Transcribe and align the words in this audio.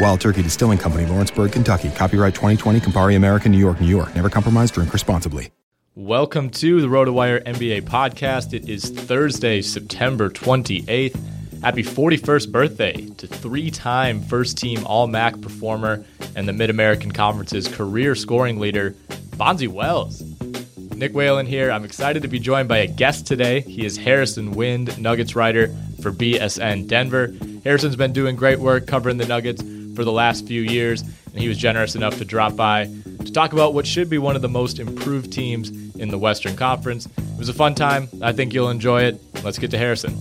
Wild 0.00 0.20
Turkey 0.20 0.42
Distilling 0.42 0.78
Company, 0.78 1.06
Lawrenceburg, 1.06 1.52
Kentucky. 1.52 1.90
Copyright 1.90 2.34
2020, 2.34 2.80
Campari 2.80 3.16
American, 3.16 3.52
New 3.52 3.58
York, 3.58 3.80
New 3.80 3.88
York. 3.88 4.14
Never 4.14 4.30
compromise, 4.30 4.70
drink 4.70 4.92
responsibly. 4.92 5.50
Welcome 5.96 6.50
to 6.50 6.80
the 6.80 6.86
RotoWire 6.86 7.42
NBA 7.42 7.82
podcast. 7.82 8.54
It 8.54 8.68
is 8.68 8.88
Thursday, 8.88 9.60
September 9.62 10.30
28th. 10.30 11.20
Happy 11.60 11.82
41st 11.82 12.52
birthday 12.52 13.06
to 13.16 13.26
three 13.26 13.68
time 13.72 14.22
first 14.22 14.56
team 14.58 14.86
All 14.86 15.08
MAC 15.08 15.40
performer 15.40 16.04
and 16.36 16.46
the 16.46 16.52
Mid 16.52 16.70
American 16.70 17.10
Conference's 17.10 17.66
career 17.66 18.14
scoring 18.14 18.60
leader, 18.60 18.92
Bonzi 19.30 19.66
Wells. 19.66 20.22
Nick 20.94 21.14
Whalen 21.14 21.46
here. 21.46 21.72
I'm 21.72 21.84
excited 21.84 22.22
to 22.22 22.28
be 22.28 22.38
joined 22.38 22.68
by 22.68 22.78
a 22.78 22.86
guest 22.86 23.26
today. 23.26 23.62
He 23.62 23.84
is 23.84 23.96
Harrison 23.96 24.52
Wind, 24.52 25.00
Nuggets 25.00 25.34
writer 25.34 25.68
for 26.00 26.12
BSN 26.12 26.86
Denver. 26.86 27.34
Harrison's 27.64 27.96
been 27.96 28.12
doing 28.12 28.36
great 28.36 28.60
work 28.60 28.86
covering 28.86 29.16
the 29.16 29.26
Nuggets 29.26 29.62
for 29.98 30.04
the 30.04 30.12
last 30.12 30.46
few 30.46 30.62
years, 30.62 31.02
and 31.02 31.38
he 31.38 31.48
was 31.48 31.58
generous 31.58 31.96
enough 31.96 32.18
to 32.18 32.24
drop 32.24 32.54
by 32.54 32.84
to 32.84 33.32
talk 33.32 33.52
about 33.52 33.74
what 33.74 33.84
should 33.84 34.08
be 34.08 34.16
one 34.16 34.36
of 34.36 34.42
the 34.42 34.48
most 34.48 34.78
improved 34.78 35.32
teams 35.32 35.70
in 35.96 36.08
the 36.08 36.16
Western 36.16 36.54
Conference. 36.54 37.06
It 37.06 37.36
was 37.36 37.48
a 37.48 37.52
fun 37.52 37.74
time. 37.74 38.08
I 38.22 38.30
think 38.30 38.54
you'll 38.54 38.70
enjoy 38.70 39.02
it. 39.02 39.20
Let's 39.42 39.58
get 39.58 39.72
to 39.72 39.78
Harrison. 39.78 40.12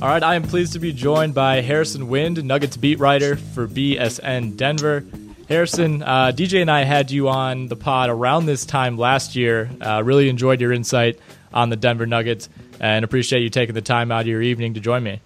All 0.00 0.08
right, 0.08 0.22
I 0.22 0.36
am 0.36 0.42
pleased 0.42 0.72
to 0.72 0.78
be 0.78 0.94
joined 0.94 1.34
by 1.34 1.60
Harrison 1.60 2.08
Wind, 2.08 2.42
Nuggets 2.42 2.78
beat 2.78 2.98
writer 2.98 3.36
for 3.36 3.68
BSN 3.68 4.56
Denver. 4.56 5.04
Harrison, 5.50 6.02
uh, 6.02 6.32
DJ 6.34 6.62
and 6.62 6.70
I 6.70 6.84
had 6.84 7.10
you 7.10 7.28
on 7.28 7.66
the 7.66 7.76
pod 7.76 8.08
around 8.08 8.46
this 8.46 8.64
time 8.64 8.96
last 8.96 9.36
year. 9.36 9.68
Uh, 9.82 10.02
really 10.02 10.30
enjoyed 10.30 10.62
your 10.62 10.72
insight 10.72 11.18
on 11.52 11.68
the 11.68 11.76
Denver 11.76 12.06
Nuggets 12.06 12.48
and 12.80 13.04
appreciate 13.04 13.42
you 13.42 13.50
taking 13.50 13.74
the 13.74 13.82
time 13.82 14.12
out 14.12 14.22
of 14.22 14.26
your 14.26 14.42
evening 14.42 14.74
to 14.74 14.80
join 14.80 15.02
me. 15.02 15.20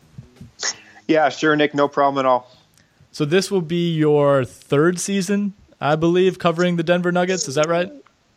Yeah, 1.08 1.28
sure, 1.28 1.56
Nick. 1.56 1.74
No 1.74 1.88
problem 1.88 2.24
at 2.24 2.28
all. 2.28 2.50
So 3.12 3.24
this 3.24 3.50
will 3.50 3.62
be 3.62 3.94
your 3.94 4.44
third 4.44 5.00
season, 5.00 5.54
I 5.80 5.96
believe, 5.96 6.38
covering 6.38 6.76
the 6.76 6.82
Denver 6.82 7.10
Nuggets. 7.10 7.48
Is 7.48 7.56
that 7.56 7.68
right? 7.68 7.90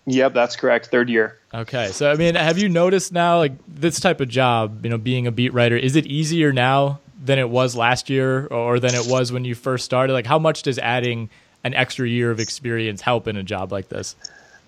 Yep, 0.06 0.34
that's 0.34 0.56
correct. 0.56 0.88
Third 0.88 1.10
year. 1.10 1.38
Okay. 1.54 1.88
So 1.88 2.12
I 2.12 2.16
mean, 2.16 2.36
have 2.36 2.58
you 2.58 2.68
noticed 2.68 3.14
now, 3.14 3.38
like 3.38 3.54
this 3.68 4.00
type 4.00 4.20
of 4.20 4.28
job, 4.28 4.84
you 4.84 4.90
know, 4.90 4.98
being 4.98 5.28
a 5.28 5.32
beat 5.32 5.54
writer, 5.54 5.78
is 5.78 5.96
it 5.96 6.06
easier 6.08 6.52
now 6.52 7.00
than 7.24 7.40
it 7.40 7.50
was 7.50 7.76
last 7.76 8.10
year 8.10 8.48
or 8.48 8.80
than 8.80 8.96
it 8.96 9.08
was 9.08 9.32
when 9.32 9.46
you 9.46 9.56
first 9.56 9.86
started? 9.86 10.14
Like, 10.14 10.26
how 10.26 10.40
much 10.40 10.64
does 10.64 10.78
adding 10.80 11.30
an 11.64 11.74
extra 11.74 12.08
year 12.08 12.32
of 12.32 12.40
experience 12.40 13.00
help 13.00 13.28
in 13.28 13.38
a 13.38 13.44
job 13.44 13.72
like 13.72 13.88
this? 13.88 14.16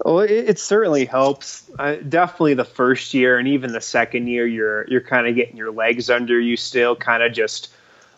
Well, 0.04 0.20
it, 0.20 0.32
it 0.32 0.60
certainly 0.60 1.06
helps. 1.06 1.70
Uh, 1.78 1.96
definitely 1.96 2.56
the 2.56 2.66
first 2.66 3.14
year 3.14 3.38
and 3.38 3.48
even 3.48 3.72
the 3.72 3.82
second 3.82 4.28
year, 4.28 4.46
you're 4.46 4.88
you're 4.88 5.02
kind 5.02 5.28
of 5.28 5.36
getting 5.36 5.58
your 5.58 5.72
legs 5.72 6.10
under 6.10 6.40
you 6.40 6.58
still, 6.58 6.96
kind 6.96 7.24
of 7.24 7.34
just 7.34 7.72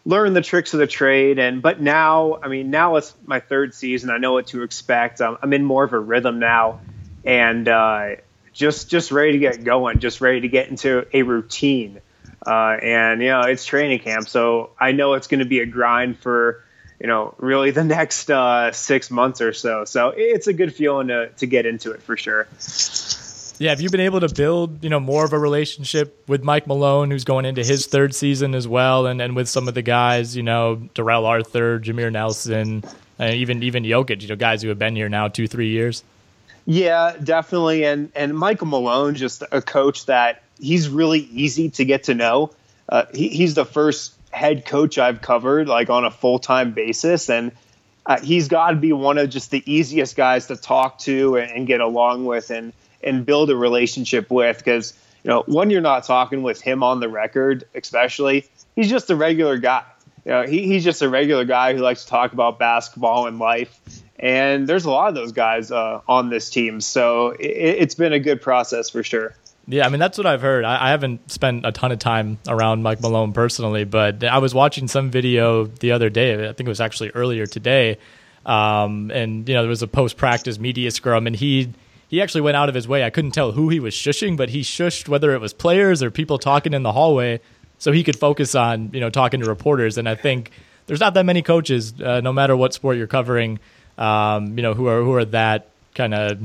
learn 0.06 0.34
the 0.34 0.42
tricks 0.42 0.74
of 0.74 0.80
the 0.80 0.88
trade. 0.88 1.38
And 1.38 1.62
but 1.62 1.80
now, 1.80 2.40
I 2.42 2.48
mean, 2.48 2.72
now 2.72 2.96
it's 2.96 3.14
my 3.26 3.40
third 3.40 3.74
season. 3.74 4.10
I 4.10 4.18
know 4.18 4.34
what 4.34 4.48
to 4.48 4.64
expect. 4.64 5.22
I'm, 5.22 5.38
I'm 5.42 5.54
in 5.54 5.64
more 5.64 5.84
of 5.84 5.94
a 5.94 6.00
rhythm 6.00 6.40
now, 6.40 6.80
and 7.24 7.68
uh, 7.68 8.16
just 8.54 8.90
just 8.90 9.12
ready 9.12 9.34
to 9.34 9.40
get 9.40 9.64
going, 9.64 10.00
just 10.00 10.20
ready 10.20 10.42
to 10.42 10.48
get 10.48 10.70
into 10.70 11.06
a 11.14 11.22
routine. 11.22 12.02
Uh, 12.46 12.78
and 12.82 13.22
you 13.22 13.28
know, 13.28 13.42
it's 13.42 13.66
training 13.66 14.00
camp, 14.00 14.28
so 14.28 14.72
I 14.80 14.94
know 14.94 15.14
it's 15.14 15.28
going 15.28 15.40
to 15.40 15.46
be 15.46 15.60
a 15.60 15.66
grind 15.66 16.18
for 16.18 16.64
you 17.00 17.08
know, 17.08 17.34
really 17.38 17.72
the 17.72 17.84
next 17.84 18.30
uh, 18.30 18.72
six 18.72 19.12
months 19.12 19.42
or 19.42 19.54
so. 19.54 19.86
So 19.86 20.14
it's 20.16 20.48
a 20.48 20.54
good 20.54 20.74
feeling 20.74 21.08
to, 21.08 21.30
to 21.30 21.46
get 21.46 21.66
into 21.66 21.92
it 21.92 22.02
for 22.02 22.18
sure. 22.18 22.48
Yeah, 23.60 23.72
have 23.72 23.82
you 23.82 23.90
been 23.90 24.02
able 24.02 24.20
to 24.20 24.34
build, 24.34 24.84
you 24.84 24.90
know, 24.90 25.00
more 25.00 25.26
of 25.26 25.34
a 25.34 25.40
relationship 25.40 26.24
with 26.28 26.44
Mike 26.44 26.68
Malone, 26.68 27.10
who's 27.10 27.24
going 27.24 27.46
into 27.46 27.64
his 27.64 27.88
third 27.88 28.14
season 28.14 28.54
as 28.54 28.68
well, 28.68 29.08
and, 29.08 29.20
and 29.20 29.36
with 29.36 29.50
some 29.50 29.68
of 29.68 29.74
the 29.74 29.82
guys, 29.82 30.38
you 30.38 30.44
know, 30.44 30.76
Darrell 30.94 31.26
Arthur, 31.26 31.80
Jameer 31.80 32.12
Nelson, 32.12 32.84
and 33.18 33.34
even 33.34 33.64
even 33.64 33.84
Jokic, 33.84 34.22
you 34.22 34.28
know, 34.28 34.36
guys 34.36 34.62
who 34.62 34.70
have 34.70 34.78
been 34.78 34.96
here 34.96 35.10
now 35.10 35.28
two, 35.28 35.48
three 35.48 35.70
years. 35.70 36.04
Yeah, 36.68 37.16
definitely. 37.24 37.84
And 37.84 38.12
and 38.16 38.38
Michael 38.38 38.68
Malone, 38.68 39.16
just 39.16 39.42
a 39.52 39.62
coach 39.62 40.06
that 40.06 40.44
he's 40.60 40.88
really 40.88 41.22
easy 41.22 41.70
to 41.72 41.86
get 41.86 42.04
to 42.04 42.14
know. 42.14 42.52
Uh, 42.90 43.06
he, 43.14 43.30
he's 43.30 43.56
the 43.56 43.66
first 43.66 44.14
head 44.38 44.66
coach 44.66 44.98
I've 44.98 45.22
covered 45.22 45.68
like 45.68 45.90
on 45.90 46.06
a 46.06 46.12
full 46.12 46.40
time 46.40 46.72
basis, 46.72 47.30
and 47.30 47.52
uh, 48.06 48.20
he's 48.20 48.48
got 48.48 48.72
to 48.72 48.78
be 48.78 48.94
one 48.94 49.18
of 49.18 49.30
just 49.30 49.52
the 49.52 49.62
easiest 49.72 50.16
guys 50.16 50.48
to 50.48 50.56
talk 50.56 51.00
to 51.00 51.36
and, 51.36 51.52
and 51.52 51.68
get 51.68 51.82
along 51.82 52.26
with 52.26 52.50
and 52.50 52.72
and 53.04 53.26
build 53.26 53.50
a 53.50 53.56
relationship 53.56 54.32
with 54.32 54.58
because 54.58 54.94
you 55.24 55.30
know 55.30 55.44
when 55.48 55.70
you're 55.70 55.82
not 55.82 56.04
talking 56.06 56.44
with 56.44 56.62
him 56.62 56.84
on 56.84 57.00
the 57.00 57.10
record, 57.10 57.66
especially 57.76 58.46
he's 58.76 58.90
just 58.90 59.10
a 59.10 59.16
regular 59.16 59.58
guy. 59.58 59.84
You 60.26 60.32
know, 60.32 60.44
he, 60.44 60.64
he's 60.64 60.84
just 60.84 61.02
a 61.02 61.10
regular 61.10 61.46
guy 61.46 61.74
who 61.74 61.80
likes 61.80 62.04
to 62.04 62.10
talk 62.10 62.34
about 62.34 62.60
basketball 62.60 63.28
and 63.28 63.40
life. 63.40 63.80
And 64.20 64.68
there's 64.68 64.84
a 64.84 64.92
lot 64.92 65.10
of 65.10 65.16
those 65.16 65.32
guys 65.32 65.72
uh, 65.72 66.02
on 66.08 66.30
this 66.30 66.50
team, 66.50 66.82
so 66.82 67.30
it, 67.30 67.46
it's 67.46 67.96
been 67.96 68.14
a 68.14 68.20
good 68.20 68.42
process 68.42 68.90
for 68.90 69.04
sure. 69.04 69.36
Yeah, 69.70 69.86
I 69.86 69.90
mean 69.90 70.00
that's 70.00 70.18
what 70.18 70.26
I've 70.26 70.42
heard. 70.42 70.64
I, 70.64 70.88
I, 70.88 70.90
haven't 70.92 71.30
spent 71.30 71.66
a 71.66 71.74
ton 71.74 71.92
of 71.92 72.00
time 72.00 72.40
around 72.48 72.84
Mike 72.84 73.02
Malone 73.02 73.34
personally, 73.34 73.84
but 73.84 74.24
I 74.24 74.38
was 74.38 74.54
watching 74.54 74.88
some 74.88 75.12
video 75.12 75.66
the 75.66 75.92
other 75.92 76.10
day. 76.10 76.48
I 76.48 76.54
think 76.54 76.68
it 76.68 76.70
was 76.70 76.80
actually 76.80 77.10
earlier 77.10 77.46
today, 77.46 77.98
um, 78.46 79.12
and 79.12 79.48
you 79.48 79.54
know 79.54 79.62
there 79.62 79.70
was 79.70 79.82
a 79.82 79.88
post 79.88 80.16
practice 80.16 80.58
media 80.58 80.90
scrum, 80.90 81.28
and 81.28 81.36
he 81.36 81.74
he 82.08 82.22
actually 82.22 82.42
went 82.42 82.56
out 82.56 82.70
of 82.70 82.76
his 82.76 82.88
way. 82.88 83.04
I 83.04 83.10
couldn't 83.10 83.32
tell 83.32 83.52
who 83.52 83.68
he 83.68 83.82
was 83.82 83.94
shushing, 83.94 84.38
but 84.38 84.50
he 84.50 84.62
shushed 84.62 85.10
whether 85.10 85.34
it 85.34 85.42
was 85.42 85.54
players 85.54 86.02
or 86.02 86.12
people 86.12 86.38
talking 86.38 86.74
in 86.74 86.84
the 86.84 86.94
hallway, 86.94 87.42
so 87.78 87.92
he 87.92 88.06
could 88.06 88.18
focus 88.18 88.56
on 88.56 88.92
you 88.94 89.02
know 89.02 89.10
talking 89.10 89.42
to 89.42 89.50
reporters. 89.50 89.98
And 89.98 90.08
I 90.08 90.16
think 90.16 90.52
there's 90.86 91.02
not 91.02 91.14
that 91.16 91.26
many 91.26 91.42
coaches, 91.42 91.94
uh, 92.02 92.22
no 92.22 92.32
matter 92.32 92.56
what 92.56 92.74
sport 92.74 92.96
you're 92.96 93.08
covering, 93.08 93.60
um, 93.98 94.58
you 94.58 94.64
know, 94.64 94.74
who 94.74 94.88
are 94.88 95.02
who 95.04 95.14
are 95.14 95.26
that 95.26 95.68
kind 95.94 96.14
of 96.14 96.40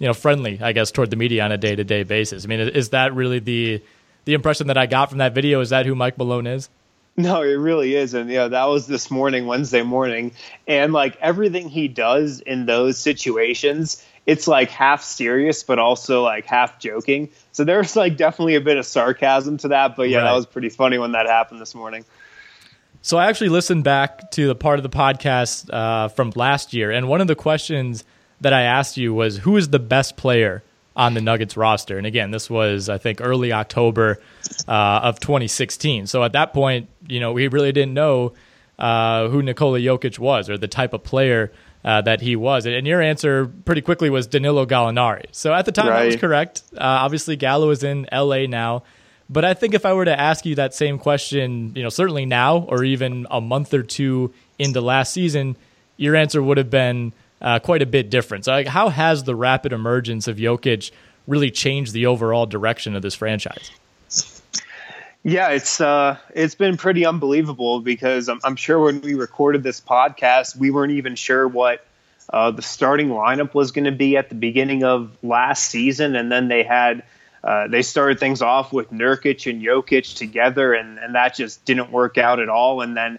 you 0.00 0.06
know 0.06 0.14
friendly, 0.14 0.60
I 0.60 0.72
guess, 0.72 0.90
toward 0.90 1.10
the 1.10 1.16
media 1.16 1.44
on 1.44 1.52
a 1.52 1.58
day 1.58 1.76
to 1.76 1.84
day 1.84 2.02
basis. 2.02 2.44
I 2.44 2.48
mean, 2.48 2.60
is 2.60 2.90
that 2.90 3.14
really 3.14 3.38
the 3.38 3.82
the 4.24 4.34
impression 4.34 4.68
that 4.68 4.78
I 4.78 4.86
got 4.86 5.10
from 5.10 5.18
that 5.18 5.34
video? 5.34 5.60
Is 5.60 5.70
that 5.70 5.86
who 5.86 5.94
Mike 5.94 6.18
Malone 6.18 6.46
is? 6.46 6.68
No, 7.16 7.42
it 7.42 7.54
really 7.54 7.94
is. 7.94 8.12
And 8.14 8.28
yeah, 8.28 8.48
that 8.48 8.64
was 8.64 8.86
this 8.88 9.10
morning, 9.10 9.46
Wednesday 9.46 9.82
morning. 9.82 10.32
And 10.66 10.92
like 10.92 11.16
everything 11.20 11.68
he 11.68 11.86
does 11.86 12.40
in 12.40 12.66
those 12.66 12.98
situations, 12.98 14.04
it's 14.26 14.48
like 14.48 14.70
half 14.70 15.02
serious, 15.02 15.62
but 15.62 15.78
also 15.78 16.24
like 16.24 16.44
half 16.46 16.80
joking. 16.80 17.30
So 17.52 17.62
there's 17.62 17.94
like 17.94 18.16
definitely 18.16 18.56
a 18.56 18.60
bit 18.60 18.78
of 18.78 18.86
sarcasm 18.86 19.58
to 19.58 19.68
that. 19.68 19.94
But 19.94 20.08
yeah, 20.08 20.18
right. 20.18 20.24
that 20.24 20.32
was 20.32 20.46
pretty 20.46 20.70
funny 20.70 20.98
when 20.98 21.12
that 21.12 21.26
happened 21.26 21.60
this 21.60 21.74
morning. 21.74 22.04
So 23.00 23.16
I 23.18 23.26
actually 23.26 23.50
listened 23.50 23.84
back 23.84 24.30
to 24.32 24.48
the 24.48 24.54
part 24.54 24.78
of 24.78 24.82
the 24.82 24.88
podcast 24.88 25.72
uh, 25.72 26.08
from 26.08 26.32
last 26.34 26.72
year, 26.72 26.90
and 26.90 27.06
one 27.06 27.20
of 27.20 27.26
the 27.26 27.34
questions 27.34 28.02
that 28.40 28.52
I 28.52 28.62
asked 28.62 28.96
you 28.96 29.14
was 29.14 29.38
who 29.38 29.56
is 29.56 29.68
the 29.68 29.78
best 29.78 30.16
player 30.16 30.62
on 30.96 31.14
the 31.14 31.20
Nuggets 31.20 31.56
roster? 31.56 31.98
And 31.98 32.06
again, 32.06 32.30
this 32.30 32.48
was 32.48 32.88
I 32.88 32.98
think 32.98 33.20
early 33.20 33.52
October 33.52 34.20
uh, 34.68 35.00
of 35.02 35.20
2016. 35.20 36.06
So 36.06 36.22
at 36.22 36.32
that 36.32 36.52
point, 36.52 36.88
you 37.08 37.20
know, 37.20 37.32
we 37.32 37.48
really 37.48 37.72
didn't 37.72 37.94
know 37.94 38.32
uh, 38.78 39.28
who 39.28 39.42
Nikola 39.42 39.78
Jokic 39.78 40.18
was 40.18 40.50
or 40.50 40.58
the 40.58 40.68
type 40.68 40.92
of 40.92 41.04
player 41.04 41.52
uh, 41.84 42.00
that 42.02 42.20
he 42.20 42.34
was. 42.34 42.66
And 42.66 42.86
your 42.86 43.02
answer 43.02 43.46
pretty 43.46 43.82
quickly 43.82 44.10
was 44.10 44.26
Danilo 44.26 44.66
Gallinari. 44.66 45.26
So 45.32 45.52
at 45.52 45.66
the 45.66 45.72
time, 45.72 45.88
right. 45.88 46.00
that 46.00 46.06
was 46.06 46.16
correct. 46.16 46.62
Uh, 46.72 46.78
obviously, 46.80 47.36
Gallo 47.36 47.70
is 47.70 47.84
in 47.84 48.08
LA 48.12 48.46
now. 48.46 48.82
But 49.28 49.44
I 49.44 49.54
think 49.54 49.74
if 49.74 49.86
I 49.86 49.92
were 49.94 50.04
to 50.04 50.18
ask 50.18 50.44
you 50.44 50.54
that 50.56 50.74
same 50.74 50.98
question, 50.98 51.72
you 51.74 51.82
know, 51.82 51.88
certainly 51.88 52.26
now 52.26 52.58
or 52.58 52.84
even 52.84 53.26
a 53.30 53.40
month 53.40 53.72
or 53.72 53.82
two 53.82 54.34
into 54.58 54.80
last 54.80 55.12
season, 55.12 55.56
your 55.96 56.14
answer 56.14 56.42
would 56.42 56.58
have 56.58 56.70
been 56.70 57.12
uh, 57.44 57.58
quite 57.58 57.82
a 57.82 57.86
bit 57.86 58.10
different. 58.10 58.46
So, 58.46 58.52
like, 58.52 58.66
how 58.66 58.88
has 58.88 59.22
the 59.22 59.36
rapid 59.36 59.72
emergence 59.72 60.26
of 60.26 60.38
Jokic 60.38 60.90
really 61.26 61.50
changed 61.50 61.92
the 61.92 62.06
overall 62.06 62.46
direction 62.46 62.96
of 62.96 63.02
this 63.02 63.14
franchise? 63.14 63.70
Yeah, 65.22 65.50
it's 65.50 65.80
uh, 65.80 66.18
it's 66.34 66.54
been 66.54 66.76
pretty 66.76 67.06
unbelievable 67.06 67.80
because 67.80 68.28
I'm, 68.28 68.40
I'm, 68.44 68.56
sure 68.56 68.78
when 68.78 69.00
we 69.00 69.14
recorded 69.14 69.62
this 69.62 69.80
podcast, 69.80 70.56
we 70.56 70.70
weren't 70.70 70.92
even 70.92 71.14
sure 71.16 71.48
what 71.48 71.86
uh, 72.30 72.50
the 72.50 72.60
starting 72.60 73.08
lineup 73.08 73.54
was 73.54 73.72
going 73.72 73.86
to 73.86 73.92
be 73.92 74.18
at 74.18 74.28
the 74.28 74.34
beginning 74.34 74.84
of 74.84 75.16
last 75.22 75.66
season, 75.66 76.14
and 76.14 76.30
then 76.30 76.48
they 76.48 76.62
had 76.62 77.04
uh, 77.42 77.68
they 77.68 77.80
started 77.80 78.20
things 78.20 78.42
off 78.42 78.70
with 78.70 78.90
Nurkic 78.90 79.50
and 79.50 79.62
Jokic 79.62 80.14
together, 80.14 80.74
and 80.74 80.98
and 80.98 81.14
that 81.14 81.34
just 81.34 81.64
didn't 81.64 81.90
work 81.90 82.18
out 82.18 82.38
at 82.38 82.50
all. 82.50 82.82
And 82.82 82.94
then 82.94 83.18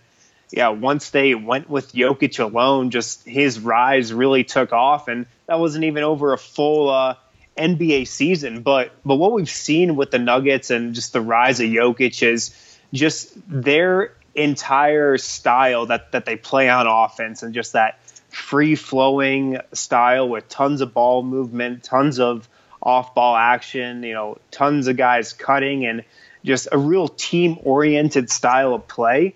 yeah, 0.51 0.69
once 0.69 1.09
they 1.09 1.36
went 1.36 1.69
with 1.69 1.94
Jokic 1.94 2.39
alone, 2.39 2.92
just 2.92 3.25
his 3.25 3.59
rise 3.59 4.13
really 4.13 4.44
took 4.44 4.74
off, 4.74 5.07
and 5.07 5.25
that 5.47 5.59
wasn't 5.59 5.86
even 5.86 6.03
over 6.03 6.33
a 6.33 6.38
full 6.38 6.89
uh, 6.89 7.15
NBA 7.57 8.07
season. 8.07 8.62
But 8.62 8.92
but 9.03 9.15
what 9.15 9.31
we've 9.31 9.50
seen 9.50 9.95
with 9.95 10.12
the 10.12 10.19
Nuggets 10.19 10.69
and 10.69 10.94
just 10.94 11.13
the 11.13 11.21
rise 11.21 11.59
of 11.59 11.68
Jokic 11.68 12.21
is 12.21 12.56
just 12.94 13.33
their 13.47 14.13
entire 14.36 15.18
style 15.18 15.88
that 15.88 16.12
that 16.12 16.25
they 16.25 16.36
play 16.36 16.69
on 16.69 16.86
offense, 16.88 17.41
and 17.41 17.53
just 17.53 17.74
that 17.74 18.00
free 18.30 18.75
flowing 18.75 19.57
style 19.74 20.30
with 20.30 20.48
tons 20.48 20.81
of 20.81 20.94
ball 20.94 21.24
movement, 21.24 21.83
tons 21.83 22.19
of 22.19 22.48
off 22.81 23.15
ball 23.15 23.36
action, 23.36 24.03
you 24.03 24.13
know, 24.13 24.38
tons 24.51 24.88
of 24.88 24.95
guys 24.95 25.33
cutting, 25.33 25.88
and 25.88 26.03
just 26.44 26.68
a 26.71 26.77
real 26.77 27.07
team 27.07 27.57
oriented 27.63 28.30
style 28.30 28.75
of 28.75 28.88
play 28.88 29.33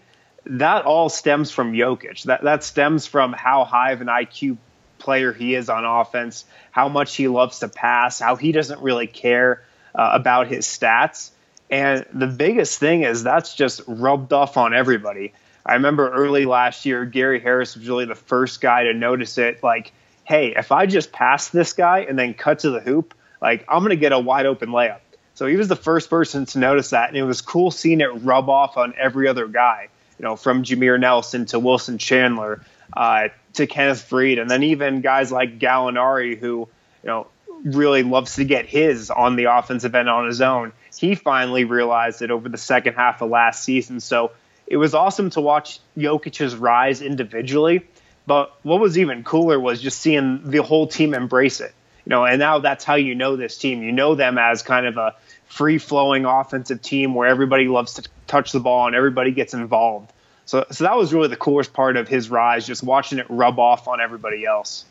that 0.49 0.85
all 0.85 1.09
stems 1.09 1.51
from 1.51 1.73
Jokic. 1.73 2.23
That 2.23 2.43
that 2.43 2.63
stems 2.63 3.05
from 3.05 3.33
how 3.33 3.65
high 3.65 3.91
of 3.91 4.01
an 4.01 4.07
IQ 4.07 4.57
player 4.97 5.31
he 5.31 5.55
is 5.55 5.69
on 5.69 5.85
offense, 5.85 6.45
how 6.71 6.89
much 6.89 7.15
he 7.15 7.27
loves 7.27 7.59
to 7.59 7.69
pass, 7.69 8.19
how 8.19 8.35
he 8.35 8.51
doesn't 8.51 8.81
really 8.81 9.07
care 9.07 9.63
uh, 9.95 10.09
about 10.13 10.47
his 10.47 10.65
stats. 10.65 11.29
And 11.69 12.05
the 12.13 12.27
biggest 12.27 12.79
thing 12.79 13.03
is 13.03 13.23
that's 13.23 13.53
just 13.53 13.81
rubbed 13.87 14.33
off 14.33 14.57
on 14.57 14.73
everybody. 14.73 15.33
I 15.65 15.75
remember 15.75 16.09
early 16.09 16.45
last 16.45 16.85
year, 16.85 17.05
Gary 17.05 17.39
Harris 17.39 17.75
was 17.75 17.87
really 17.87 18.05
the 18.05 18.15
first 18.15 18.59
guy 18.59 18.85
to 18.85 18.93
notice 18.93 19.37
it. 19.37 19.61
Like, 19.61 19.91
hey, 20.23 20.55
if 20.55 20.71
I 20.71 20.87
just 20.87 21.11
pass 21.11 21.49
this 21.49 21.73
guy 21.73 21.99
and 22.09 22.17
then 22.17 22.33
cut 22.33 22.59
to 22.59 22.71
the 22.71 22.79
hoop, 22.79 23.13
like 23.39 23.65
I'm 23.69 23.79
going 23.79 23.91
to 23.91 23.97
get 23.97 24.13
a 24.13 24.19
wide 24.19 24.47
open 24.47 24.69
layup. 24.69 25.01
So 25.35 25.45
he 25.45 25.55
was 25.57 25.67
the 25.67 25.75
first 25.75 26.09
person 26.09 26.45
to 26.47 26.59
notice 26.59 26.89
that, 26.89 27.09
and 27.09 27.17
it 27.17 27.23
was 27.23 27.41
cool 27.41 27.71
seeing 27.71 28.01
it 28.01 28.07
rub 28.07 28.49
off 28.49 28.77
on 28.77 28.93
every 28.97 29.27
other 29.27 29.47
guy 29.47 29.89
you 30.19 30.25
know, 30.25 30.35
from 30.35 30.63
Jameer 30.63 30.99
Nelson 30.99 31.45
to 31.47 31.59
Wilson 31.59 31.97
Chandler 31.97 32.61
uh, 32.95 33.29
to 33.53 33.67
Kenneth 33.67 34.07
Faried, 34.09 34.39
and 34.39 34.49
then 34.49 34.63
even 34.63 35.01
guys 35.01 35.31
like 35.31 35.59
Gallinari, 35.59 36.37
who 36.37 36.67
you 37.03 37.07
know 37.07 37.27
really 37.63 38.03
loves 38.03 38.35
to 38.35 38.43
get 38.43 38.65
his 38.65 39.09
on 39.09 39.35
the 39.35 39.45
offensive 39.45 39.95
end 39.95 40.09
on 40.09 40.27
his 40.27 40.41
own. 40.41 40.73
He 40.95 41.15
finally 41.15 41.63
realized 41.63 42.21
it 42.21 42.31
over 42.31 42.49
the 42.49 42.57
second 42.57 42.95
half 42.95 43.21
of 43.21 43.29
last 43.29 43.63
season. 43.63 43.99
So 43.99 44.31
it 44.67 44.77
was 44.77 44.93
awesome 44.93 45.29
to 45.31 45.41
watch 45.41 45.79
Jokic's 45.97 46.55
rise 46.55 47.01
individually. 47.01 47.85
But 48.25 48.53
what 48.63 48.79
was 48.79 48.97
even 48.97 49.23
cooler 49.23 49.59
was 49.59 49.81
just 49.81 49.99
seeing 49.99 50.51
the 50.51 50.61
whole 50.61 50.87
team 50.87 51.13
embrace 51.13 51.61
it. 51.61 51.73
You 52.05 52.11
know, 52.11 52.25
and 52.25 52.39
now 52.39 52.59
that's 52.59 52.83
how 52.83 52.95
you 52.95 53.15
know 53.15 53.35
this 53.35 53.57
team. 53.57 53.81
You 53.81 53.91
know 53.91 54.15
them 54.15 54.37
as 54.37 54.61
kind 54.61 54.85
of 54.85 54.97
a 54.97 55.15
free 55.49 55.79
flowing 55.79 56.25
offensive 56.25 56.81
team 56.81 57.15
where 57.15 57.27
everybody 57.27 57.67
loves 57.67 57.95
to 57.95 58.03
touch 58.27 58.51
the 58.51 58.59
ball 58.59 58.87
and 58.87 58.95
everybody 58.95 59.31
gets 59.31 59.53
involved. 59.53 60.13
So, 60.45 60.65
so 60.71 60.83
that 60.85 60.95
was 60.95 61.13
really 61.13 61.27
the 61.27 61.35
coolest 61.35 61.73
part 61.73 61.97
of 61.97 62.07
his 62.07 62.29
rise, 62.29 62.65
just 62.65 62.81
watching 62.81 63.19
it 63.19 63.25
rub 63.29 63.59
off 63.59 63.87
on 63.87 63.99
everybody 63.99 64.45
else. 64.45 64.85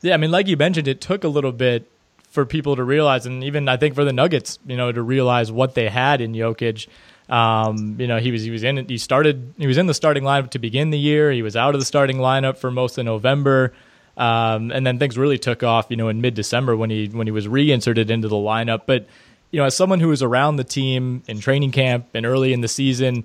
Yeah, 0.00 0.14
I 0.14 0.16
mean, 0.16 0.30
like 0.30 0.48
you 0.48 0.56
mentioned, 0.56 0.88
it 0.88 1.00
took 1.00 1.24
a 1.24 1.28
little 1.28 1.52
bit 1.52 1.88
for 2.30 2.44
people 2.44 2.74
to 2.76 2.82
realize, 2.82 3.26
and 3.26 3.44
even 3.44 3.68
I 3.68 3.76
think 3.76 3.94
for 3.94 4.04
the 4.04 4.12
Nuggets, 4.12 4.58
you 4.66 4.76
know, 4.76 4.90
to 4.90 5.02
realize 5.02 5.52
what 5.52 5.74
they 5.74 5.88
had 5.88 6.20
in 6.20 6.32
Jokic. 6.32 6.88
Um, 7.28 7.96
you 8.00 8.06
know, 8.06 8.18
he 8.18 8.32
was 8.32 8.42
he 8.42 8.50
was 8.50 8.64
in 8.64 8.88
he 8.88 8.98
started 8.98 9.54
he 9.56 9.66
was 9.66 9.78
in 9.78 9.86
the 9.86 9.94
starting 9.94 10.24
lineup 10.24 10.50
to 10.50 10.58
begin 10.58 10.90
the 10.90 10.98
year. 10.98 11.30
He 11.30 11.42
was 11.42 11.56
out 11.56 11.74
of 11.74 11.80
the 11.80 11.84
starting 11.84 12.16
lineup 12.16 12.56
for 12.56 12.70
most 12.70 12.98
of 12.98 13.04
November. 13.04 13.72
Um, 14.16 14.70
and 14.70 14.86
then 14.86 14.98
things 14.98 15.16
really 15.16 15.38
took 15.38 15.62
off, 15.62 15.86
you 15.88 15.96
know, 15.96 16.08
in 16.08 16.20
mid 16.20 16.34
December 16.34 16.76
when 16.76 16.90
he 16.90 17.06
when 17.06 17.26
he 17.26 17.30
was 17.30 17.46
reinserted 17.46 18.10
into 18.10 18.28
the 18.28 18.36
lineup. 18.36 18.82
But 18.86 19.06
you 19.52 19.58
know, 19.58 19.66
as 19.66 19.76
someone 19.76 20.00
who 20.00 20.08
was 20.08 20.22
around 20.22 20.56
the 20.56 20.64
team 20.64 21.22
in 21.28 21.38
training 21.38 21.70
camp 21.70 22.06
and 22.14 22.26
early 22.26 22.52
in 22.52 22.62
the 22.62 22.68
season, 22.68 23.24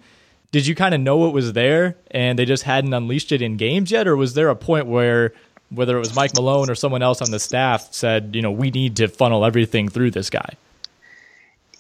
did 0.52 0.68
you 0.68 0.76
kind 0.76 0.94
of 0.94 1.02
know 1.02 1.28
it 1.28 1.34
was 1.34 1.54
there 1.54 1.96
and 2.12 2.38
they 2.38 2.46
just 2.46 2.64
hadn't 2.64 2.94
unleashed 2.94 3.32
it 3.32 3.42
in 3.42 3.58
games 3.58 3.92
yet, 3.92 4.08
or 4.08 4.16
was 4.16 4.34
there 4.34 4.50
a 4.50 4.56
point 4.56 4.86
where 4.86 5.34
whether 5.70 5.96
it 5.96 6.00
was 6.00 6.16
Mike 6.16 6.34
Malone 6.36 6.70
or 6.70 6.76
someone 6.76 7.02
else 7.02 7.22
on 7.22 7.32
the 7.32 7.40
staff 7.40 7.94
said, 7.94 8.36
you 8.36 8.42
know, 8.42 8.52
we 8.52 8.72
need 8.72 8.96
to 8.98 9.08
funnel 9.08 9.44
everything 9.44 9.90
through 9.90 10.12
this 10.12 10.30
guy? 10.30 10.54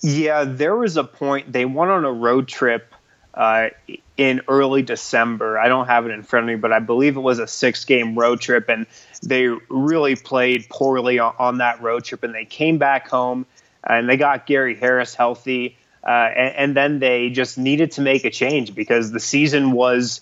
Yeah, 0.01 0.43
there 0.43 0.75
was 0.75 0.97
a 0.97 1.03
point 1.03 1.51
they 1.51 1.65
went 1.65 1.91
on 1.91 2.03
a 2.03 2.11
road 2.11 2.47
trip 2.47 2.93
uh, 3.33 3.69
in 4.17 4.41
early 4.47 4.81
December. 4.81 5.57
I 5.57 5.67
don't 5.69 5.87
have 5.87 6.05
it 6.05 6.11
in 6.11 6.23
front 6.23 6.45
of 6.45 6.47
me, 6.47 6.55
but 6.55 6.73
I 6.73 6.79
believe 6.79 7.17
it 7.17 7.21
was 7.21 7.39
a 7.39 7.47
six 7.47 7.85
game 7.85 8.17
road 8.17 8.41
trip, 8.41 8.69
and 8.69 8.85
they 9.23 9.47
really 9.69 10.15
played 10.15 10.67
poorly 10.69 11.19
on, 11.19 11.33
on 11.39 11.57
that 11.59 11.81
road 11.81 12.03
trip. 12.03 12.23
And 12.23 12.33
they 12.33 12.45
came 12.45 12.77
back 12.77 13.07
home 13.07 13.45
and 13.87 14.09
they 14.09 14.17
got 14.17 14.45
Gary 14.45 14.75
Harris 14.75 15.15
healthy. 15.15 15.77
Uh, 16.05 16.09
and, 16.09 16.55
and, 16.55 16.77
then 16.77 16.99
they 16.99 17.29
just 17.29 17.57
needed 17.57 17.91
to 17.91 18.01
make 18.01 18.23
a 18.23 18.29
change 18.29 18.73
because 18.73 19.11
the 19.11 19.19
season 19.19 19.71
was 19.71 20.21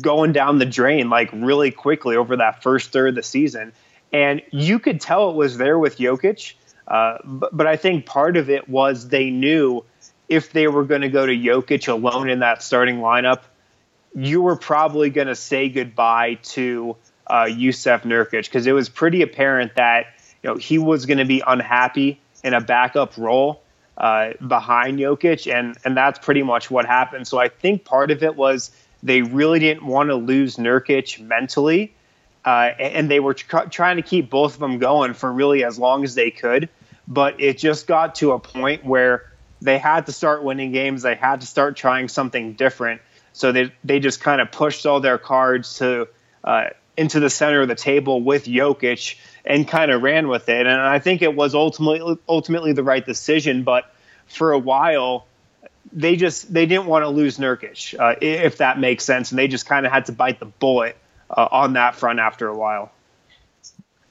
going 0.00 0.32
down 0.32 0.58
the 0.58 0.66
drain 0.66 1.08
like 1.08 1.30
really 1.32 1.70
quickly 1.70 2.16
over 2.16 2.36
that 2.36 2.62
first 2.62 2.90
third 2.92 3.10
of 3.10 3.14
the 3.14 3.22
season. 3.22 3.72
And 4.12 4.42
you 4.50 4.78
could 4.78 5.00
tell 5.00 5.30
it 5.30 5.36
was 5.36 5.56
there 5.56 5.78
with 5.78 5.98
Jokic. 5.98 6.54
Uh, 6.88 7.18
but, 7.24 7.56
but 7.56 7.66
I 7.66 7.76
think 7.76 8.06
part 8.06 8.36
of 8.36 8.50
it 8.50 8.68
was 8.68 9.08
they 9.08 9.30
knew 9.30 9.84
if 10.28 10.52
they 10.52 10.66
were 10.66 10.84
going 10.84 11.02
to 11.02 11.08
go 11.08 11.26
to 11.26 11.32
Jokic 11.32 11.88
alone 11.88 12.28
in 12.28 12.40
that 12.40 12.62
starting 12.62 12.96
lineup, 12.96 13.42
you 14.14 14.42
were 14.42 14.56
probably 14.56 15.10
going 15.10 15.28
to 15.28 15.36
say 15.36 15.68
goodbye 15.68 16.38
to 16.42 16.96
uh, 17.26 17.44
Jusuf 17.44 18.02
Nurkic 18.02 18.44
because 18.46 18.66
it 18.66 18.72
was 18.72 18.88
pretty 18.88 19.22
apparent 19.22 19.76
that 19.76 20.06
you 20.42 20.50
know 20.50 20.56
he 20.56 20.78
was 20.78 21.06
going 21.06 21.18
to 21.18 21.24
be 21.24 21.42
unhappy 21.46 22.20
in 22.42 22.54
a 22.54 22.60
backup 22.60 23.16
role 23.16 23.62
uh, 23.96 24.30
behind 24.46 24.98
Jokic, 24.98 25.52
and 25.52 25.76
and 25.84 25.96
that's 25.96 26.18
pretty 26.18 26.42
much 26.42 26.70
what 26.70 26.86
happened. 26.86 27.26
So 27.28 27.38
I 27.38 27.48
think 27.48 27.84
part 27.84 28.10
of 28.10 28.22
it 28.22 28.34
was 28.36 28.70
they 29.02 29.22
really 29.22 29.58
didn't 29.58 29.84
want 29.86 30.08
to 30.10 30.14
lose 30.14 30.56
Nurkic 30.56 31.20
mentally, 31.20 31.94
uh, 32.44 32.70
and 32.78 33.10
they 33.10 33.20
were 33.20 33.34
tr- 33.34 33.68
trying 33.70 33.96
to 33.96 34.02
keep 34.02 34.30
both 34.30 34.54
of 34.54 34.60
them 34.60 34.78
going 34.78 35.14
for 35.14 35.30
really 35.32 35.64
as 35.64 35.78
long 35.78 36.04
as 36.04 36.14
they 36.14 36.30
could. 36.30 36.68
but 37.06 37.40
it 37.40 37.58
just 37.58 37.86
got 37.86 38.14
to 38.16 38.32
a 38.32 38.38
point 38.38 38.84
where 38.84 39.30
they 39.60 39.78
had 39.78 40.06
to 40.06 40.12
start 40.12 40.42
winning 40.44 40.72
games. 40.72 41.02
They 41.02 41.16
had 41.16 41.40
to 41.42 41.46
start 41.46 41.76
trying 41.76 42.08
something 42.08 42.54
different. 42.54 43.02
So 43.32 43.52
they 43.52 43.72
they 43.84 44.00
just 44.00 44.20
kind 44.20 44.40
of 44.40 44.50
pushed 44.52 44.86
all 44.86 45.00
their 45.00 45.18
cards 45.18 45.78
to 45.78 46.08
uh, 46.44 46.70
into 46.96 47.20
the 47.20 47.30
center 47.30 47.60
of 47.60 47.68
the 47.68 47.74
table 47.74 48.22
with 48.22 48.44
Jokic 48.46 49.16
and 49.50 49.66
kind 49.66 49.90
of 49.90 50.02
ran 50.02 50.28
with 50.28 50.48
it. 50.48 50.66
And 50.66 50.80
I 50.80 51.00
think 51.00 51.22
it 51.22 51.34
was 51.34 51.54
ultimately 51.54 52.16
ultimately 52.28 52.72
the 52.72 52.84
right 52.84 53.04
decision. 53.04 53.64
But 53.64 53.92
for 54.26 54.52
a 54.52 54.58
while, 54.58 55.26
they 55.92 56.16
just 56.16 56.52
they 56.52 56.66
didn't 56.66 56.86
want 56.86 57.02
to 57.02 57.08
lose 57.08 57.38
Nurkic, 57.38 57.98
uh, 57.98 58.14
if 58.20 58.58
that 58.58 58.78
makes 58.78 59.04
sense, 59.04 59.32
and 59.32 59.38
they 59.38 59.48
just 59.48 59.66
kind 59.66 59.86
of 59.86 59.92
had 59.92 60.06
to 60.06 60.12
bite 60.12 60.38
the 60.38 60.46
bullet 60.46 60.96
uh, 61.28 61.48
on 61.50 61.72
that 61.72 61.96
front 61.96 62.20
after 62.20 62.46
a 62.46 62.56
while. 62.56 62.92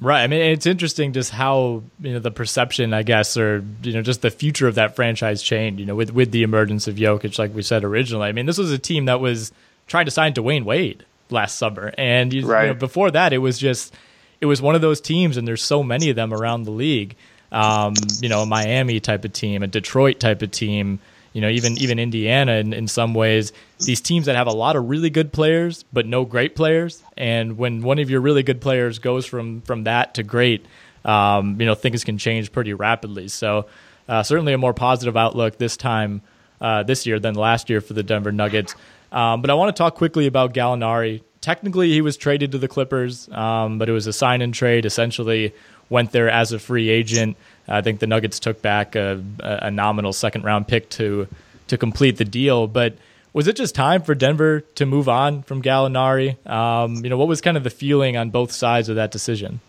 Right. 0.02 0.24
I 0.24 0.28
mean, 0.28 0.42
it's 0.42 0.66
interesting 0.66 1.12
just 1.12 1.32
how 1.32 1.84
you 2.02 2.14
know 2.14 2.20
the 2.20 2.32
perception, 2.32 2.94
I 2.94 3.04
guess, 3.04 3.38
or 3.38 3.64
you 3.82 3.94
know, 3.94 4.02
just 4.02 4.22
the 4.22 4.32
future 4.32 4.68
of 4.68 4.76
that 4.76 4.96
franchise 4.96 5.42
changed. 5.42 5.80
You 5.80 5.86
know, 5.86 5.96
with 5.96 6.14
with 6.14 6.32
the 6.32 6.44
emergence 6.44 6.88
of 6.88 6.96
Jokic, 6.96 7.40
like 7.40 7.54
we 7.54 7.62
said 7.62 7.86
originally. 7.86 8.28
I 8.28 8.34
mean, 8.34 8.46
this 8.46 8.58
was 8.58 8.72
a 8.72 8.78
team 8.78 9.06
that 9.06 9.22
was 9.22 9.54
trying 9.88 10.06
to 10.06 10.12
sign 10.12 10.34
Dwyane 10.34 10.66
Wade 10.66 11.06
last 11.30 11.58
summer, 11.58 11.94
and 11.98 12.34
you, 12.34 12.46
right. 12.46 12.64
you 12.64 12.68
know, 12.74 12.80
before 12.80 13.12
that, 13.12 13.32
it 13.32 13.40
was 13.40 13.58
just 13.58 13.94
it 14.42 14.46
was 14.46 14.62
one 14.62 14.76
of 14.76 14.82
those 14.82 15.02
teams, 15.02 15.38
and 15.38 15.48
there's 15.48 15.64
so 15.64 15.84
many 15.84 16.10
of 16.10 16.16
them 16.16 16.34
around 16.34 16.64
the 16.64 16.72
league. 16.72 17.16
Um, 17.52 17.94
you 18.22 18.30
know, 18.30 18.42
a 18.42 18.46
Miami 18.46 19.00
type 19.00 19.26
of 19.26 19.34
team, 19.34 19.64
a 19.64 19.68
Detroit 19.68 20.20
type 20.20 20.42
of 20.42 20.52
team 20.52 21.00
you 21.34 21.42
know, 21.42 21.50
even 21.50 21.78
even 21.78 22.00
Indiana 22.00 22.54
in, 22.54 22.74
in 22.74 22.88
some 22.88 23.14
ways, 23.14 23.54
these 23.80 24.02
teams 24.02 24.26
that 24.26 24.36
have 24.36 24.48
a 24.48 24.52
lot 24.52 24.76
of 24.76 24.90
really 24.90 25.10
good 25.10 25.32
players 25.32 25.84
but 25.94 26.06
no 26.06 26.26
great 26.26 26.56
players. 26.56 27.04
And 27.18 27.58
when 27.58 27.82
one 27.82 28.00
of 28.00 28.10
your 28.10 28.22
really 28.22 28.44
good 28.44 28.62
players 28.62 29.00
goes 29.00 29.26
from 29.26 29.62
from 29.62 29.84
that 29.84 30.16
to 30.16 30.24
great, 30.24 30.66
um, 31.06 31.60
you 31.60 31.66
know, 31.66 31.76
things 31.76 32.04
can 32.04 32.18
change 32.18 32.52
pretty 32.52 32.74
rapidly. 32.74 33.28
So 33.28 33.68
uh, 34.08 34.24
certainly 34.24 34.54
a 34.54 34.58
more 34.58 34.74
positive 34.74 35.16
outlook 35.16 35.58
this 35.58 35.78
time 35.78 36.22
uh, 36.62 36.84
this 36.84 37.06
year 37.06 37.20
than 37.20 37.36
last 37.36 37.70
year 37.70 37.82
for 37.82 37.94
the 37.94 38.04
Denver 38.04 38.32
Nuggets. 38.32 38.76
Um, 39.12 39.42
but 39.42 39.50
I 39.50 39.54
want 39.54 39.76
to 39.76 39.80
talk 39.80 39.96
quickly 39.96 40.28
about 40.28 40.54
Gallinari. 40.54 41.22
Technically, 41.42 41.90
he 41.90 42.02
was 42.02 42.18
traded 42.18 42.52
to 42.52 42.58
the 42.58 42.68
Clippers, 42.68 43.30
um, 43.30 43.80
but 43.80 43.88
it 43.88 43.94
was 43.94 44.08
a 44.08 44.14
sign 44.14 44.42
and 44.42 44.54
trade. 44.54 44.86
Essentially, 44.86 45.54
went 45.90 46.12
there 46.12 46.30
as 46.30 46.52
a 46.52 46.60
free 46.60 46.90
agent. 46.90 47.38
I 47.68 47.82
think 47.82 48.00
the 48.00 48.08
Nuggets 48.08 48.40
took 48.40 48.62
back 48.62 48.96
a, 48.96 49.24
a 49.42 49.72
nominal 49.72 50.14
second 50.14 50.44
round 50.44 50.68
pick 50.68 50.90
to 50.92 51.28
to 51.68 51.78
complete 51.78 52.18
the 52.18 52.26
deal. 52.26 52.68
But 52.68 52.96
was 53.32 53.48
it 53.48 53.56
just 53.56 53.76
time 53.76 54.02
for 54.02 54.16
Denver 54.16 54.62
to 54.76 54.86
move 54.86 55.08
on 55.08 55.44
from 55.44 55.62
Gallinari? 55.62 56.46
Um, 56.48 57.04
you 57.04 57.10
know, 57.10 57.18
what 57.18 57.28
was 57.28 57.42
kind 57.42 57.58
of 57.58 57.64
the 57.64 57.70
feeling 57.70 58.18
on 58.18 58.32
both 58.32 58.52
sides 58.52 58.90
of 58.90 58.96
that 58.96 59.12
decision? 59.12 59.60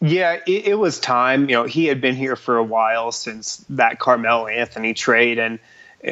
Yeah, 0.00 0.38
it, 0.46 0.66
it, 0.68 0.78
was 0.78 0.98
time. 0.98 1.48
You 1.48 1.56
know, 1.56 1.64
he 1.64 1.86
had 1.86 2.00
been 2.00 2.14
here 2.14 2.36
for 2.36 2.56
a 2.56 2.62
while 2.62 3.12
since 3.12 3.64
that 3.70 3.98
Carmelo 3.98 4.46
Anthony 4.46 4.92
trade, 4.92 5.38
and 5.38 5.58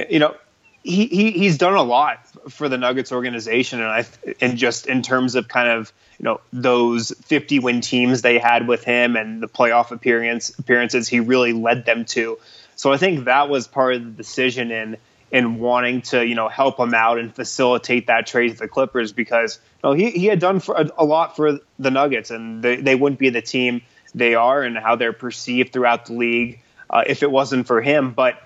you 0.09 0.19
know, 0.19 0.35
he, 0.83 1.07
he 1.07 1.31
he's 1.33 1.59
done 1.59 1.75
a 1.75 1.83
lot 1.83 2.27
for 2.51 2.69
the 2.69 2.79
Nuggets 2.79 3.13
organization, 3.13 3.81
and 3.81 3.89
I 3.89 4.05
and 4.41 4.59
just 4.59 4.87
in 4.87 5.03
terms 5.03 5.35
of 5.35 5.49
kind 5.49 5.69
of 5.69 5.93
you 6.19 6.25
know 6.25 6.41
those 6.53 7.13
50 7.25 7.61
win 7.61 7.81
teams 7.81 8.23
they 8.23 8.39
had 8.39 8.67
with 8.67 8.85
him 8.85 9.17
and 9.17 9.43
the 9.43 9.49
playoff 9.49 9.91
appearance 9.91 10.51
appearances 10.59 11.09
he 11.09 11.21
really 11.21 11.53
led 11.53 11.85
them 11.85 12.05
to. 12.07 12.39
So 12.77 12.93
I 12.93 12.97
think 12.97 13.27
that 13.27 13.49
was 13.49 13.69
part 13.69 13.95
of 13.95 14.05
the 14.05 14.11
decision 14.11 14.71
in 14.71 14.97
in 15.31 15.59
wanting 15.59 16.03
to 16.03 16.27
you 16.27 16.35
know 16.35 16.49
help 16.49 16.79
him 16.79 16.95
out 16.95 17.19
and 17.19 17.35
facilitate 17.35 18.09
that 18.09 18.27
trade 18.27 18.53
to 18.53 18.59
the 18.59 18.69
Clippers 18.69 19.13
because 19.13 19.61
you 19.83 19.91
know, 19.91 19.95
he 19.95 20.11
he 20.11 20.27
had 20.27 20.41
done 20.41 20.59
for 20.59 20.75
a, 20.75 20.91
a 20.99 21.05
lot 21.05 21.37
for 21.37 21.61
the 21.79 21.91
Nuggets 21.91 22.31
and 22.31 22.63
they, 22.63 22.77
they 22.77 22.95
wouldn't 22.95 23.21
be 23.21 23.31
the 23.31 23.43
team 23.43 23.83
they 24.15 24.35
are 24.35 24.63
and 24.63 24.77
how 24.77 24.97
they're 24.97 25.13
perceived 25.13 25.73
throughout 25.73 26.07
the 26.07 26.13
league 26.15 26.61
uh, 26.91 27.05
if 27.07 27.23
it 27.23 27.31
wasn't 27.31 27.67
for 27.67 27.81
him. 27.81 28.13
But 28.13 28.43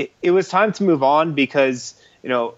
it, 0.00 0.12
it 0.22 0.30
was 0.30 0.48
time 0.48 0.72
to 0.72 0.82
move 0.82 1.02
on 1.02 1.34
because 1.34 1.94
you 2.22 2.28
know 2.30 2.54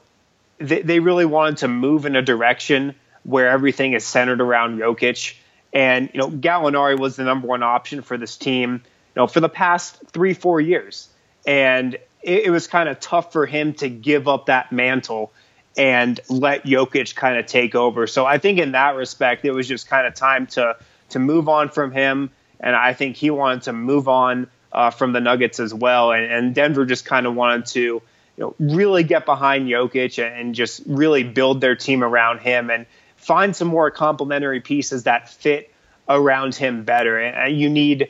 they, 0.58 0.82
they 0.82 1.00
really 1.00 1.24
wanted 1.24 1.58
to 1.58 1.68
move 1.68 2.06
in 2.06 2.14
a 2.14 2.22
direction 2.22 2.94
where 3.24 3.48
everything 3.48 3.94
is 3.94 4.04
centered 4.04 4.40
around 4.40 4.78
Jokic. 4.78 5.34
And 5.72 6.08
you 6.12 6.20
know, 6.20 6.30
Gallinari 6.30 6.98
was 6.98 7.16
the 7.16 7.24
number 7.24 7.48
one 7.48 7.62
option 7.62 8.02
for 8.02 8.16
this 8.16 8.36
team, 8.36 8.74
you 8.74 8.80
know, 9.16 9.26
for 9.26 9.40
the 9.40 9.48
past 9.48 9.98
three, 10.08 10.34
four 10.34 10.60
years. 10.60 11.08
And 11.46 11.94
it, 12.22 12.44
it 12.44 12.50
was 12.50 12.66
kind 12.66 12.88
of 12.88 13.00
tough 13.00 13.32
for 13.32 13.46
him 13.46 13.74
to 13.74 13.88
give 13.88 14.28
up 14.28 14.46
that 14.46 14.70
mantle 14.70 15.32
and 15.76 16.20
let 16.28 16.64
Jokic 16.64 17.14
kind 17.14 17.38
of 17.38 17.46
take 17.46 17.74
over. 17.74 18.06
So 18.06 18.26
I 18.26 18.38
think 18.38 18.58
in 18.58 18.72
that 18.72 18.94
respect, 18.94 19.44
it 19.44 19.52
was 19.52 19.66
just 19.66 19.88
kind 19.88 20.06
of 20.06 20.14
time 20.14 20.46
to 20.48 20.76
to 21.10 21.18
move 21.18 21.48
on 21.48 21.70
from 21.70 21.90
him. 21.90 22.30
And 22.60 22.76
I 22.76 22.92
think 22.92 23.16
he 23.16 23.30
wanted 23.30 23.62
to 23.62 23.72
move 23.72 24.06
on 24.06 24.48
uh, 24.72 24.90
from 24.90 25.12
the 25.12 25.20
Nuggets 25.20 25.60
as 25.60 25.72
well. 25.72 26.12
And, 26.12 26.30
and 26.30 26.54
Denver 26.54 26.84
just 26.86 27.04
kind 27.04 27.26
of 27.26 27.34
wanted 27.34 27.66
to, 27.66 27.80
you 27.80 28.02
know, 28.38 28.54
really 28.58 29.04
get 29.04 29.26
behind 29.26 29.68
Jokic 29.68 30.24
and, 30.24 30.34
and 30.34 30.54
just 30.54 30.82
really 30.86 31.22
build 31.22 31.60
their 31.60 31.76
team 31.76 32.02
around 32.02 32.40
him. 32.40 32.70
And 32.70 32.86
find 33.22 33.54
some 33.54 33.68
more 33.68 33.90
complementary 33.90 34.60
pieces 34.60 35.04
that 35.04 35.28
fit 35.28 35.72
around 36.08 36.54
him 36.54 36.84
better. 36.84 37.18
And 37.18 37.56
you 37.56 37.68
need 37.68 38.08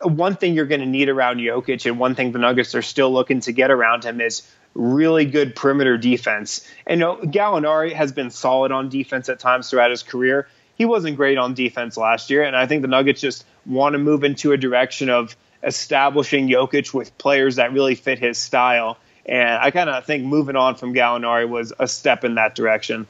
one 0.00 0.36
thing 0.36 0.54
you're 0.54 0.66
going 0.66 0.80
to 0.80 0.86
need 0.86 1.08
around 1.08 1.38
Jokic, 1.38 1.84
and 1.84 1.98
one 1.98 2.14
thing 2.14 2.32
the 2.32 2.38
Nuggets 2.38 2.74
are 2.74 2.82
still 2.82 3.12
looking 3.12 3.40
to 3.40 3.52
get 3.52 3.70
around 3.70 4.04
him 4.04 4.20
is 4.20 4.50
really 4.74 5.26
good 5.26 5.54
perimeter 5.54 5.98
defense. 5.98 6.66
And 6.86 7.00
you 7.00 7.06
know, 7.06 7.16
Gallinari 7.16 7.92
has 7.92 8.12
been 8.12 8.30
solid 8.30 8.72
on 8.72 8.88
defense 8.88 9.28
at 9.28 9.38
times 9.38 9.68
throughout 9.68 9.90
his 9.90 10.02
career. 10.02 10.48
He 10.76 10.84
wasn't 10.84 11.16
great 11.16 11.36
on 11.36 11.54
defense 11.54 11.96
last 11.96 12.30
year, 12.30 12.42
and 12.42 12.56
I 12.56 12.66
think 12.66 12.82
the 12.82 12.88
Nuggets 12.88 13.20
just 13.20 13.44
want 13.66 13.94
to 13.94 13.98
move 13.98 14.24
into 14.24 14.52
a 14.52 14.56
direction 14.56 15.10
of 15.10 15.36
establishing 15.66 16.48
Jokic 16.48 16.94
with 16.94 17.16
players 17.18 17.56
that 17.56 17.72
really 17.72 17.96
fit 17.96 18.18
his 18.18 18.38
style. 18.38 18.96
And 19.26 19.48
I 19.48 19.72
kind 19.72 19.90
of 19.90 20.04
think 20.04 20.24
moving 20.24 20.56
on 20.56 20.76
from 20.76 20.94
Gallinari 20.94 21.48
was 21.48 21.72
a 21.78 21.88
step 21.88 22.24
in 22.24 22.36
that 22.36 22.54
direction. 22.54 23.06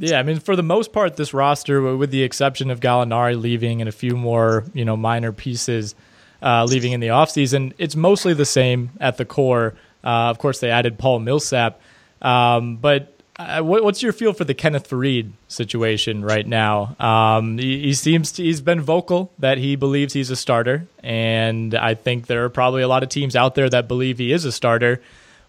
Yeah, 0.00 0.18
I 0.18 0.24
mean, 0.24 0.40
for 0.40 0.56
the 0.56 0.62
most 0.62 0.92
part, 0.92 1.16
this 1.16 1.32
roster, 1.32 1.96
with 1.96 2.10
the 2.10 2.24
exception 2.24 2.70
of 2.70 2.80
Gallinari 2.80 3.40
leaving 3.40 3.80
and 3.80 3.88
a 3.88 3.92
few 3.92 4.16
more, 4.16 4.64
you 4.74 4.84
know, 4.84 4.96
minor 4.96 5.30
pieces 5.30 5.94
uh, 6.42 6.64
leaving 6.64 6.92
in 6.92 6.98
the 6.98 7.08
offseason, 7.08 7.72
it's 7.78 7.94
mostly 7.94 8.34
the 8.34 8.44
same 8.44 8.90
at 9.00 9.16
the 9.16 9.24
core. 9.24 9.74
Uh, 10.02 10.30
of 10.30 10.38
course, 10.38 10.58
they 10.58 10.70
added 10.70 10.98
Paul 10.98 11.20
Millsap. 11.20 11.80
Um, 12.20 12.76
but 12.76 13.13
uh, 13.36 13.60
what, 13.62 13.82
what's 13.82 14.02
your 14.02 14.12
feel 14.12 14.32
for 14.32 14.44
the 14.44 14.54
Kenneth 14.54 14.88
Faried 14.88 15.32
situation 15.48 16.24
right 16.24 16.46
now? 16.46 16.94
Um, 17.00 17.58
he, 17.58 17.80
he, 17.80 17.94
seems 17.94 18.32
to, 18.32 18.42
he's 18.42 18.60
been 18.60 18.80
vocal 18.80 19.32
that 19.38 19.58
he 19.58 19.76
believes 19.76 20.12
he's 20.12 20.30
a 20.30 20.36
starter, 20.36 20.86
and 21.02 21.74
I 21.74 21.94
think 21.94 22.26
there 22.26 22.44
are 22.44 22.50
probably 22.50 22.82
a 22.82 22.88
lot 22.88 23.02
of 23.02 23.08
teams 23.08 23.34
out 23.34 23.54
there 23.54 23.68
that 23.68 23.88
believe 23.88 24.18
he 24.18 24.32
is 24.32 24.44
a 24.44 24.52
starter. 24.52 25.00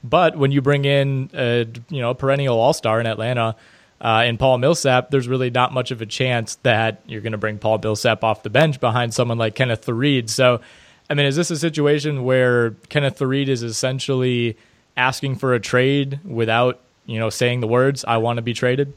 But 0.04 0.38
when 0.38 0.52
you 0.52 0.62
bring 0.62 0.86
in 0.86 1.30
a 1.34 1.68
you 1.90 2.02
know 2.02 2.14
perennial 2.14 2.60
All 2.60 2.74
Star 2.74 3.00
in 3.00 3.08
Atlanta, 3.08 3.56
uh, 4.02 4.24
in 4.26 4.38
Paul 4.38 4.58
Millsap, 4.58 5.10
there's 5.10 5.28
really 5.28 5.50
not 5.50 5.74
much 5.74 5.92
of 5.92 6.02
a 6.02 6.06
chance 6.06 6.56
that 6.64 7.02
you're 7.06 7.22
going 7.22 7.32
to 7.32 7.38
bring 7.38 7.58
Paul 7.58 7.80
Millsap 7.80 8.24
off 8.24 8.44
the 8.44 8.50
bench 8.50 8.80
behind 8.80 9.14
someone 9.14 9.38
like 9.38 9.56
Kenneth 9.56 9.86
Faried. 9.86 10.30
So, 10.30 10.62
I 11.10 11.14
mean, 11.14 11.26
is 11.26 11.36
this 11.36 11.50
a 11.50 11.58
situation 11.58 12.24
where 12.24 12.72
Kenneth 12.90 13.18
Faried 13.18 13.48
is 13.48 13.64
essentially 13.64 14.58
asking 14.98 15.38
for 15.38 15.54
a 15.54 15.60
trade 15.60 16.20
without, 16.24 16.80
you 17.06 17.20
know, 17.20 17.30
saying 17.30 17.60
the 17.62 17.68
words 17.68 18.06
"I 18.06 18.18
want 18.18 18.38
to 18.38 18.42
be 18.42 18.54
traded"? 18.54 18.94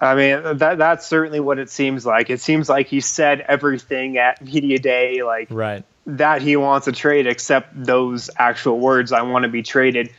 I 0.00 0.14
mean, 0.14 0.58
that 0.58 0.78
that's 0.78 1.06
certainly 1.06 1.40
what 1.40 1.58
it 1.58 1.70
seems 1.70 2.06
like. 2.06 2.30
It 2.30 2.40
seems 2.40 2.68
like 2.68 2.86
he 2.86 3.00
said 3.00 3.40
everything 3.48 4.16
at 4.18 4.42
media 4.44 4.78
day, 4.78 5.22
like 5.22 5.48
right. 5.50 5.84
that 6.06 6.40
he 6.40 6.56
wants 6.56 6.86
a 6.86 6.92
trade, 6.92 7.26
except 7.26 7.84
those 7.84 8.30
actual 8.36 8.78
words 8.78 9.12
"I 9.12 9.22
want 9.22 9.44
to 9.44 9.48
be 9.48 9.62
traded." 9.62 10.10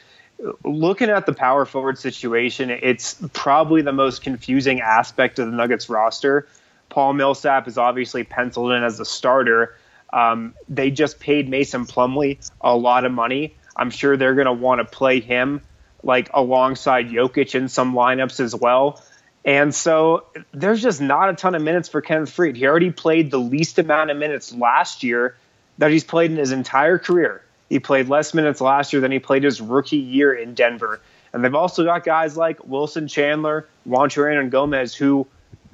looking 0.63 1.09
at 1.09 1.25
the 1.25 1.33
power 1.33 1.65
forward 1.65 1.97
situation, 1.97 2.69
it's 2.69 3.15
probably 3.33 3.81
the 3.81 3.91
most 3.91 4.21
confusing 4.21 4.81
aspect 4.81 5.39
of 5.39 5.47
the 5.47 5.55
Nuggets 5.55 5.89
roster. 5.89 6.47
Paul 6.89 7.13
Millsap 7.13 7.67
is 7.67 7.77
obviously 7.77 8.23
penciled 8.23 8.71
in 8.71 8.83
as 8.83 8.97
the 8.97 9.05
starter. 9.05 9.75
Um, 10.11 10.55
they 10.67 10.91
just 10.91 11.19
paid 11.19 11.49
Mason 11.49 11.85
Plumlee 11.85 12.49
a 12.61 12.75
lot 12.75 13.05
of 13.05 13.11
money. 13.11 13.55
I'm 13.75 13.91
sure 13.91 14.17
they're 14.17 14.35
going 14.35 14.45
to 14.45 14.53
want 14.53 14.79
to 14.79 14.85
play 14.85 15.19
him 15.19 15.61
like 16.03 16.29
alongside 16.33 17.09
Jokic 17.09 17.55
in 17.55 17.67
some 17.67 17.93
lineups 17.93 18.39
as 18.39 18.55
well. 18.55 19.01
And 19.45 19.73
so 19.73 20.25
there's 20.53 20.81
just 20.81 21.01
not 21.01 21.29
a 21.29 21.33
ton 21.33 21.55
of 21.55 21.61
minutes 21.61 21.89
for 21.89 22.01
Kenneth 22.01 22.35
Faried. 22.35 22.55
He 22.55 22.67
already 22.67 22.91
played 22.91 23.31
the 23.31 23.39
least 23.39 23.79
amount 23.79 24.11
of 24.11 24.17
minutes 24.17 24.53
last 24.53 25.03
year 25.03 25.35
that 25.77 25.91
he's 25.91 26.03
played 26.03 26.31
in 26.31 26.37
his 26.37 26.51
entire 26.51 26.97
career. 26.97 27.41
He 27.69 27.79
played 27.79 28.09
less 28.09 28.33
minutes 28.33 28.61
last 28.61 28.93
year 28.93 29.01
than 29.01 29.11
he 29.11 29.19
played 29.19 29.43
his 29.43 29.61
rookie 29.61 29.97
year 29.97 30.33
in 30.33 30.55
Denver. 30.55 30.99
And 31.31 31.43
they've 31.43 31.55
also 31.55 31.83
got 31.83 32.03
guys 32.03 32.35
like 32.35 32.65
Wilson 32.65 33.07
Chandler, 33.07 33.67
Juancho 33.87 34.49
Gomez 34.49 34.95
who 34.95 35.27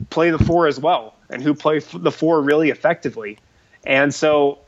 play 0.10 0.29
the 0.29 0.39
four 0.39 0.67
as 0.67 0.79
well 0.79 1.15
and 1.29 1.41
who 1.41 1.53
play 1.53 1.79
the 1.79 2.12
four 2.12 2.41
really 2.41 2.70
effectively. 2.70 3.38
And 3.86 4.13
so 4.13 4.60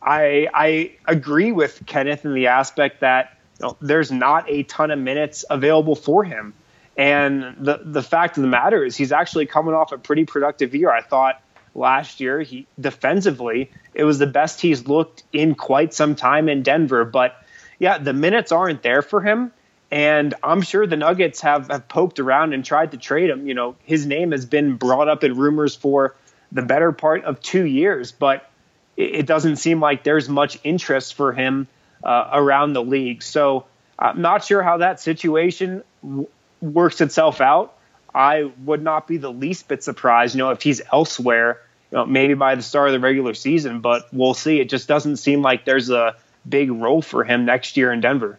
I 0.00 0.48
I 0.54 0.92
agree 1.06 1.52
with 1.52 1.84
Kenneth 1.86 2.24
in 2.24 2.34
the 2.34 2.46
aspect 2.48 3.00
that 3.00 3.37
know, 3.66 3.76
there's 3.80 4.10
not 4.10 4.48
a 4.48 4.62
ton 4.64 4.90
of 4.90 4.98
minutes 4.98 5.44
available 5.48 5.94
for 5.96 6.24
him. 6.24 6.54
And 6.96 7.56
the 7.60 7.80
the 7.84 8.02
fact 8.02 8.36
of 8.36 8.42
the 8.42 8.48
matter 8.48 8.84
is 8.84 8.96
he's 8.96 9.12
actually 9.12 9.46
coming 9.46 9.74
off 9.74 9.92
a 9.92 9.98
pretty 9.98 10.24
productive 10.24 10.74
year. 10.74 10.90
I 10.90 11.02
thought 11.02 11.40
last 11.78 12.20
year. 12.20 12.40
He 12.40 12.66
defensively, 12.78 13.70
it 13.94 14.04
was 14.04 14.18
the 14.18 14.26
best 14.26 14.60
he's 14.60 14.86
looked 14.86 15.22
in 15.32 15.54
quite 15.54 15.94
some 15.94 16.14
time 16.14 16.48
in 16.48 16.62
Denver. 16.62 17.04
But 17.04 17.36
yeah, 17.78 17.98
the 17.98 18.12
minutes 18.12 18.52
aren't 18.52 18.82
there 18.82 19.02
for 19.02 19.20
him. 19.20 19.52
And 19.90 20.34
I'm 20.42 20.60
sure 20.60 20.86
the 20.86 20.98
Nuggets 20.98 21.40
have, 21.40 21.68
have 21.68 21.88
poked 21.88 22.18
around 22.18 22.52
and 22.52 22.62
tried 22.62 22.90
to 22.90 22.98
trade 22.98 23.30
him. 23.30 23.46
You 23.48 23.54
know, 23.54 23.76
his 23.84 24.04
name 24.04 24.32
has 24.32 24.44
been 24.44 24.76
brought 24.76 25.08
up 25.08 25.24
in 25.24 25.34
rumors 25.34 25.74
for 25.74 26.14
the 26.52 26.60
better 26.62 26.92
part 26.92 27.24
of 27.24 27.40
two 27.40 27.64
years, 27.64 28.12
but 28.12 28.50
it, 28.96 29.14
it 29.14 29.26
doesn't 29.26 29.56
seem 29.56 29.80
like 29.80 30.04
there's 30.04 30.28
much 30.28 30.58
interest 30.62 31.14
for 31.14 31.32
him 31.32 31.68
uh, 32.02 32.30
around 32.32 32.72
the 32.72 32.82
league. 32.82 33.22
So 33.22 33.66
I'm 33.98 34.20
not 34.20 34.44
sure 34.44 34.62
how 34.62 34.78
that 34.78 35.00
situation 35.00 35.82
w- 36.02 36.28
works 36.60 37.00
itself 37.00 37.40
out. 37.40 37.74
I 38.14 38.50
would 38.64 38.82
not 38.82 39.06
be 39.06 39.16
the 39.16 39.30
least 39.30 39.68
bit 39.68 39.82
surprised, 39.82 40.34
you 40.34 40.38
know, 40.38 40.50
if 40.50 40.62
he's 40.62 40.80
elsewhere, 40.92 41.60
you 41.90 41.98
know, 41.98 42.06
maybe 42.06 42.34
by 42.34 42.54
the 42.54 42.62
start 42.62 42.88
of 42.88 42.92
the 42.92 43.00
regular 43.00 43.34
season, 43.34 43.80
but 43.80 44.08
we'll 44.12 44.34
see. 44.34 44.60
It 44.60 44.68
just 44.68 44.88
doesn't 44.88 45.16
seem 45.16 45.42
like 45.42 45.64
there's 45.64 45.90
a 45.90 46.16
big 46.48 46.70
role 46.70 47.02
for 47.02 47.24
him 47.24 47.44
next 47.44 47.76
year 47.76 47.92
in 47.92 48.00
Denver. 48.00 48.38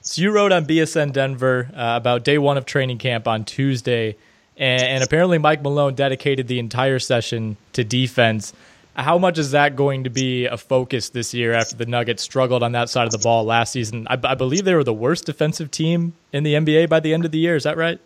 So 0.00 0.20
you 0.20 0.32
wrote 0.32 0.50
on 0.50 0.66
BSN 0.66 1.12
Denver 1.12 1.70
uh, 1.74 1.94
about 1.96 2.24
day 2.24 2.38
one 2.38 2.58
of 2.58 2.66
training 2.66 2.98
camp 2.98 3.28
on 3.28 3.44
Tuesday, 3.44 4.16
and, 4.56 4.82
and, 4.82 5.04
apparently 5.04 5.38
Mike 5.38 5.62
Malone 5.62 5.94
dedicated 5.94 6.48
the 6.48 6.58
entire 6.58 6.98
session 6.98 7.56
to 7.72 7.84
defense. 7.84 8.52
How 8.94 9.16
much 9.16 9.38
is 9.38 9.52
that 9.52 9.74
going 9.74 10.04
to 10.04 10.10
be 10.10 10.46
a 10.46 10.58
focus 10.58 11.08
this 11.08 11.32
year 11.32 11.54
after 11.54 11.76
the 11.76 11.86
Nuggets 11.86 12.22
struggled 12.22 12.62
on 12.62 12.72
that 12.72 12.90
side 12.90 13.06
of 13.06 13.12
the 13.12 13.18
ball 13.18 13.44
last 13.44 13.72
season? 13.72 14.06
I, 14.10 14.18
I 14.22 14.34
believe 14.34 14.64
they 14.64 14.74
were 14.74 14.84
the 14.84 14.92
worst 14.92 15.24
defensive 15.24 15.70
team 15.70 16.12
in 16.32 16.44
the 16.44 16.54
NBA 16.54 16.90
by 16.90 17.00
the 17.00 17.14
end 17.14 17.24
of 17.24 17.30
the 17.30 17.38
year. 17.38 17.56
Is 17.56 17.64
that 17.64 17.78
right? 17.78 17.98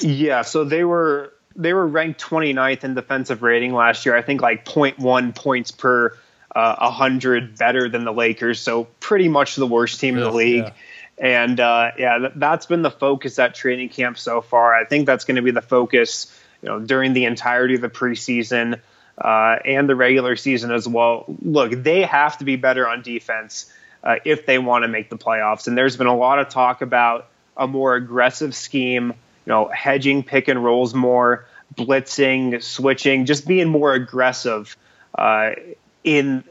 Yeah, 0.00 0.42
so 0.42 0.64
they 0.64 0.82
were 0.82 1.32
they 1.54 1.72
were 1.72 1.86
ranked 1.86 2.20
29th 2.20 2.82
in 2.82 2.94
defensive 2.94 3.42
rating 3.42 3.74
last 3.74 4.06
year. 4.06 4.16
I 4.16 4.22
think 4.22 4.40
like 4.40 4.64
0.1 4.64 5.34
points 5.34 5.70
per 5.70 6.16
uh, 6.54 6.76
100 6.76 7.56
better 7.56 7.88
than 7.88 8.04
the 8.04 8.12
Lakers. 8.12 8.58
So 8.60 8.84
pretty 9.00 9.28
much 9.28 9.56
the 9.56 9.66
worst 9.66 10.00
team 10.00 10.16
in 10.16 10.22
the 10.22 10.32
league. 10.32 10.64
Yeah. 10.64 10.72
And 11.18 11.60
uh, 11.60 11.92
yeah, 11.98 12.30
that's 12.34 12.66
been 12.66 12.82
the 12.82 12.90
focus 12.90 13.38
at 13.38 13.54
training 13.54 13.90
camp 13.90 14.18
so 14.18 14.40
far. 14.40 14.74
I 14.74 14.84
think 14.84 15.06
that's 15.06 15.24
going 15.24 15.36
to 15.36 15.42
be 15.42 15.50
the 15.50 15.62
focus, 15.62 16.34
you 16.62 16.68
know, 16.68 16.80
during 16.80 17.12
the 17.12 17.26
entirety 17.26 17.76
of 17.76 17.80
the 17.80 17.90
preseason 17.90 18.80
uh, 19.18 19.56
and 19.64 19.88
the 19.88 19.96
regular 19.96 20.36
season 20.36 20.72
as 20.72 20.88
well. 20.88 21.24
Look, 21.42 21.72
they 21.72 22.02
have 22.02 22.38
to 22.38 22.44
be 22.44 22.56
better 22.56 22.88
on 22.88 23.02
defense 23.02 23.72
uh, 24.02 24.16
if 24.24 24.46
they 24.46 24.58
want 24.58 24.84
to 24.84 24.88
make 24.88 25.10
the 25.10 25.18
playoffs. 25.18 25.66
And 25.66 25.76
there's 25.76 25.96
been 25.96 26.06
a 26.06 26.16
lot 26.16 26.38
of 26.38 26.48
talk 26.48 26.82
about 26.82 27.28
a 27.56 27.66
more 27.66 27.94
aggressive 27.94 28.54
scheme 28.54 29.14
you 29.46 29.50
know, 29.50 29.68
hedging 29.68 30.22
pick 30.22 30.48
and 30.48 30.62
rolls 30.62 30.94
more, 30.94 31.46
blitzing, 31.74 32.62
switching, 32.62 33.26
just 33.26 33.46
being 33.46 33.68
more 33.68 33.92
aggressive 33.92 34.76
uh, 35.16 35.52
in 36.04 36.44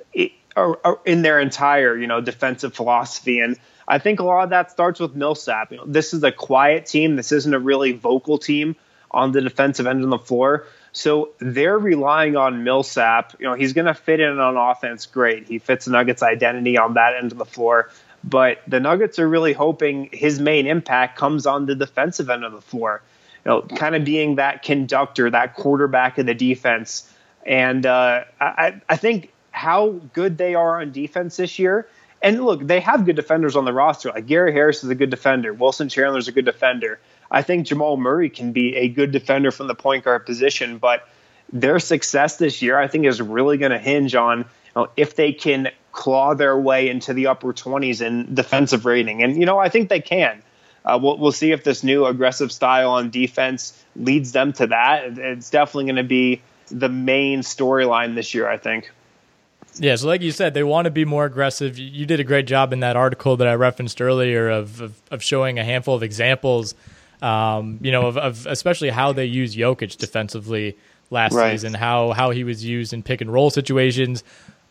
in 1.05 1.21
their 1.21 1.39
entire 1.39 1.97
you 1.97 2.07
know 2.07 2.21
defensive 2.21 2.75
philosophy. 2.75 3.39
And 3.39 3.57
I 3.87 3.99
think 3.99 4.19
a 4.19 4.23
lot 4.23 4.43
of 4.43 4.49
that 4.49 4.71
starts 4.71 4.99
with 4.99 5.15
Millsap. 5.15 5.71
You 5.71 5.77
know, 5.77 5.85
this 5.85 6.13
is 6.13 6.23
a 6.23 6.31
quiet 6.31 6.85
team. 6.85 7.15
This 7.15 7.31
isn't 7.31 7.53
a 7.53 7.59
really 7.59 7.93
vocal 7.93 8.37
team 8.37 8.75
on 9.09 9.31
the 9.31 9.41
defensive 9.41 9.87
end 9.87 10.03
of 10.03 10.09
the 10.09 10.19
floor. 10.19 10.65
So 10.93 11.31
they're 11.39 11.77
relying 11.77 12.35
on 12.35 12.63
Millsap. 12.63 13.35
You 13.39 13.47
know, 13.47 13.53
he's 13.53 13.73
going 13.73 13.85
to 13.85 13.93
fit 13.93 14.19
in 14.19 14.39
on 14.39 14.57
offense 14.57 15.05
great. 15.05 15.47
He 15.47 15.59
fits 15.59 15.87
Nuggets' 15.87 16.21
identity 16.21 16.77
on 16.77 16.95
that 16.95 17.15
end 17.15 17.31
of 17.31 17.37
the 17.37 17.45
floor. 17.45 17.89
But 18.23 18.59
the 18.67 18.79
Nuggets 18.79 19.17
are 19.17 19.27
really 19.27 19.53
hoping 19.53 20.09
his 20.11 20.39
main 20.39 20.67
impact 20.67 21.17
comes 21.17 21.45
on 21.45 21.65
the 21.65 21.75
defensive 21.75 22.29
end 22.29 22.43
of 22.43 22.51
the 22.51 22.61
floor. 22.61 23.01
You 23.45 23.51
know, 23.51 23.61
kind 23.61 23.95
of 23.95 24.05
being 24.05 24.35
that 24.35 24.63
conductor, 24.63 25.29
that 25.29 25.55
quarterback 25.55 26.17
of 26.17 26.27
the 26.27 26.35
defense. 26.35 27.11
And 27.45 27.85
uh, 27.85 28.25
I, 28.39 28.81
I 28.87 28.97
think 28.97 29.31
how 29.49 29.99
good 30.13 30.37
they 30.37 30.55
are 30.55 30.81
on 30.81 30.91
defense 30.91 31.37
this 31.37 31.57
year. 31.57 31.87
And 32.21 32.43
look, 32.43 32.65
they 32.67 32.79
have 32.81 33.05
good 33.05 33.15
defenders 33.15 33.55
on 33.55 33.65
the 33.65 33.73
roster. 33.73 34.09
Like 34.09 34.27
Gary 34.27 34.53
Harris 34.53 34.83
is 34.83 34.89
a 34.89 34.95
good 34.95 35.09
defender. 35.09 35.53
Wilson 35.53 35.89
Chandler 35.89 36.19
is 36.19 36.27
a 36.27 36.31
good 36.31 36.45
defender. 36.45 36.99
I 37.31 37.41
think 37.41 37.65
Jamal 37.65 37.97
Murray 37.97 38.29
can 38.29 38.51
be 38.51 38.75
a 38.75 38.89
good 38.89 39.11
defender 39.11 39.51
from 39.51 39.67
the 39.67 39.75
point 39.75 40.03
guard 40.03 40.25
position. 40.25 40.77
But 40.77 41.07
their 41.51 41.79
success 41.79 42.37
this 42.37 42.61
year, 42.61 42.77
I 42.77 42.87
think, 42.87 43.05
is 43.05 43.21
really 43.21 43.57
going 43.57 43.71
to 43.71 43.79
hinge 43.79 44.13
on 44.15 44.39
you 44.39 44.45
know, 44.75 44.89
if 44.97 45.15
they 45.15 45.31
can 45.31 45.69
claw 45.91 46.33
their 46.33 46.57
way 46.57 46.89
into 46.89 47.13
the 47.13 47.27
upper 47.27 47.53
20s 47.53 48.05
in 48.05 48.33
defensive 48.33 48.85
rating. 48.85 49.23
And, 49.23 49.37
you 49.37 49.45
know, 49.45 49.59
I 49.59 49.69
think 49.69 49.89
they 49.89 50.01
can. 50.01 50.41
Uh, 50.83 50.99
we'll, 51.01 51.17
we'll 51.17 51.31
see 51.31 51.51
if 51.51 51.63
this 51.63 51.83
new 51.83 52.05
aggressive 52.05 52.51
style 52.51 52.91
on 52.91 53.09
defense 53.09 53.81
leads 53.95 54.31
them 54.31 54.53
to 54.53 54.67
that. 54.67 55.17
It's 55.17 55.49
definitely 55.49 55.85
going 55.85 55.95
to 55.97 56.03
be 56.03 56.41
the 56.69 56.89
main 56.89 57.41
storyline 57.41 58.15
this 58.15 58.33
year, 58.33 58.49
I 58.49 58.57
think. 58.57 58.91
Yeah, 59.75 59.95
so 59.95 60.07
like 60.07 60.21
you 60.21 60.31
said, 60.31 60.53
they 60.53 60.63
want 60.63 60.85
to 60.85 60.91
be 60.91 61.05
more 61.05 61.25
aggressive. 61.25 61.77
You 61.77 62.05
did 62.05 62.19
a 62.19 62.23
great 62.23 62.45
job 62.45 62.73
in 62.73 62.81
that 62.81 62.97
article 62.97 63.37
that 63.37 63.47
I 63.47 63.53
referenced 63.53 64.01
earlier 64.01 64.49
of 64.49 64.81
of, 64.81 65.01
of 65.11 65.23
showing 65.23 65.59
a 65.59 65.63
handful 65.63 65.95
of 65.95 66.03
examples, 66.03 66.75
um, 67.21 67.79
you 67.81 67.91
know, 67.91 68.07
of, 68.07 68.17
of, 68.17 68.47
especially 68.47 68.89
how 68.89 69.13
they 69.13 69.25
use 69.25 69.55
Jokic 69.55 69.97
defensively 69.97 70.77
last 71.09 71.33
right. 71.33 71.51
season, 71.51 71.73
how 71.73 72.11
how 72.11 72.31
he 72.31 72.43
was 72.43 72.63
used 72.63 72.93
in 72.93 73.03
pick 73.03 73.21
and 73.21 73.31
roll 73.31 73.49
situations, 73.49 74.23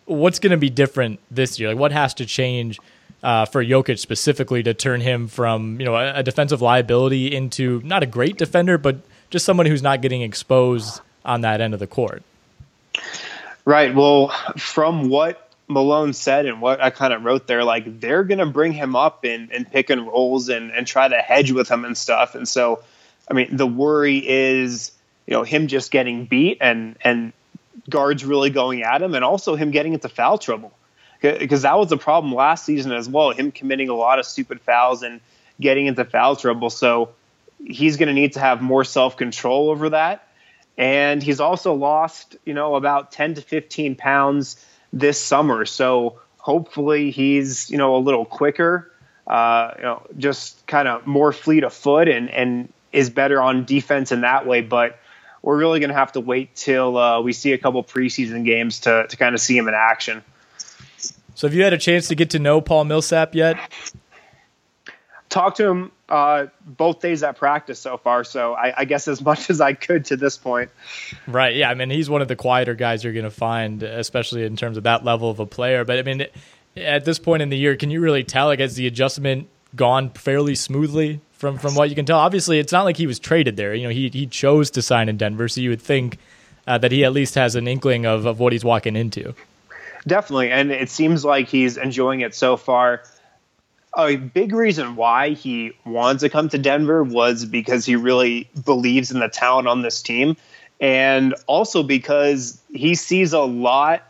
what's 0.07 0.39
going 0.39 0.51
to 0.51 0.57
be 0.57 0.71
different 0.71 1.21
this 1.31 1.59
year? 1.61 1.71
Like, 1.71 1.79
what 1.79 1.93
has 1.93 2.15
to 2.15 2.27
change 2.27 2.79
uh, 3.23 3.45
for 3.45 3.65
Jokic 3.65 3.99
specifically 3.99 4.63
to 4.63 4.75
turn 4.75 5.01
him 5.01 5.29
from 5.29 5.79
you 5.79 5.87
know 5.87 5.95
a, 5.95 6.17
a, 6.17 6.23
defensive 6.23 6.63
liability 6.63 7.35
into 7.35 7.81
not 7.85 8.03
a 8.03 8.07
great 8.07 8.37
defender, 8.37 8.79
but 8.79 8.97
just 9.31 9.45
someone 9.45 9.67
who's 9.67 9.83
not 9.83 10.03
getting 10.03 10.23
exposed 10.23 11.01
on 11.25 11.43
that 11.43 11.61
end 11.61 11.75
of 11.75 11.81
the 11.81 11.87
court? 11.87 12.23
Right. 13.65 13.95
Well, 13.95 14.29
from 14.57 15.09
what 15.11 15.50
Malone 15.71 16.13
said 16.13 16.47
and 16.47 16.61
what 16.61 16.83
I 16.83 16.91
kind 16.91 17.13
of 17.13 17.25
wrote 17.25 17.47
there, 17.47 17.65
like 17.65 18.01
they're 18.01 18.25
going 18.25 18.39
to 18.39 18.47
bring 18.47 18.73
him 18.73 18.97
up 18.97 19.25
in, 19.25 19.51
in 19.53 19.65
pick 19.65 19.89
and 19.89 20.07
rolls 20.07 20.49
and, 20.49 20.73
and 20.73 20.87
try 20.87 21.07
to 21.07 21.17
hedge 21.17 21.53
with 21.53 21.69
him 21.69 21.85
and 21.85 21.97
stuff. 21.97 22.35
And 22.35 22.47
so, 22.47 22.83
I 23.31 23.35
mean, 23.35 23.57
the 23.57 23.67
worry 23.67 24.19
is, 24.27 24.93
you 25.27 25.35
know, 25.35 25.45
him 25.45 25.69
just 25.69 25.91
getting 25.91 26.27
beat 26.27 26.59
and, 26.61 26.97
and 27.03 27.33
guards 27.89 28.25
really 28.25 28.51
going 28.51 28.83
at 28.83 29.01
him, 29.01 29.15
and 29.15 29.25
also 29.25 29.55
him 29.55 29.71
getting 29.71 29.95
into 29.95 30.09
foul 30.09 30.39
trouble 30.39 30.73
because 31.21 31.63
that 31.63 31.79
was 31.79 31.93
a 31.93 31.97
problem 31.97 32.35
last 32.35 32.65
season 32.65 32.93
as 32.93 33.09
well. 33.09 33.31
Him 33.31 33.53
committing 33.53 33.89
a 33.89 33.95
lot 33.95 34.19
of 34.19 34.27
stupid 34.27 34.61
fouls 34.61 35.03
and 35.03 35.21
getting 35.61 35.87
into 35.87 36.05
foul 36.05 36.35
trouble. 36.35 36.71
So 36.71 37.11
he's 37.65 37.97
going 37.97 38.09
to 38.09 38.15
need 38.15 38.33
to 38.33 38.41
have 38.41 38.63
more 38.63 38.85
self 38.85 39.17
control 39.17 39.71
over 39.71 39.91
that. 39.91 40.27
And 40.79 41.23
he's 41.23 41.41
also 41.41 41.75
lost, 41.75 42.37
you 42.47 42.55
know, 42.55 42.75
about 42.75 43.13
10 43.13 43.35
to 43.35 43.43
15 43.43 43.97
pounds 43.97 44.65
this 44.93 45.21
summer. 45.21 45.65
So 45.65 46.21
hopefully 46.39 47.11
he's, 47.11 47.71
you 47.71 47.79
know, 47.79 47.97
a 47.97 47.99
little 47.99 48.25
quicker, 48.25 48.91
uh, 49.27 49.73
you 49.77 49.83
know, 49.83 50.03
just 50.19 50.67
kind 50.67 50.89
of 50.89 51.07
more 51.07 51.33
fleet 51.33 51.65
of 51.65 51.73
foot 51.73 52.09
and, 52.09 52.31
and 52.31 52.73
is 52.93 53.11
better 53.11 53.41
on 53.41 53.65
defense 53.65 54.13
in 54.13 54.23
that 54.23 54.47
way. 54.47 54.61
But 54.63 54.99
we're 55.43 55.57
really 55.57 55.81
going 55.81 55.91
to 55.91 55.97
have 55.97 56.13
to 56.13 56.21
wait 56.21 56.55
till 56.55 56.97
uh, 56.97 57.21
we 57.21 57.33
see 57.33 57.53
a 57.53 57.59
couple 57.59 57.83
preseason 57.85 58.45
games 58.45 58.81
to, 58.81 59.07
to 59.07 59.17
kind 59.17 59.35
of 59.35 59.41
see 59.41 59.57
him 59.57 59.69
in 59.69 59.75
action. 59.75 60.23
So, 61.35 61.47
have 61.47 61.55
you 61.55 61.63
had 61.63 61.73
a 61.73 61.79
chance 61.79 62.09
to 62.09 62.15
get 62.15 62.31
to 62.31 62.39
know 62.39 62.61
Paul 62.61 62.85
Millsap 62.85 63.35
yet? 63.35 63.57
Talked 65.31 65.57
to 65.59 65.69
him 65.69 65.93
uh, 66.11 66.47
both 66.67 67.01
days 67.01 67.23
at 67.23 67.37
practice 67.37 67.79
so 67.79 67.97
far, 67.97 68.25
so 68.25 68.55
I, 68.55 68.81
I, 68.81 68.85
guess 68.85 69.07
as 69.09 69.23
much 69.25 69.49
as 69.49 69.61
I 69.61 69.75
could 69.75 70.07
to 70.07 70.17
this 70.17 70.37
point. 70.37 70.71
Right. 71.27 71.57
Yeah. 71.57 71.71
I 71.71 71.75
mean, 71.75 71.91
he's 71.91 72.11
one 72.11 72.21
of 72.21 72.29
the 72.29 72.37
quieter 72.37 72.75
guys 72.75 73.05
you're 73.05 73.13
going 73.13 73.25
to 73.25 73.31
find, 73.31 73.83
especially 73.83 74.45
in 74.45 74.57
terms 74.57 74.77
of 74.77 74.83
that 74.83 75.05
level 75.05 75.31
of 75.31 75.39
a 75.39 75.47
player. 75.47 75.85
But 75.85 75.99
I 75.99 76.03
mean, 76.03 76.27
at 76.77 77.05
this 77.05 77.19
point 77.19 77.43
in 77.43 77.49
the 77.49 77.57
year, 77.57 77.77
can 77.77 77.91
you 77.91 78.01
really 78.01 78.25
tell? 78.25 78.47
Like, 78.47 78.59
has 78.59 78.75
the 78.75 78.87
adjustment 78.87 79.49
gone 79.77 80.11
fairly 80.11 80.55
smoothly 80.55 81.21
from 81.33 81.59
from 81.59 81.75
what 81.75 81.89
you 81.89 81.95
can 81.95 82.05
tell. 82.05 82.19
Obviously, 82.19 82.59
it's 82.59 82.73
not 82.73 82.85
like 82.85 82.97
he 82.97 83.07
was 83.07 83.19
traded 83.19 83.57
there. 83.57 83.75
You 83.75 83.85
know, 83.85 83.91
he 83.91 84.09
he 84.11 84.27
chose 84.27 84.71
to 84.73 84.83
sign 84.83 85.09
in 85.09 85.17
Denver, 85.17 85.49
so 85.49 85.61
you 85.61 85.71
would 85.71 85.83
think 85.83 86.19
uh, 86.67 86.79
that 86.79 86.93
he 86.93 87.05
at 87.05 87.13
least 87.13 87.35
has 87.35 87.57
an 87.57 87.67
inkling 87.67 88.07
of 88.07 88.27
of 88.27 88.39
what 88.39 88.53
he's 88.53 88.65
walking 88.65 88.97
into. 88.97 89.35
Definitely, 90.07 90.51
and 90.51 90.71
it 90.71 90.91
seems 90.91 91.25
like 91.25 91.49
he's 91.49 91.77
enjoying 91.77 92.21
it 92.21 92.35
so 92.35 92.57
far. 92.57 93.03
A 93.97 94.17
big 94.17 94.53
reason 94.53 94.97
why 94.97 95.31
he 95.31 95.73
wanted 95.85 96.21
to 96.21 96.29
come 96.29 96.49
to 96.51 96.59
Denver 96.59 97.03
was 97.03 97.45
because 97.45 97.85
he 97.85 97.97
really 97.97 98.49
believes 98.65 99.11
in 99.11 99.19
the 99.19 99.29
talent 99.29 99.67
on 99.67 99.83
this 99.83 100.01
team, 100.03 100.37
and 100.81 101.35
also 101.47 101.83
because 101.83 102.61
he 102.73 102.95
sees 102.95 103.33
a 103.33 103.41
lot 103.41 104.03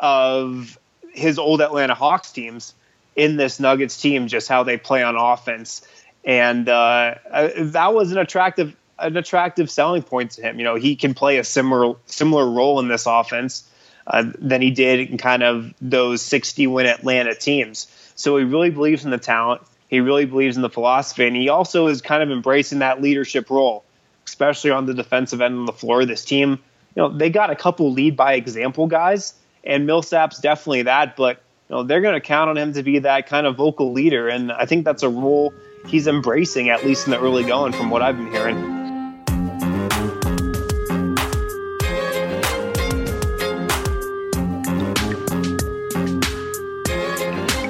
of 0.00 0.78
his 1.12 1.38
old 1.38 1.60
Atlanta 1.60 1.94
Hawks 1.94 2.32
teams 2.32 2.74
in 3.14 3.36
this 3.36 3.60
Nuggets 3.60 4.00
team, 4.00 4.28
just 4.28 4.48
how 4.48 4.62
they 4.62 4.76
play 4.76 5.02
on 5.02 5.16
offense 5.16 5.86
and 6.26 6.68
uh, 6.68 7.14
uh, 7.30 7.48
that 7.56 7.94
was 7.94 8.12
an 8.12 8.18
attractive 8.18 8.76
an 8.98 9.16
attractive 9.16 9.70
selling 9.70 10.02
point 10.02 10.32
to 10.32 10.42
him. 10.42 10.58
You 10.58 10.64
know, 10.64 10.74
he 10.74 10.96
can 10.96 11.14
play 11.14 11.38
a 11.38 11.44
similar 11.44 11.94
similar 12.06 12.50
role 12.50 12.80
in 12.80 12.88
this 12.88 13.06
offense 13.06 13.70
uh, 14.06 14.24
than 14.38 14.60
he 14.60 14.72
did 14.72 15.08
in 15.08 15.18
kind 15.18 15.42
of 15.42 15.72
those 15.80 16.22
60 16.22 16.66
win 16.66 16.86
Atlanta 16.86 17.34
teams. 17.34 17.86
So 18.16 18.36
he 18.36 18.44
really 18.44 18.70
believes 18.70 19.04
in 19.04 19.10
the 19.10 19.18
talent. 19.18 19.62
He 19.88 20.00
really 20.00 20.24
believes 20.24 20.56
in 20.56 20.62
the 20.62 20.70
philosophy, 20.70 21.26
and 21.26 21.36
he 21.36 21.48
also 21.48 21.86
is 21.86 22.02
kind 22.02 22.22
of 22.22 22.30
embracing 22.30 22.80
that 22.80 23.00
leadership 23.00 23.48
role, 23.50 23.84
especially 24.26 24.72
on 24.72 24.86
the 24.86 24.94
defensive 24.94 25.40
end 25.40 25.60
of 25.60 25.66
the 25.66 25.72
floor. 25.72 26.04
This 26.04 26.24
team 26.24 26.58
you 26.96 27.02
know, 27.02 27.08
they 27.10 27.30
got 27.30 27.50
a 27.50 27.56
couple 27.56 27.92
lead 27.92 28.16
by 28.16 28.34
example 28.34 28.86
guys, 28.86 29.34
and 29.62 29.86
Millsap's 29.86 30.40
definitely 30.40 30.82
that. 30.82 31.14
But 31.14 31.42
you 31.68 31.76
know, 31.76 31.82
they're 31.84 32.00
going 32.00 32.14
to 32.14 32.20
count 32.20 32.50
on 32.50 32.56
him 32.56 32.72
to 32.72 32.82
be 32.82 33.00
that 33.00 33.28
kind 33.28 33.46
of 33.46 33.56
vocal 33.56 33.92
leader, 33.92 34.28
and 34.28 34.50
I 34.50 34.66
think 34.66 34.84
that's 34.84 35.02
a 35.02 35.08
role 35.08 35.52
he's 35.86 36.06
embracing 36.08 36.70
at 36.70 36.84
least 36.84 37.06
in 37.06 37.12
the 37.12 37.20
early 37.20 37.44
going, 37.44 37.72
from 37.72 37.90
what 37.90 38.02
I've 38.02 38.16
been 38.16 38.32
hearing. 38.32 38.75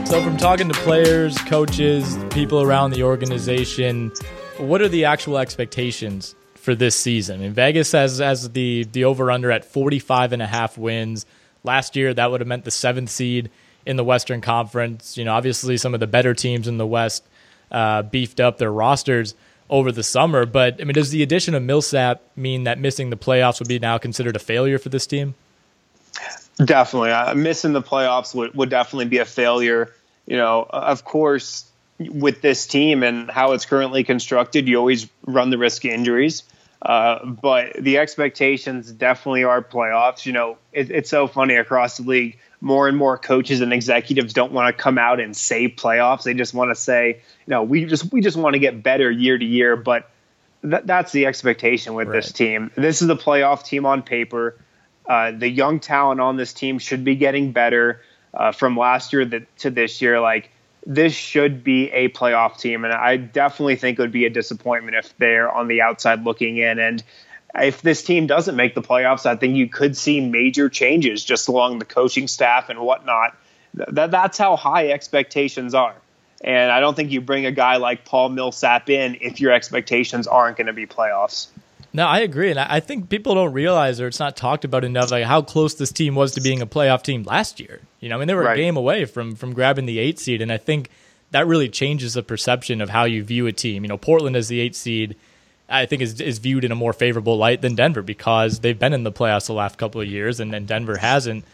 So, 0.07 0.23
from 0.23 0.37
talking 0.37 0.69
to 0.69 0.75
players, 0.83 1.37
coaches, 1.37 2.17
people 2.31 2.63
around 2.63 2.93
the 2.93 3.03
organization, 3.03 4.13
what 4.57 4.81
are 4.81 4.89
the 4.89 5.05
actual 5.05 5.37
expectations 5.37 6.37
for 6.55 6.77
this 6.77 6.95
season? 6.95 7.41
I 7.41 7.43
mean, 7.43 7.53
Vegas 7.53 7.91
has, 7.91 8.19
has 8.19 8.49
the, 8.51 8.85
the 8.85 9.03
over 9.05 9.33
under 9.33 9.51
at 9.51 9.65
45 9.65 10.33
and 10.33 10.41
a 10.41 10.47
half 10.47 10.79
wins. 10.79 11.27
Last 11.65 11.97
year, 11.97 12.15
that 12.15 12.31
would 12.31 12.41
have 12.41 12.47
meant 12.47 12.65
the 12.65 12.71
seventh 12.71 13.11
seed 13.11 13.51
in 13.85 13.97
the 13.97 14.05
Western 14.05 14.41
Conference. 14.41 15.19
You 15.19 15.25
know, 15.25 15.35
obviously, 15.35 15.77
some 15.77 15.93
of 15.93 15.99
the 15.99 16.07
better 16.07 16.35
teams 16.35 16.69
in 16.69 16.79
the 16.79 16.87
West 16.87 17.25
uh, 17.73 18.03
beefed 18.03 18.39
up 18.39 18.59
their 18.59 18.73
rosters 18.73 19.35
over 19.69 19.91
the 19.91 20.05
summer. 20.05 20.47
But, 20.47 20.81
I 20.81 20.85
mean, 20.85 20.95
does 20.95 21.11
the 21.11 21.25
addition 21.25 21.57
of 21.57 21.65
Millsap 21.65 22.23
mean 22.37 22.63
that 22.63 22.79
missing 22.79 23.11
the 23.11 23.17
playoffs 23.17 23.59
would 23.59 23.69
be 23.69 23.81
now 23.81 23.99
considered 23.99 24.37
a 24.37 24.39
failure 24.39 24.79
for 24.79 24.89
this 24.89 25.05
team? 25.05 25.35
Definitely. 26.65 27.11
Uh, 27.11 27.35
missing 27.35 27.73
the 27.73 27.83
playoffs 27.83 28.35
would, 28.35 28.55
would 28.55 28.71
definitely 28.71 29.07
be 29.07 29.19
a 29.19 29.25
failure. 29.25 29.93
You 30.27 30.37
know, 30.37 30.67
of 30.69 31.05
course, 31.05 31.71
with 31.99 32.41
this 32.43 32.67
team 32.67 33.03
and 33.03 33.31
how 33.31 33.53
it's 33.53 33.67
currently 33.67 34.05
constructed, 34.05 34.67
you 34.67 34.77
always 34.77 35.09
run 35.27 35.51
the 35.51 35.59
risk 35.59 35.85
of 35.85 35.93
injuries. 35.93 36.43
Uh, 36.83 37.25
but 37.25 37.75
the 37.75 37.99
expectations 37.99 38.91
definitely 38.93 39.45
are 39.45 39.63
playoffs. 39.63 40.27
You 40.27 40.33
know, 40.33 40.59
it, 40.73 40.91
it's 40.91 41.11
so 41.11 41.27
funny 41.27 41.55
across 41.55 41.99
the 41.99 42.05
league. 42.05 42.39
More 42.61 42.89
and 42.89 42.97
more 42.97 43.19
coaches 43.19 43.61
and 43.61 43.73
executives 43.73 44.33
don't 44.33 44.51
want 44.53 44.75
to 44.75 44.83
come 44.83 44.97
out 44.99 45.21
and 45.21 45.37
say 45.37 45.69
playoffs. 45.69 46.23
They 46.23 46.33
just 46.33 46.55
want 46.55 46.71
to 46.71 46.75
say, 46.75 47.21
you 47.47 47.51
know, 47.51 47.63
we 47.63 47.85
just 47.85 48.11
we 48.13 48.23
just 48.23 48.37
want 48.37 48.55
to 48.55 48.59
get 48.59 48.83
better 48.83 49.11
year 49.11 49.37
to 49.37 49.45
year. 49.45 49.77
But 49.77 50.11
th- 50.63 50.83
that's 50.85 51.13
the 51.13 51.27
expectation 51.27 51.95
with 51.95 52.09
right. 52.09 52.17
this 52.17 52.33
team. 52.33 52.71
This 52.75 53.03
is 53.03 53.11
a 53.11 53.15
playoff 53.15 53.65
team 53.65 53.85
on 53.85 54.03
paper. 54.03 54.57
Uh, 55.09 55.33
the 55.33 55.49
young 55.49 55.81
talent 55.81 56.21
on 56.21 56.37
this 56.37 56.53
team 56.53 56.79
should 56.79 57.05
be 57.05 57.15
getting 57.15 57.53
better 57.53 58.03
uh, 58.35 58.53
from 58.53 58.77
last 58.77 59.13
year 59.13 59.47
to 59.59 59.71
this 59.71 60.03
year. 60.03 60.21
Like 60.21 60.51
this 60.85 61.15
should 61.15 61.65
be 61.65 61.91
a 61.91 62.09
playoff 62.09 62.59
team, 62.59 62.85
and 62.85 62.93
I 62.93 63.17
definitely 63.17 63.77
think 63.77 63.99
it 63.99 64.03
would 64.03 64.13
be 64.13 64.27
a 64.27 64.31
disappointment 64.31 64.97
if 64.97 65.17
they're 65.19 65.51
on 65.51 65.69
the 65.69 65.83
outside 65.83 66.25
looking 66.25 66.57
in. 66.57 66.79
And 66.79 67.03
if 67.55 67.83
this 67.83 68.03
team 68.03 68.27
doesn't 68.27 68.57
make 68.57 68.75
the 68.75 68.83
playoffs, 68.83 69.27
I 69.27 69.37
think 69.37 69.57
you 69.57 69.69
could 69.69 69.97
see 69.97 70.21
major 70.21 70.69
changes 70.69 71.25
just 71.25 71.49
along 71.49 71.79
the 71.79 71.85
coaching 71.85 72.29
staff 72.29 72.69
and 72.69 72.81
whatnot. 72.81 73.37
That 73.75 74.11
that's 74.11 74.39
how 74.39 74.57
high 74.57 74.91
expectations 74.91 75.75
are. 75.75 75.95
And 76.43 76.71
I 76.71 76.81
don't 76.81 76.95
think 76.95 77.11
you 77.11 77.21
bring 77.21 77.47
a 77.47 77.53
guy 77.53 77.77
like 77.77 78.05
Paul 78.05 78.29
Millsap 78.29 78.91
in 78.91 79.17
if 79.21 79.41
your 79.41 79.53
expectations 79.53 80.27
aren't 80.27 80.57
going 80.57 80.67
to 80.67 80.73
be 80.73 80.87
playoffs. 80.87 81.49
No, 81.97 82.07
I 82.07 82.19
agree, 82.19 82.51
and 82.51 82.61
I 82.61 82.81
think 82.81 83.09
people 83.09 83.35
don't 83.35 83.55
realize, 83.55 84.03
or 84.03 84.07
it's 84.07 84.21
not 84.21 84.37
talked 84.37 84.67
about 84.67 84.85
enough, 84.85 85.11
like 85.11 85.25
how 85.25 85.41
close 85.41 85.73
this 85.73 85.91
team 85.91 86.15
was 86.15 86.35
to 86.35 86.43
being 86.43 86.61
a 86.61 86.67
playoff 86.67 87.03
team 87.03 87.23
last 87.23 87.59
year. 87.59 87.81
You 88.01 88.11
know, 88.11 88.17
I 88.17 88.19
mean, 88.19 88.29
they 88.29 88.35
were 88.35 88.43
right. 88.43 88.59
a 88.59 88.61
game 88.61 88.77
away 88.77 89.07
from 89.07 89.35
from 89.35 89.55
grabbing 89.55 89.87
the 89.87 89.99
eight 89.99 90.19
seed, 90.19 90.43
and 90.43 90.53
I 90.53 90.59
think 90.59 90.91
that 91.31 91.47
really 91.47 91.71
changes 91.71 92.13
the 92.13 92.23
perception 92.23 92.83
of 92.83 92.91
how 92.91 93.05
you 93.05 93.25
view 93.25 93.47
a 93.47 93.53
team. 93.53 93.83
You 93.83 93.89
know, 93.89 93.97
Portland 93.97 94.37
as 94.37 94.49
the 94.49 94.61
eight 94.61 94.77
seed, 94.77 95.17
I 95.71 95.87
think 95.87 96.03
is 96.03 96.21
is 96.21 96.39
viewed 96.39 96.67
in 96.67 96.71
a 96.71 96.75
more 96.75 96.93
favorable 96.93 97.39
light 97.39 97.63
than 97.63 97.75
Denver 97.75 98.03
because 98.03 98.61
they've 98.61 98.79
been 98.79 98.93
in 98.93 99.05
the 99.05 99.11
playoffs 99.11 99.47
the 99.47 99.55
last 99.55 99.79
couple 99.79 100.03
of 100.03 100.07
years, 100.07 100.39
and, 100.39 100.55
and 100.55 100.69
Denver 100.69 100.99
hasn't. 100.99 101.47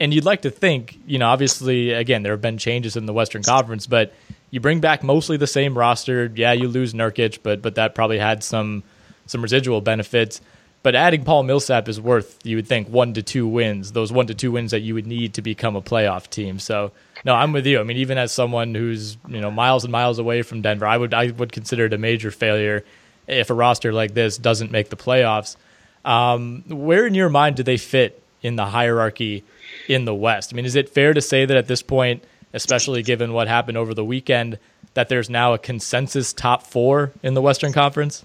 And 0.00 0.14
you'd 0.14 0.24
like 0.24 0.40
to 0.42 0.50
think, 0.50 0.98
you 1.06 1.18
know, 1.18 1.28
obviously, 1.28 1.92
again, 1.92 2.22
there 2.22 2.32
have 2.32 2.40
been 2.40 2.56
changes 2.56 2.96
in 2.96 3.04
the 3.04 3.12
Western 3.12 3.42
Conference, 3.42 3.86
but 3.86 4.14
you 4.50 4.60
bring 4.60 4.80
back 4.80 5.02
mostly 5.02 5.36
the 5.36 5.46
same 5.46 5.76
roster. 5.76 6.32
Yeah, 6.34 6.52
you 6.52 6.68
lose 6.68 6.94
Nurkic, 6.94 7.40
but 7.42 7.60
but 7.60 7.74
that 7.74 7.94
probably 7.94 8.18
had 8.18 8.42
some 8.42 8.82
some 9.30 9.42
residual 9.42 9.80
benefits. 9.80 10.40
But 10.82 10.94
adding 10.94 11.24
Paul 11.24 11.42
Millsap 11.42 11.88
is 11.88 12.00
worth, 12.00 12.38
you 12.42 12.56
would 12.56 12.66
think, 12.66 12.88
one 12.88 13.12
to 13.14 13.22
two 13.22 13.46
wins, 13.46 13.92
those 13.92 14.10
one 14.10 14.26
to 14.28 14.34
two 14.34 14.50
wins 14.50 14.70
that 14.70 14.80
you 14.80 14.94
would 14.94 15.06
need 15.06 15.34
to 15.34 15.42
become 15.42 15.76
a 15.76 15.82
playoff 15.82 16.28
team. 16.30 16.58
So, 16.58 16.92
no, 17.24 17.34
I'm 17.34 17.52
with 17.52 17.66
you. 17.66 17.80
I 17.80 17.82
mean, 17.82 17.98
even 17.98 18.16
as 18.16 18.32
someone 18.32 18.74
who's 18.74 19.18
you 19.28 19.40
know 19.40 19.50
miles 19.50 19.84
and 19.84 19.92
miles 19.92 20.18
away 20.18 20.42
from 20.42 20.62
Denver, 20.62 20.86
I 20.86 20.96
would 20.96 21.12
I 21.12 21.30
would 21.32 21.52
consider 21.52 21.84
it 21.84 21.92
a 21.92 21.98
major 21.98 22.30
failure 22.30 22.84
if 23.26 23.50
a 23.50 23.54
roster 23.54 23.92
like 23.92 24.14
this 24.14 24.38
doesn't 24.38 24.72
make 24.72 24.88
the 24.88 24.96
playoffs. 24.96 25.56
Um, 26.04 26.64
where 26.68 27.06
in 27.06 27.14
your 27.14 27.28
mind 27.28 27.56
do 27.56 27.62
they 27.62 27.76
fit 27.76 28.22
in 28.42 28.56
the 28.56 28.64
hierarchy 28.64 29.44
in 29.86 30.06
the 30.06 30.14
West? 30.14 30.52
I 30.52 30.56
mean, 30.56 30.64
is 30.64 30.76
it 30.76 30.88
fair 30.88 31.12
to 31.12 31.20
say 31.20 31.44
that 31.44 31.56
at 31.56 31.68
this 31.68 31.82
point, 31.82 32.24
especially 32.54 33.02
given 33.02 33.34
what 33.34 33.48
happened 33.48 33.76
over 33.76 33.92
the 33.92 34.04
weekend, 34.04 34.58
that 34.94 35.10
there's 35.10 35.28
now 35.28 35.52
a 35.52 35.58
consensus 35.58 36.32
top 36.32 36.62
four 36.62 37.12
in 37.22 37.34
the 37.34 37.42
Western 37.42 37.74
Conference? 37.74 38.24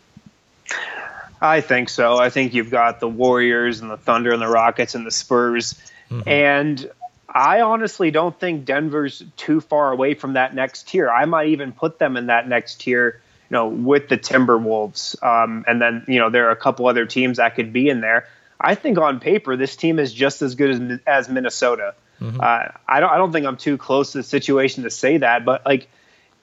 I 1.41 1.61
think 1.61 1.89
so. 1.89 2.17
I 2.17 2.29
think 2.29 2.53
you've 2.53 2.71
got 2.71 2.99
the 2.99 3.07
Warriors 3.07 3.81
and 3.81 3.91
the 3.91 3.97
Thunder 3.97 4.31
and 4.31 4.41
the 4.41 4.47
Rockets 4.47 4.95
and 4.95 5.05
the 5.05 5.11
Spurs. 5.11 5.75
Mm-hmm. 6.09 6.27
And 6.29 6.91
I 7.29 7.61
honestly 7.61 8.11
don't 8.11 8.37
think 8.39 8.65
Denver's 8.65 9.23
too 9.35 9.59
far 9.61 9.91
away 9.91 10.13
from 10.13 10.33
that 10.33 10.55
next 10.55 10.87
tier. 10.87 11.09
I 11.09 11.25
might 11.25 11.49
even 11.49 11.73
put 11.73 11.99
them 11.99 12.15
in 12.15 12.27
that 12.27 12.47
next 12.47 12.81
tier, 12.81 13.21
you 13.49 13.55
know, 13.55 13.67
with 13.67 14.07
the 14.07 14.17
Timberwolves. 14.17 15.21
Um, 15.21 15.65
and 15.67 15.81
then, 15.81 16.05
you 16.07 16.19
know, 16.19 16.29
there 16.29 16.47
are 16.47 16.51
a 16.51 16.55
couple 16.55 16.87
other 16.87 17.05
teams 17.05 17.37
that 17.37 17.55
could 17.55 17.73
be 17.73 17.89
in 17.89 18.01
there. 18.01 18.27
I 18.59 18.75
think 18.75 18.97
on 18.97 19.19
paper, 19.19 19.57
this 19.57 19.75
team 19.75 19.99
is 19.99 20.13
just 20.13 20.41
as 20.41 20.55
good 20.55 20.69
as, 20.69 20.99
as 21.05 21.29
Minnesota. 21.29 21.93
Mm-hmm. 22.21 22.39
Uh, 22.39 22.67
I 22.87 23.01
don't. 23.01 23.09
I 23.09 23.17
don't 23.17 23.33
think 23.33 23.45
I'm 23.45 23.57
too 23.57 23.77
close 23.77 24.13
to 24.13 24.19
the 24.19 24.23
situation 24.23 24.83
to 24.83 24.89
say 24.89 25.17
that, 25.17 25.43
but 25.43 25.65
like 25.65 25.89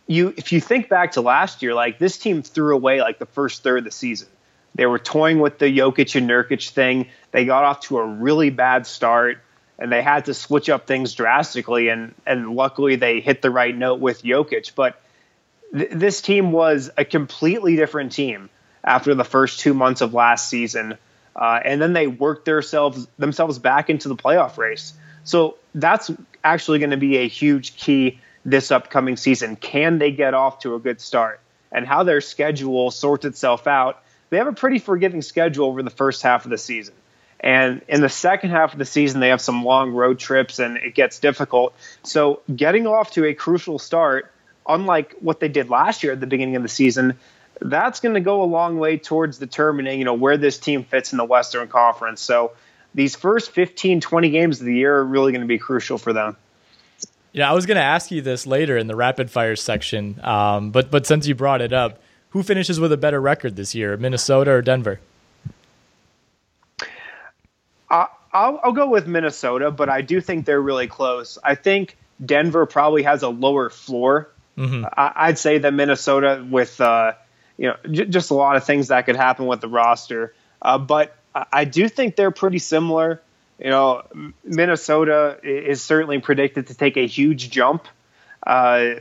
you, 0.06 0.34
if 0.36 0.52
you 0.52 0.60
think 0.60 0.88
back 0.88 1.12
to 1.12 1.20
last 1.20 1.62
year, 1.62 1.74
like 1.74 1.98
this 1.98 2.18
team 2.18 2.42
threw 2.42 2.74
away 2.74 3.00
like 3.00 3.18
the 3.18 3.26
first 3.26 3.62
third 3.62 3.78
of 3.78 3.84
the 3.84 3.90
season. 3.90 4.28
They 4.74 4.86
were 4.86 4.98
toying 4.98 5.38
with 5.38 5.58
the 5.58 5.66
Jokic 5.66 6.16
and 6.16 6.28
Nurkic 6.28 6.70
thing. 6.70 7.08
They 7.30 7.44
got 7.44 7.64
off 7.64 7.80
to 7.80 7.98
a 7.98 8.06
really 8.06 8.50
bad 8.50 8.86
start, 8.86 9.38
and 9.78 9.92
they 9.92 10.02
had 10.02 10.24
to 10.26 10.34
switch 10.34 10.70
up 10.70 10.86
things 10.86 11.14
drastically. 11.14 11.88
And 11.88 12.14
and 12.26 12.54
luckily 12.54 12.96
they 12.96 13.20
hit 13.20 13.42
the 13.42 13.50
right 13.50 13.76
note 13.76 14.00
with 14.00 14.22
Jokic. 14.22 14.74
But 14.74 15.00
th- 15.76 15.90
this 15.92 16.22
team 16.22 16.52
was 16.52 16.90
a 16.96 17.04
completely 17.04 17.76
different 17.76 18.12
team 18.12 18.48
after 18.82 19.14
the 19.14 19.24
first 19.24 19.60
two 19.60 19.74
months 19.74 20.00
of 20.00 20.14
last 20.14 20.48
season, 20.48 20.96
uh, 21.36 21.60
and 21.64 21.80
then 21.80 21.92
they 21.92 22.06
worked 22.06 22.46
themselves 22.46 23.06
themselves 23.18 23.58
back 23.58 23.90
into 23.90 24.08
the 24.08 24.16
playoff 24.16 24.56
race. 24.56 24.94
So 25.24 25.58
that's 25.74 26.10
actually 26.42 26.78
going 26.78 26.90
to 26.90 26.96
be 26.96 27.18
a 27.18 27.28
huge 27.28 27.76
key 27.76 28.20
this 28.44 28.70
upcoming 28.70 29.16
season. 29.16 29.56
Can 29.56 29.98
they 29.98 30.10
get 30.10 30.34
off 30.34 30.60
to 30.60 30.74
a 30.74 30.78
good 30.78 31.00
start? 31.00 31.40
And 31.70 31.86
how 31.86 32.02
their 32.02 32.20
schedule 32.20 32.90
sorts 32.90 33.24
itself 33.24 33.66
out 33.66 34.02
they 34.32 34.38
have 34.38 34.46
a 34.46 34.52
pretty 34.52 34.78
forgiving 34.78 35.20
schedule 35.20 35.66
over 35.66 35.82
the 35.82 35.90
first 35.90 36.22
half 36.22 36.46
of 36.46 36.50
the 36.50 36.56
season. 36.56 36.94
And 37.38 37.82
in 37.86 38.00
the 38.00 38.08
second 38.08 38.48
half 38.48 38.72
of 38.72 38.78
the 38.78 38.86
season, 38.86 39.20
they 39.20 39.28
have 39.28 39.42
some 39.42 39.62
long 39.62 39.90
road 39.90 40.18
trips 40.18 40.58
and 40.58 40.78
it 40.78 40.94
gets 40.94 41.18
difficult. 41.18 41.74
So 42.02 42.40
getting 42.54 42.86
off 42.86 43.10
to 43.10 43.26
a 43.26 43.34
crucial 43.34 43.78
start, 43.78 44.32
unlike 44.66 45.16
what 45.20 45.38
they 45.38 45.48
did 45.48 45.68
last 45.68 46.02
year 46.02 46.14
at 46.14 46.20
the 46.20 46.26
beginning 46.26 46.56
of 46.56 46.62
the 46.62 46.70
season, 46.70 47.18
that's 47.60 48.00
going 48.00 48.14
to 48.14 48.22
go 48.22 48.42
a 48.42 48.46
long 48.46 48.78
way 48.78 48.96
towards 48.96 49.36
determining, 49.36 49.98
you 49.98 50.06
know, 50.06 50.14
where 50.14 50.38
this 50.38 50.56
team 50.56 50.84
fits 50.84 51.12
in 51.12 51.18
the 51.18 51.26
Western 51.26 51.68
Conference. 51.68 52.22
So 52.22 52.52
these 52.94 53.14
first 53.14 53.50
15, 53.50 54.00
20 54.00 54.30
games 54.30 54.60
of 54.60 54.66
the 54.66 54.74
year 54.74 54.96
are 54.96 55.04
really 55.04 55.32
going 55.32 55.42
to 55.42 55.46
be 55.46 55.58
crucial 55.58 55.98
for 55.98 56.14
them. 56.14 56.38
Yeah, 57.32 57.50
I 57.50 57.54
was 57.54 57.64
going 57.64 57.76
to 57.76 57.82
ask 57.82 58.10
you 58.10 58.20
this 58.20 58.46
later 58.46 58.76
in 58.76 58.86
the 58.86 58.96
rapid 58.96 59.30
fire 59.30 59.56
section, 59.56 60.20
um, 60.22 60.70
but 60.70 60.90
but 60.90 61.06
since 61.06 61.26
you 61.26 61.34
brought 61.34 61.62
it 61.62 61.72
up, 61.72 62.02
who 62.30 62.42
finishes 62.42 62.78
with 62.78 62.92
a 62.92 62.96
better 62.96 63.20
record 63.20 63.56
this 63.56 63.74
year, 63.74 63.96
Minnesota 63.96 64.50
or 64.50 64.62
Denver? 64.62 65.00
Uh, 67.90 68.06
I'll, 68.32 68.60
I'll 68.62 68.72
go 68.72 68.88
with 68.88 69.06
Minnesota, 69.06 69.70
but 69.70 69.88
I 69.88 70.02
do 70.02 70.20
think 70.20 70.46
they're 70.46 70.60
really 70.60 70.88
close. 70.88 71.38
I 71.42 71.54
think 71.54 71.96
Denver 72.24 72.66
probably 72.66 73.02
has 73.02 73.22
a 73.22 73.28
lower 73.28 73.70
floor. 73.70 74.30
Mm-hmm. 74.56 74.84
I, 74.94 75.28
would 75.28 75.38
say 75.38 75.58
that 75.58 75.72
Minnesota, 75.72 76.46
with 76.48 76.80
uh, 76.80 77.12
you 77.56 77.68
know, 77.68 77.76
j- 77.90 78.06
just 78.06 78.30
a 78.30 78.34
lot 78.34 78.56
of 78.56 78.64
things 78.64 78.88
that 78.88 79.06
could 79.06 79.16
happen 79.16 79.46
with 79.46 79.60
the 79.62 79.68
roster, 79.68 80.34
uh, 80.60 80.78
but 80.78 81.16
I 81.34 81.64
do 81.64 81.88
think 81.88 82.16
they're 82.16 82.30
pretty 82.30 82.58
similar. 82.58 83.22
You 83.62 83.70
know, 83.70 84.02
Minnesota 84.44 85.38
is 85.42 85.82
certainly 85.82 86.18
predicted 86.18 86.66
to 86.68 86.74
take 86.74 86.96
a 86.96 87.06
huge 87.06 87.50
jump. 87.50 87.86
Uh, 88.44 88.94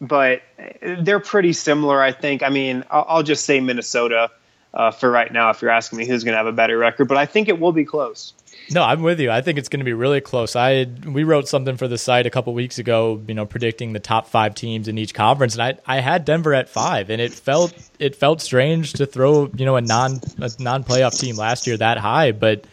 but 0.00 0.42
they're 0.80 1.20
pretty 1.20 1.52
similar, 1.52 2.00
I 2.00 2.12
think. 2.12 2.42
I 2.42 2.50
mean, 2.50 2.84
I'll, 2.90 3.06
I'll 3.08 3.22
just 3.22 3.44
say 3.44 3.60
Minnesota 3.60 4.30
uh, 4.72 4.90
for 4.90 5.10
right 5.10 5.32
now 5.32 5.50
if 5.50 5.62
you're 5.62 5.70
asking 5.70 5.98
me 5.98 6.06
who's 6.06 6.24
going 6.24 6.32
to 6.32 6.38
have 6.38 6.46
a 6.46 6.52
better 6.52 6.76
record, 6.76 7.06
but 7.06 7.16
I 7.16 7.26
think 7.26 7.48
it 7.48 7.58
will 7.58 7.72
be 7.72 7.84
close. 7.84 8.34
No, 8.70 8.82
I'm 8.82 9.02
with 9.02 9.20
you. 9.20 9.30
I 9.30 9.40
think 9.40 9.58
it's 9.58 9.68
going 9.68 9.80
to 9.80 9.84
be 9.84 9.92
really 9.92 10.20
close. 10.20 10.56
I 10.56 10.86
we 11.06 11.24
wrote 11.24 11.48
something 11.48 11.76
for 11.76 11.86
the 11.86 11.98
site 11.98 12.26
a 12.26 12.30
couple 12.30 12.54
weeks 12.54 12.78
ago, 12.78 13.20
you 13.26 13.34
know, 13.34 13.44
predicting 13.44 13.92
the 13.92 14.00
top 14.00 14.28
five 14.28 14.54
teams 14.54 14.88
in 14.88 14.96
each 14.96 15.12
conference, 15.12 15.54
and 15.54 15.62
I 15.62 15.96
I 15.98 16.00
had 16.00 16.24
Denver 16.24 16.54
at 16.54 16.68
five, 16.68 17.10
and 17.10 17.20
it 17.20 17.32
felt 17.32 17.74
it 17.98 18.16
felt 18.16 18.40
strange 18.40 18.94
to 18.94 19.06
throw 19.06 19.50
you 19.54 19.66
know 19.66 19.76
a 19.76 19.82
non 19.82 20.20
a 20.38 20.50
non 20.58 20.82
playoff 20.82 21.18
team 21.18 21.36
last 21.36 21.66
year 21.66 21.76
that 21.76 21.98
high, 21.98 22.32
but 22.32 22.64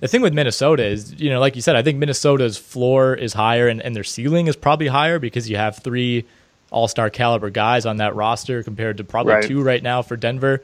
the 0.00 0.08
thing 0.08 0.22
with 0.22 0.34
Minnesota 0.34 0.84
is, 0.84 1.20
you 1.20 1.30
know, 1.30 1.40
like 1.40 1.56
you 1.56 1.62
said, 1.62 1.76
I 1.76 1.82
think 1.82 1.98
Minnesota's 1.98 2.56
floor 2.58 3.14
is 3.14 3.32
higher 3.32 3.68
and, 3.68 3.80
and 3.82 3.94
their 3.94 4.04
ceiling 4.04 4.46
is 4.46 4.56
probably 4.56 4.88
higher 4.88 5.18
because 5.18 5.48
you 5.48 5.56
have 5.56 5.78
three 5.78 6.26
all 6.70 6.88
star 6.88 7.10
caliber 7.10 7.50
guys 7.50 7.86
on 7.86 7.98
that 7.98 8.14
roster 8.14 8.62
compared 8.62 8.96
to 8.96 9.04
probably 9.04 9.34
right. 9.34 9.44
two 9.44 9.62
right 9.62 9.82
now 9.82 10.02
for 10.02 10.16
Denver. 10.16 10.62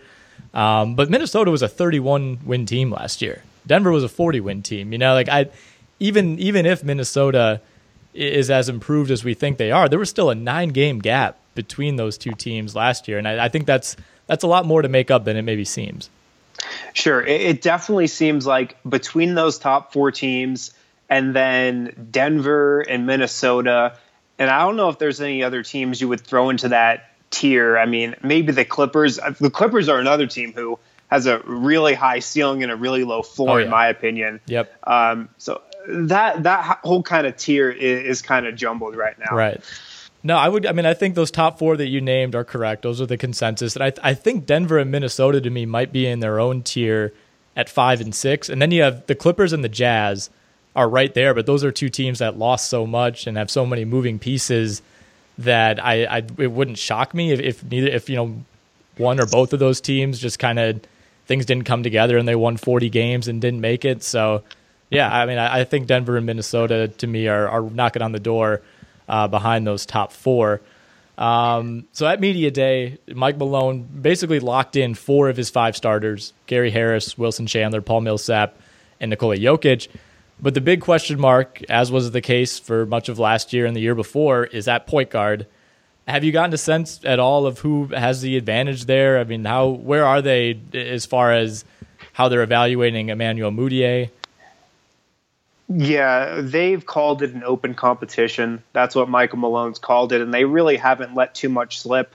Um, 0.55 0.95
but 0.95 1.11
Minnesota 1.11 1.51
was 1.51 1.63
a 1.63 1.69
31 1.69 2.41
win 2.45 2.67
team 2.67 2.91
last 2.91 3.21
year. 3.21 3.43
Denver 3.67 3.91
was 3.91 4.05
a 4.05 4.09
40 4.09 4.41
win 4.41 4.63
team. 4.63 4.93
You 4.93 4.99
know, 4.99 5.13
like 5.13 5.29
I, 5.29 5.51
even 6.01 6.39
even 6.39 6.67
if 6.67 6.83
Minnesota 6.83 7.61
is 8.15 8.51
as 8.51 8.69
improved 8.69 9.11
as 9.11 9.25
we 9.25 9.35
think 9.35 9.59
they 9.59 9.71
are, 9.71 9.89
there 9.89 9.99
was 9.99 10.09
still 10.09 10.31
a 10.31 10.35
nine 10.35 10.71
game 10.71 10.99
gap 11.01 11.39
between 11.55 11.97
those 11.97 12.17
two 12.17 12.33
teams 12.33 12.75
last 12.75 13.09
year, 13.09 13.19
and 13.19 13.27
I, 13.27 13.47
I 13.47 13.49
think 13.49 13.67
that's 13.67 13.97
that's 14.27 14.45
a 14.45 14.47
lot 14.47 14.67
more 14.67 14.83
to 14.83 14.89
make 14.89 15.11
up 15.11 15.25
than 15.25 15.37
it 15.37 15.43
maybe 15.43 15.65
seems. 15.65 16.11
Sure, 16.93 17.25
it 17.25 17.63
definitely 17.63 18.07
seems 18.07 18.47
like 18.47 18.77
between 18.89 19.35
those 19.35 19.59
top 19.59 19.93
four 19.93 20.11
teams 20.11 20.73
and 21.09 21.35
then 21.35 22.09
Denver 22.11 22.81
and 22.81 23.07
Minnesota, 23.07 23.97
and 24.39 24.51
I 24.51 24.61
don't 24.61 24.77
know 24.77 24.89
if 24.89 24.99
there's 24.99 25.21
any 25.21 25.43
other 25.43 25.63
teams 25.63 26.01
you 26.01 26.09
would 26.09 26.21
throw 26.21 26.51
into 26.51 26.69
that 26.69 27.11
tier. 27.31 27.79
I 27.79 27.87
mean, 27.87 28.15
maybe 28.23 28.53
the 28.53 28.65
Clippers. 28.65 29.19
The 29.41 29.51
Clippers 29.51 29.89
are 29.89 29.99
another 29.99 30.27
team 30.27 30.53
who 30.53 30.79
has 31.09 31.27
a 31.27 31.39
really 31.41 31.95
high 31.95 32.19
ceiling 32.19 32.63
and 32.63 32.73
a 32.73 32.77
really 32.77 33.05
low 33.05 33.23
floor, 33.23 33.51
oh, 33.51 33.57
yeah. 33.59 33.65
in 33.65 33.71
my 33.71 33.89
opinion. 33.89 34.41
Yep. 34.47 34.89
Um, 34.89 35.29
so 35.39 35.63
that 35.89 36.43
that 36.43 36.81
whole 36.83 37.03
kind 37.03 37.27
of 37.27 37.37
tier 37.37 37.71
is, 37.71 38.19
is 38.19 38.23
kind 38.23 38.47
of 38.47 38.57
jumbled 38.57 38.97
right 38.97 39.19
now. 39.19 39.37
Right. 39.37 39.61
No, 40.27 40.37
I 40.37 40.49
would. 40.49 40.67
I 40.67 40.73
mean, 40.73 40.87
I 40.87 40.95
think 40.95 41.15
those 41.15 41.31
top 41.31 41.57
four 41.57 41.77
that 41.77 41.87
you 41.87 42.01
named 42.01 42.35
are 42.35 42.43
correct. 42.43 42.83
Those 42.83 43.01
are 43.01 43.07
the 43.07 43.17
consensus, 43.17 43.77
and 43.77 43.85
I, 43.85 43.93
I 44.03 44.13
think 44.13 44.45
Denver 44.45 44.77
and 44.77 44.91
Minnesota 44.91 45.41
to 45.41 45.51
me 45.51 45.67
might 45.67 45.93
be 45.93 46.05
in 46.05 46.19
their 46.19 46.41
own 46.41 46.65
tier 46.65 47.15
at 47.55 47.69
five 47.69 48.01
and 48.01 48.13
six, 48.13 48.49
and 48.49 48.61
then 48.61 48.73
you 48.73 48.83
have 48.83 49.07
the 49.07 49.15
Clippers 49.15 49.53
and 49.53 49.63
the 49.63 49.69
Jazz 49.69 50.29
are 50.75 50.89
right 50.89 51.15
there. 51.15 51.33
But 51.33 51.47
those 51.47 51.63
are 51.63 51.71
two 51.71 51.89
teams 51.89 52.19
that 52.19 52.37
lost 52.37 52.69
so 52.69 52.89
much 52.89 53.29
and 53.29 53.37
have 53.37 53.53
so 53.53 53.65
many 53.65 53.85
moving 53.85 54.19
pieces 54.19 54.83
that 55.39 55.79
I, 55.79 56.07
I 56.07 56.19
it 56.39 56.51
wouldn't 56.51 56.79
shock 56.79 57.15
me 57.15 57.31
if, 57.31 57.39
if 57.39 57.63
neither 57.63 57.87
if 57.87 58.09
you 58.09 58.17
know 58.17 58.45
one 58.97 59.21
or 59.21 59.27
both 59.27 59.53
of 59.53 59.61
those 59.61 59.81
teams 59.81 60.19
just 60.19 60.41
kind 60.41 60.59
of 60.59 60.81
things 61.27 61.47
didn't 61.47 61.67
come 61.67 61.85
together 61.85 62.19
and 62.19 62.27
they 62.27 62.35
won 62.35 62.57
40 62.57 62.91
games 62.91 63.29
and 63.29 63.41
didn't 63.41 63.61
make 63.61 63.85
it. 63.85 64.03
So 64.03 64.43
yeah, 64.91 65.09
I 65.09 65.25
mean, 65.25 65.39
I, 65.39 65.61
I 65.61 65.65
think 65.65 65.87
Denver 65.87 66.17
and 66.17 66.27
Minnesota 66.27 66.89
to 66.89 67.07
me 67.07 67.29
are, 67.29 67.49
are 67.49 67.63
knocking 67.63 68.03
on 68.03 68.11
the 68.11 68.19
door 68.19 68.63
uh, 69.09 69.29
behind 69.29 69.67
those 69.67 69.87
top 69.87 70.13
four. 70.13 70.61
Um, 71.19 71.87
so 71.93 72.07
at 72.07 72.21
media 72.21 72.51
day, 72.51 72.99
Mike 73.15 73.39
Malone 73.39 73.83
basically 73.83 74.41
locked 74.41 74.77
in 74.77 74.95
four 74.95 75.29
of 75.29 75.37
his 75.37 75.51
five 75.51 75.77
starters: 75.77 76.33
Gary 76.47 76.71
Harris, 76.71 77.17
Wilson 77.17 77.47
Chandler, 77.47 77.81
Paul 77.81 78.03
Millsap, 78.03 78.59
and 79.01 79.11
Nikola 79.11 79.37
Jokic. 79.37 79.89
But 80.41 80.53
the 80.53 80.61
big 80.61 80.83
question 80.83 81.19
mark, 81.19 81.63
as 81.71 81.91
was 81.91 82.11
the 82.11 82.21
case 82.21 82.59
for 82.59 82.85
much 82.85 83.09
of 83.09 83.19
last 83.19 83.53
year 83.53 83.65
and 83.65 83.75
the 83.75 83.81
year 83.81 83.95
before, 83.95 84.45
is 84.45 84.69
at 84.69 84.87
point 84.87 85.11
guard. 85.11 85.47
Have 86.07 86.23
you 86.23 86.31
gotten 86.31 86.53
a 86.53 86.59
sense 86.59 87.01
at 87.05 87.19
all 87.19 87.47
of 87.47 87.61
who 87.61 87.87
has 87.87 88.21
the 88.21 88.37
advantage 88.37 88.85
there? 88.85 89.19
I 89.19 89.25
mean, 89.25 89.45
how 89.45 89.69
where 89.69 90.05
are 90.05 90.23
they 90.23 90.61
as 90.75 91.07
far 91.07 91.33
as 91.33 91.65
how 92.13 92.29
they're 92.29 92.43
evaluating 92.43 93.09
Emmanuel 93.09 93.51
Mudiay? 93.51 94.11
Yeah, 95.69 96.41
they've 96.43 96.85
called 96.85 97.23
it 97.23 97.35
an 97.35 97.43
open 97.43 97.75
competition. 97.75 98.63
That's 98.73 98.95
what 98.95 99.09
Michael 99.09 99.39
Malone's 99.39 99.79
called 99.79 100.13
it, 100.13 100.21
and 100.21 100.33
they 100.33 100.45
really 100.45 100.77
haven't 100.77 101.15
let 101.15 101.35
too 101.35 101.49
much 101.49 101.81
slip. 101.81 102.15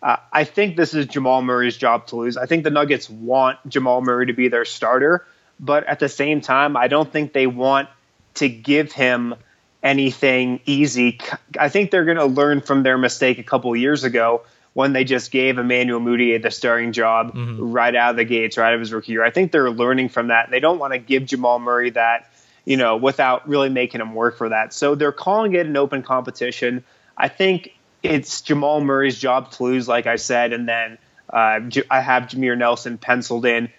Uh, 0.00 0.16
I 0.32 0.44
think 0.44 0.76
this 0.76 0.94
is 0.94 1.06
Jamal 1.06 1.42
Murray's 1.42 1.76
job 1.76 2.06
to 2.08 2.16
lose. 2.16 2.36
I 2.36 2.46
think 2.46 2.62
the 2.62 2.70
Nuggets 2.70 3.10
want 3.10 3.58
Jamal 3.68 4.00
Murray 4.00 4.26
to 4.26 4.32
be 4.32 4.48
their 4.48 4.64
starter, 4.64 5.26
but 5.58 5.84
at 5.84 5.98
the 5.98 6.08
same 6.08 6.40
time, 6.40 6.76
I 6.76 6.88
don't 6.88 7.10
think 7.10 7.32
they 7.32 7.46
want 7.46 7.88
to 8.34 8.48
give 8.48 8.92
him 8.92 9.34
anything 9.82 10.60
easy. 10.64 11.18
I 11.58 11.68
think 11.70 11.90
they're 11.90 12.04
going 12.04 12.16
to 12.16 12.26
learn 12.26 12.60
from 12.60 12.82
their 12.82 12.98
mistake 12.98 13.38
a 13.38 13.42
couple 13.42 13.74
years 13.74 14.04
ago 14.04 14.42
when 14.72 14.92
they 14.92 15.04
just 15.04 15.30
gave 15.30 15.58
Emmanuel 15.58 16.00
Mudiay 16.00 16.42
the 16.42 16.50
starting 16.50 16.92
job 16.92 17.34
mm-hmm. 17.34 17.72
right 17.72 17.94
out 17.94 18.10
of 18.10 18.16
the 18.16 18.24
gates, 18.24 18.58
right 18.58 18.68
out 18.68 18.74
of 18.74 18.80
his 18.80 18.92
rookie 18.92 19.12
year. 19.12 19.24
I 19.24 19.30
think 19.30 19.52
they're 19.52 19.70
learning 19.70 20.08
from 20.10 20.28
that. 20.28 20.50
They 20.50 20.60
don't 20.60 20.78
want 20.78 20.92
to 20.92 20.98
give 20.98 21.26
Jamal 21.26 21.58
Murray 21.58 21.90
that 21.90 22.30
you 22.64 22.76
know, 22.76 22.96
without 22.96 23.48
really 23.48 23.68
making 23.68 24.00
him 24.00 24.14
work 24.14 24.38
for 24.38 24.48
that. 24.48 24.72
So 24.72 24.94
they're 24.94 25.12
calling 25.12 25.54
it 25.54 25.66
an 25.66 25.76
open 25.76 26.02
competition. 26.02 26.84
I 27.16 27.28
think 27.28 27.74
it's 28.02 28.42
Jamal 28.42 28.80
Murray's 28.80 29.18
job 29.18 29.50
to 29.52 29.64
lose, 29.64 29.88
like 29.88 30.06
I 30.06 30.16
said, 30.16 30.52
and 30.52 30.68
then 30.68 30.98
uh, 31.30 31.60
I 31.90 32.00
have 32.00 32.24
Jameer 32.24 32.56
Nelson 32.56 32.98
penciled 32.98 33.46
in 33.46 33.70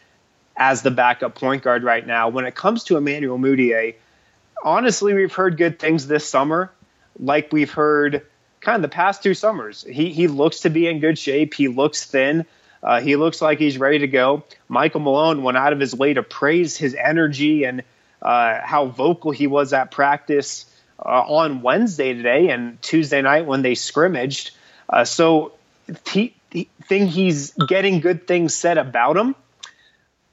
as 0.57 0.81
the 0.81 0.91
backup 0.91 1.35
point 1.35 1.63
guard 1.63 1.83
right 1.83 2.05
now. 2.05 2.29
When 2.29 2.45
it 2.45 2.55
comes 2.55 2.85
to 2.85 2.97
Emmanuel 2.97 3.37
Mudiay, 3.37 3.95
honestly, 4.63 5.13
we've 5.13 5.33
heard 5.33 5.57
good 5.57 5.79
things 5.79 6.07
this 6.07 6.27
summer, 6.27 6.71
like 7.19 7.51
we've 7.51 7.71
heard 7.71 8.25
kind 8.61 8.77
of 8.77 8.81
the 8.81 8.93
past 8.93 9.21
two 9.23 9.33
summers. 9.33 9.83
He 9.83 10.11
he 10.11 10.27
looks 10.27 10.61
to 10.61 10.69
be 10.69 10.87
in 10.87 10.99
good 10.99 11.19
shape. 11.19 11.53
He 11.53 11.67
looks 11.67 12.05
thin. 12.05 12.45
Uh, 12.81 13.01
he 13.01 13.15
looks 13.15 13.41
like 13.41 13.57
he's 13.57 13.77
ready 13.77 13.99
to 13.99 14.07
go. 14.07 14.43
Michael 14.67 14.99
Malone 14.99 15.43
went 15.43 15.57
out 15.57 15.73
of 15.73 15.79
his 15.79 15.95
way 15.95 16.13
to 16.13 16.23
praise 16.23 16.77
his 16.77 16.93
energy 16.93 17.63
and 17.63 17.83
uh, 18.21 18.59
how 18.63 18.87
vocal 18.87 19.31
he 19.31 19.47
was 19.47 19.73
at 19.73 19.91
practice 19.91 20.65
uh, 20.99 21.23
on 21.27 21.61
Wednesday 21.61 22.13
today 22.13 22.49
and 22.49 22.81
Tuesday 22.81 23.21
night 23.21 23.45
when 23.45 23.61
they 23.61 23.75
scrimmaged. 23.75 24.51
Uh, 24.89 25.03
so 25.05 25.53
he, 26.11 26.33
he 26.51 26.69
think 26.83 27.09
he's 27.09 27.51
getting 27.51 27.99
good 27.99 28.27
things 28.27 28.53
said 28.53 28.77
about 28.77 29.17
him, 29.17 29.35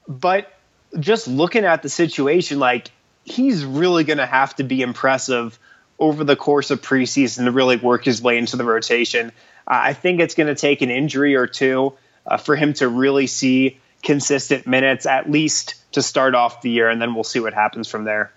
but 0.07 0.51
just 0.99 1.27
looking 1.27 1.65
at 1.65 1.81
the 1.81 1.89
situation, 1.89 2.59
like 2.59 2.91
he's 3.25 3.65
really 3.65 4.03
going 4.03 4.17
to 4.17 4.25
have 4.25 4.55
to 4.55 4.63
be 4.63 4.81
impressive 4.81 5.57
over 5.99 6.23
the 6.23 6.35
course 6.35 6.71
of 6.71 6.81
preseason 6.81 7.45
to 7.45 7.51
really 7.51 7.77
work 7.77 8.03
his 8.03 8.21
way 8.21 8.37
into 8.37 8.57
the 8.57 8.63
rotation. 8.63 9.31
I 9.67 9.93
think 9.93 10.19
it's 10.19 10.35
going 10.35 10.47
to 10.47 10.55
take 10.55 10.81
an 10.81 10.89
injury 10.89 11.35
or 11.35 11.47
two 11.47 11.93
uh, 12.25 12.37
for 12.37 12.55
him 12.55 12.73
to 12.73 12.87
really 12.87 13.27
see 13.27 13.79
consistent 14.03 14.67
minutes, 14.67 15.05
at 15.05 15.31
least 15.31 15.75
to 15.93 16.01
start 16.01 16.35
off 16.35 16.61
the 16.61 16.69
year, 16.69 16.89
and 16.89 17.01
then 17.01 17.15
we'll 17.15 17.23
see 17.23 17.39
what 17.39 17.53
happens 17.53 17.87
from 17.87 18.03
there. 18.03 18.31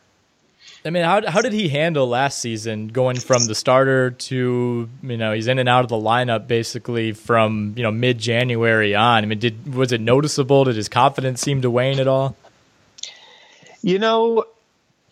I 0.85 0.91
mean, 0.91 1.03
how 1.03 1.29
how 1.29 1.43
did 1.43 1.53
he 1.53 1.69
handle 1.69 2.07
last 2.07 2.39
season, 2.39 2.89
going 2.89 3.19
from 3.19 3.47
the 3.47 3.57
starter 3.57 4.13
to 4.13 4.89
you 5.03 5.17
know 5.17 5.33
he's 5.33 5.49
in 5.49 5.59
and 5.59 5.69
out 5.69 5.83
of 5.83 5.89
the 5.89 5.97
lineup 5.97 6.47
basically 6.47 7.11
from 7.11 7.75
you 7.77 7.83
know 7.83 7.91
mid 7.91 8.19
January 8.19 8.95
on? 8.95 9.25
I 9.25 9.27
mean, 9.27 9.41
did 9.41 9.75
was 9.75 9.91
it 9.91 10.01
noticeable? 10.01 10.65
Did 10.65 10.77
his 10.77 10.89
confidence 10.89 11.41
seem 11.41 11.63
to 11.63 11.71
wane 11.71 11.99
at 11.99 12.07
all? 12.07 12.37
You 13.83 13.99
know, 13.99 14.45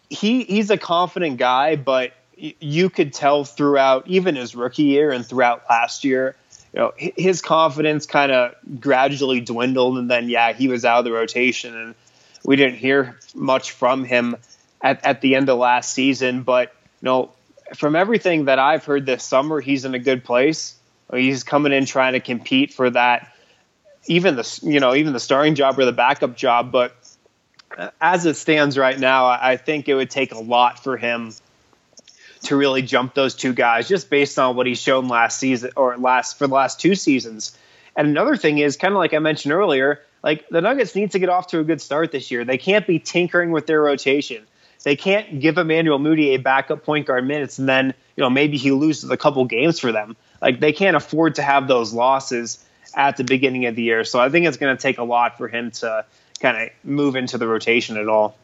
he 0.08 0.44
he's 0.44 0.70
a 0.70 0.78
confident 0.78 1.38
guy, 1.38 1.74
but 1.74 2.12
you 2.36 2.88
could 2.88 3.12
tell 3.12 3.44
throughout 3.44 4.06
even 4.06 4.36
his 4.36 4.54
rookie 4.54 4.84
year 4.84 5.10
and 5.10 5.26
throughout 5.26 5.64
last 5.68 6.04
year 6.04 6.36
you 6.74 6.80
know 6.80 6.92
his 6.96 7.40
confidence 7.40 8.04
kind 8.06 8.32
of 8.32 8.54
gradually 8.80 9.40
dwindled 9.40 9.96
and 9.96 10.10
then 10.10 10.28
yeah 10.28 10.52
he 10.52 10.66
was 10.66 10.84
out 10.84 10.98
of 10.98 11.04
the 11.04 11.12
rotation 11.12 11.76
and 11.76 11.94
we 12.44 12.56
didn't 12.56 12.76
hear 12.76 13.18
much 13.34 13.70
from 13.70 14.04
him 14.04 14.36
at, 14.82 15.04
at 15.04 15.20
the 15.22 15.34
end 15.34 15.48
of 15.48 15.58
last 15.58 15.92
season. 15.92 16.42
But 16.42 16.74
you 17.00 17.06
know 17.06 17.30
from 17.74 17.96
everything 17.96 18.44
that 18.44 18.58
i've 18.58 18.84
heard 18.84 19.06
this 19.06 19.24
summer 19.24 19.60
he's 19.60 19.84
in 19.84 19.94
a 19.94 19.98
good 19.98 20.24
place. 20.24 20.74
He's 21.12 21.44
coming 21.44 21.72
in 21.72 21.86
trying 21.86 22.14
to 22.14 22.20
compete 22.20 22.74
for 22.74 22.90
that 22.90 23.32
even 24.06 24.36
the 24.36 24.60
you 24.62 24.80
know 24.80 24.94
even 24.94 25.12
the 25.12 25.20
starting 25.20 25.54
job 25.54 25.78
or 25.78 25.84
the 25.84 25.92
backup 25.92 26.36
job. 26.36 26.72
But 26.72 26.96
uh, 27.76 27.90
as 28.00 28.26
it 28.26 28.34
stands 28.34 28.76
right 28.76 28.98
now 28.98 29.26
i 29.26 29.56
think 29.56 29.88
it 29.88 29.94
would 29.94 30.10
take 30.10 30.32
a 30.32 30.38
lot 30.38 30.82
for 30.82 30.96
him 30.96 31.32
to 32.44 32.56
really 32.56 32.82
jump 32.82 33.14
those 33.14 33.34
two 33.34 33.52
guys 33.52 33.88
just 33.88 34.10
based 34.10 34.38
on 34.38 34.56
what 34.56 34.66
he's 34.66 34.80
shown 34.80 35.08
last 35.08 35.38
season 35.38 35.70
or 35.76 35.96
last 35.96 36.38
for 36.38 36.46
the 36.46 36.54
last 36.54 36.80
two 36.80 36.94
seasons. 36.94 37.56
And 37.96 38.08
another 38.08 38.36
thing 38.36 38.58
is 38.58 38.76
kind 38.76 38.92
of 38.92 38.98
like 38.98 39.14
I 39.14 39.18
mentioned 39.18 39.52
earlier, 39.52 40.02
like 40.22 40.48
the 40.48 40.60
Nuggets 40.60 40.94
need 40.94 41.12
to 41.12 41.18
get 41.18 41.28
off 41.28 41.48
to 41.48 41.60
a 41.60 41.64
good 41.64 41.80
start 41.80 42.12
this 42.12 42.30
year. 42.30 42.44
They 42.44 42.58
can't 42.58 42.86
be 42.86 42.98
tinkering 42.98 43.50
with 43.50 43.66
their 43.66 43.80
rotation. 43.80 44.44
They 44.82 44.96
can't 44.96 45.40
give 45.40 45.56
Emmanuel 45.56 45.98
Mudiay 45.98 46.34
a 46.34 46.36
backup 46.36 46.84
point 46.84 47.06
guard 47.06 47.26
minutes 47.26 47.58
and 47.58 47.66
then, 47.66 47.94
you 48.16 48.20
know, 48.22 48.28
maybe 48.28 48.58
he 48.58 48.70
loses 48.70 49.10
a 49.10 49.16
couple 49.16 49.44
games 49.46 49.80
for 49.80 49.92
them. 49.92 50.16
Like 50.42 50.60
they 50.60 50.72
can't 50.72 50.96
afford 50.96 51.36
to 51.36 51.42
have 51.42 51.68
those 51.68 51.94
losses 51.94 52.62
at 52.94 53.16
the 53.16 53.24
beginning 53.24 53.64
of 53.66 53.76
the 53.76 53.82
year. 53.82 54.04
So 54.04 54.20
I 54.20 54.28
think 54.28 54.46
it's 54.46 54.58
going 54.58 54.76
to 54.76 54.80
take 54.80 54.98
a 54.98 55.04
lot 55.04 55.38
for 55.38 55.48
him 55.48 55.70
to 55.72 56.04
kind 56.38 56.56
of 56.58 56.68
move 56.84 57.16
into 57.16 57.38
the 57.38 57.46
rotation 57.46 57.96
at 57.96 58.08
all. 58.08 58.36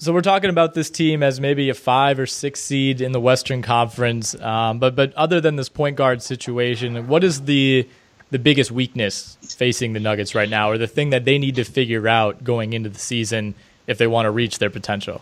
So 0.00 0.12
we're 0.12 0.20
talking 0.20 0.48
about 0.48 0.74
this 0.74 0.90
team 0.90 1.24
as 1.24 1.40
maybe 1.40 1.70
a 1.70 1.74
five 1.74 2.20
or 2.20 2.26
six 2.26 2.60
seed 2.60 3.00
in 3.00 3.10
the 3.10 3.18
Western 3.18 3.62
Conference, 3.62 4.40
um, 4.40 4.78
but 4.78 4.94
but 4.94 5.12
other 5.14 5.40
than 5.40 5.56
this 5.56 5.68
point 5.68 5.96
guard 5.96 6.22
situation, 6.22 7.08
what 7.08 7.24
is 7.24 7.42
the 7.42 7.88
the 8.30 8.38
biggest 8.38 8.70
weakness 8.70 9.36
facing 9.56 9.94
the 9.94 10.00
Nuggets 10.00 10.36
right 10.36 10.48
now, 10.48 10.70
or 10.70 10.78
the 10.78 10.86
thing 10.86 11.10
that 11.10 11.24
they 11.24 11.36
need 11.36 11.56
to 11.56 11.64
figure 11.64 12.06
out 12.06 12.44
going 12.44 12.74
into 12.74 12.88
the 12.88 12.98
season 12.98 13.56
if 13.88 13.98
they 13.98 14.06
want 14.06 14.26
to 14.26 14.30
reach 14.30 14.60
their 14.60 14.70
potential? 14.70 15.20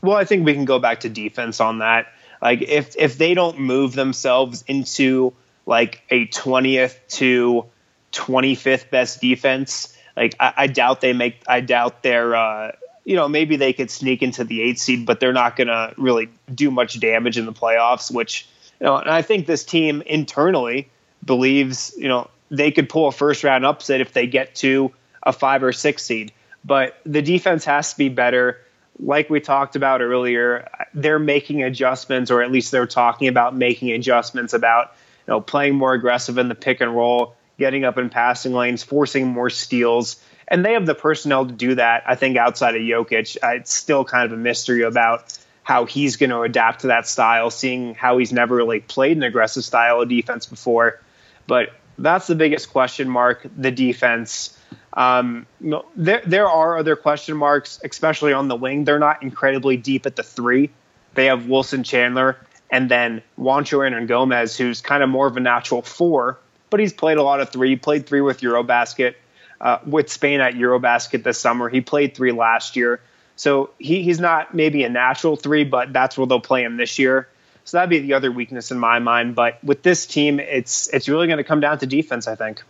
Well, 0.00 0.16
I 0.16 0.24
think 0.24 0.46
we 0.46 0.54
can 0.54 0.64
go 0.64 0.78
back 0.78 1.00
to 1.00 1.08
defense 1.08 1.60
on 1.60 1.80
that. 1.80 2.06
Like 2.40 2.62
if 2.62 2.94
if 2.96 3.18
they 3.18 3.34
don't 3.34 3.58
move 3.58 3.94
themselves 3.94 4.62
into 4.68 5.32
like 5.66 6.02
a 6.08 6.26
twentieth 6.26 7.00
to 7.08 7.64
twenty 8.12 8.54
fifth 8.54 8.92
best 8.92 9.20
defense, 9.20 9.92
like 10.16 10.36
I, 10.38 10.52
I, 10.56 10.66
doubt 10.68 11.00
they 11.00 11.14
make. 11.14 11.42
I 11.48 11.62
doubt 11.62 12.04
they're. 12.04 12.36
Uh, 12.36 12.72
you 13.06 13.14
know, 13.14 13.28
maybe 13.28 13.54
they 13.54 13.72
could 13.72 13.90
sneak 13.90 14.20
into 14.20 14.42
the 14.42 14.60
eight 14.60 14.80
seed, 14.80 15.06
but 15.06 15.20
they're 15.20 15.32
not 15.32 15.54
going 15.54 15.68
to 15.68 15.94
really 15.96 16.28
do 16.52 16.72
much 16.72 16.98
damage 16.98 17.38
in 17.38 17.46
the 17.46 17.52
playoffs, 17.52 18.12
which, 18.12 18.48
you 18.80 18.86
know, 18.86 18.96
and 18.96 19.08
I 19.08 19.22
think 19.22 19.46
this 19.46 19.64
team 19.64 20.02
internally 20.02 20.90
believes, 21.24 21.94
you 21.96 22.08
know, 22.08 22.28
they 22.50 22.72
could 22.72 22.88
pull 22.88 23.06
a 23.06 23.12
first 23.12 23.44
round 23.44 23.64
upset 23.64 24.00
if 24.00 24.12
they 24.12 24.26
get 24.26 24.56
to 24.56 24.92
a 25.22 25.32
five 25.32 25.62
or 25.62 25.72
six 25.72 26.02
seed. 26.02 26.32
But 26.64 26.98
the 27.06 27.22
defense 27.22 27.64
has 27.64 27.92
to 27.92 27.98
be 27.98 28.08
better. 28.08 28.60
Like 28.98 29.30
we 29.30 29.38
talked 29.38 29.76
about 29.76 30.00
earlier, 30.00 30.68
they're 30.92 31.20
making 31.20 31.62
adjustments, 31.62 32.32
or 32.32 32.42
at 32.42 32.50
least 32.50 32.72
they're 32.72 32.88
talking 32.88 33.28
about 33.28 33.54
making 33.54 33.92
adjustments 33.92 34.52
about, 34.52 34.96
you 35.28 35.32
know, 35.32 35.40
playing 35.40 35.76
more 35.76 35.92
aggressive 35.92 36.38
in 36.38 36.48
the 36.48 36.56
pick 36.56 36.80
and 36.80 36.94
roll, 36.96 37.36
getting 37.56 37.84
up 37.84 37.98
in 37.98 38.10
passing 38.10 38.52
lanes, 38.52 38.82
forcing 38.82 39.28
more 39.28 39.48
steals. 39.48 40.20
And 40.48 40.64
they 40.64 40.74
have 40.74 40.86
the 40.86 40.94
personnel 40.94 41.46
to 41.46 41.52
do 41.52 41.74
that. 41.74 42.04
I 42.06 42.14
think 42.14 42.36
outside 42.36 42.76
of 42.76 42.82
Jokic, 42.82 43.36
uh, 43.42 43.56
it's 43.56 43.74
still 43.74 44.04
kind 44.04 44.24
of 44.24 44.32
a 44.32 44.40
mystery 44.40 44.82
about 44.82 45.36
how 45.62 45.84
he's 45.84 46.16
going 46.16 46.30
to 46.30 46.42
adapt 46.42 46.82
to 46.82 46.86
that 46.88 47.08
style, 47.08 47.50
seeing 47.50 47.94
how 47.94 48.18
he's 48.18 48.32
never 48.32 48.54
really 48.54 48.78
played 48.78 49.16
an 49.16 49.24
aggressive 49.24 49.64
style 49.64 50.00
of 50.00 50.08
defense 50.08 50.46
before. 50.46 51.00
But 51.48 51.70
that's 51.98 52.28
the 52.28 52.36
biggest 52.36 52.70
question 52.70 53.08
mark. 53.08 53.46
The 53.56 53.72
defense. 53.72 54.56
Um, 54.92 55.46
there 55.96 56.22
there 56.24 56.48
are 56.48 56.78
other 56.78 56.96
question 56.96 57.36
marks, 57.36 57.80
especially 57.84 58.32
on 58.32 58.48
the 58.48 58.56
wing. 58.56 58.84
They're 58.84 58.98
not 58.98 59.22
incredibly 59.22 59.76
deep 59.76 60.06
at 60.06 60.16
the 60.16 60.22
three. 60.22 60.70
They 61.14 61.26
have 61.26 61.46
Wilson 61.46 61.82
Chandler 61.82 62.36
and 62.70 62.88
then 62.88 63.22
Juancho 63.38 63.78
Hernangomez, 63.78 64.56
who's 64.56 64.80
kind 64.80 65.02
of 65.02 65.08
more 65.08 65.26
of 65.26 65.36
a 65.36 65.40
natural 65.40 65.82
four, 65.82 66.38
but 66.70 66.80
he's 66.80 66.92
played 66.92 67.18
a 67.18 67.22
lot 67.22 67.40
of 67.40 67.50
three. 67.50 67.76
Played 67.76 68.06
three 68.06 68.20
with 68.20 68.40
Eurobasket, 68.40 69.14
uh, 69.60 69.78
with 69.86 70.10
Spain 70.10 70.40
at 70.40 70.54
Eurobasket 70.54 71.22
this 71.22 71.38
summer. 71.38 71.68
He 71.68 71.80
played 71.80 72.14
three 72.14 72.32
last 72.32 72.76
year. 72.76 73.00
So 73.36 73.70
he, 73.78 74.02
he's 74.02 74.18
not 74.18 74.54
maybe 74.54 74.84
a 74.84 74.88
natural 74.88 75.36
three, 75.36 75.64
but 75.64 75.92
that's 75.92 76.16
where 76.16 76.26
they'll 76.26 76.40
play 76.40 76.62
him 76.64 76.76
this 76.76 76.98
year. 76.98 77.28
So 77.64 77.76
that'd 77.76 77.90
be 77.90 77.98
the 77.98 78.14
other 78.14 78.30
weakness 78.30 78.70
in 78.70 78.78
my 78.78 78.98
mind. 78.98 79.34
But 79.34 79.62
with 79.62 79.82
this 79.82 80.06
team, 80.06 80.38
it's 80.40 80.88
it's 80.88 81.08
really 81.08 81.26
going 81.26 81.38
to 81.38 81.44
come 81.44 81.60
down 81.60 81.78
to 81.80 81.86
defense, 81.86 82.28
I 82.28 82.36
think. 82.36 82.62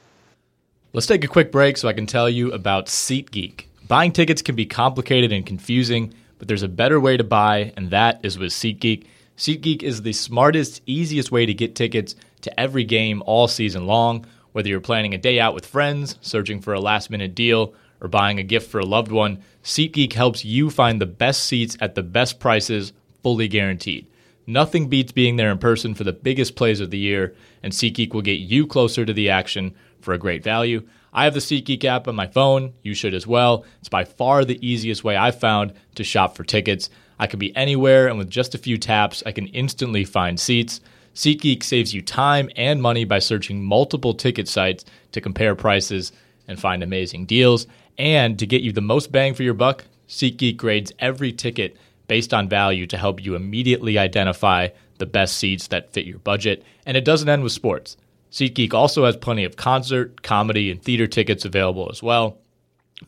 Let's 0.92 1.07
take 1.07 1.22
a 1.22 1.29
quick 1.29 1.53
break 1.53 1.77
so 1.77 1.88
I 1.88 1.92
can 1.92 2.07
tell 2.07 2.29
you 2.29 2.51
about 2.53 2.87
SeatGeek. 2.87 3.66
Buying 3.87 4.12
tickets 4.12 4.42
can 4.42 4.57
be 4.57 4.66
complicated 4.66 5.33
and 5.33 5.44
confusing, 5.44 6.14
but 6.38 6.49
there's 6.49 6.62
a 6.62 6.68
better 6.68 6.99
way 6.99 7.16
to 7.16 7.25
buy, 7.25 7.72
and 7.77 7.90
that 7.90 8.20
is 8.25 8.38
with 8.38 8.51
SeatGeek. 8.51 9.05
SeatGeek 9.37 9.83
is 9.83 10.03
the 10.03 10.14
smartest, 10.14 10.81
easiest 10.87 11.31
way 11.31 11.44
to 11.44 11.53
get 11.53 11.75
tickets 11.75 12.16
to 12.40 12.59
every 12.59 12.85
game 12.85 13.22
all 13.27 13.46
season 13.46 13.87
long. 13.87 14.25
Whether 14.57 14.71
you're 14.71 14.81
planning 14.81 15.12
a 15.12 15.19
day 15.19 15.38
out 15.38 15.53
with 15.53 15.66
friends, 15.66 16.16
searching 16.23 16.62
for 16.62 16.73
a 16.73 16.81
last 16.81 17.11
minute 17.11 17.35
deal, 17.35 17.75
or 18.01 18.09
buying 18.09 18.38
a 18.38 18.42
gift 18.42 18.71
for 18.71 18.79
a 18.79 18.87
loved 18.87 19.12
one, 19.12 19.42
SeatGeek 19.62 20.14
helps 20.14 20.47
you 20.47 20.71
find 20.71 20.99
the 20.99 21.05
best 21.05 21.45
seats 21.45 21.77
at 21.79 21.95
the 21.95 22.03
best 22.03 22.40
prices, 22.40 22.95
fully 23.23 23.49
guaranteed. 23.49 24.07
Nothing 24.47 24.88
beats 24.88 25.12
being 25.12 25.37
there 25.37 25.51
in 25.51 25.59
person 25.59 25.95
for 25.95 26.05
the 26.05 26.12
biggest 26.14 26.57
plays 26.57 26.81
of 26.81 26.88
the 26.88 26.97
year, 26.97 27.35
and 27.62 27.71
SeatGeek 27.71 28.14
will 28.14 28.23
get 28.23 28.38
you 28.38 28.66
closer 28.66 29.05
to 29.05 29.12
the 29.12 29.29
action 29.29 29.75
for 30.01 30.14
a 30.14 30.19
great 30.19 30.42
value. 30.42 30.88
I 31.12 31.25
have 31.25 31.35
the 31.35 31.40
SeatGeek 31.40 31.85
app 31.85 32.09
on 32.09 32.16
my 32.16 32.27
phone. 32.27 32.73
You 32.83 32.95
should 32.95 33.12
as 33.12 33.27
well. 33.27 33.66
It's 33.81 33.90
by 33.90 34.07
far 34.07 34.42
the 34.42 34.66
easiest 34.66 35.05
way 35.05 35.16
I've 35.16 35.38
found 35.38 35.75
to 35.97 36.03
shop 36.03 36.35
for 36.35 36.45
tickets. 36.45 36.88
I 37.19 37.27
can 37.27 37.38
be 37.38 37.55
anywhere, 37.55 38.09
and 38.09 38.16
with 38.16 38.31
just 38.31 38.55
a 38.55 38.59
few 38.59 38.79
taps, 38.79 39.23
I 39.27 39.33
can 39.33 39.49
instantly 39.49 40.07
find 40.07 40.40
seats. 40.40 40.81
SeatGeek 41.16 41.62
saves 41.62 41.94
you 41.94 42.02
time 42.02 42.50
and 42.57 42.83
money 42.83 43.07
by 43.07 43.18
searching 43.20 43.64
multiple 43.64 44.12
ticket 44.12 44.46
sites 44.46 44.85
to 45.12 45.20
compare 45.22 45.55
prices 45.55 46.12
and 46.46 46.61
find 46.61 46.83
amazing 46.83 47.24
deals. 47.24 47.66
And 47.96 48.38
to 48.38 48.46
get 48.46 48.61
you 48.61 48.70
the 48.70 48.83
most 48.83 49.11
bang 49.11 49.33
for 49.33 49.42
your 49.42 49.55
buck, 49.55 49.87
SeatGeek 50.09 50.59
grades 50.59 50.92
every 50.98 51.33
ticket 51.33 51.79
based 52.07 52.35
on 52.35 52.50
value 52.50 52.87
to 52.88 52.98
help 52.98 53.24
you 53.24 53.35
immediately 53.35 53.96
identify 53.96 54.68
the 54.98 55.07
best 55.07 55.38
seats 55.38 55.68
that 55.68 55.90
fit 55.90 56.05
your 56.05 56.18
budget. 56.18 56.62
And 56.85 56.98
it 56.98 57.05
doesn't 57.07 57.31
end 57.31 57.42
with 57.42 57.52
sports. 57.52 57.96
SeatGeek 58.31 58.74
also 58.74 59.07
has 59.07 59.16
plenty 59.16 59.44
of 59.44 59.57
concert, 59.57 60.22
comedy, 60.22 60.70
and 60.70 60.83
theater 60.83 61.07
tickets 61.07 61.46
available 61.46 61.88
as 61.90 62.02
well. 62.02 62.37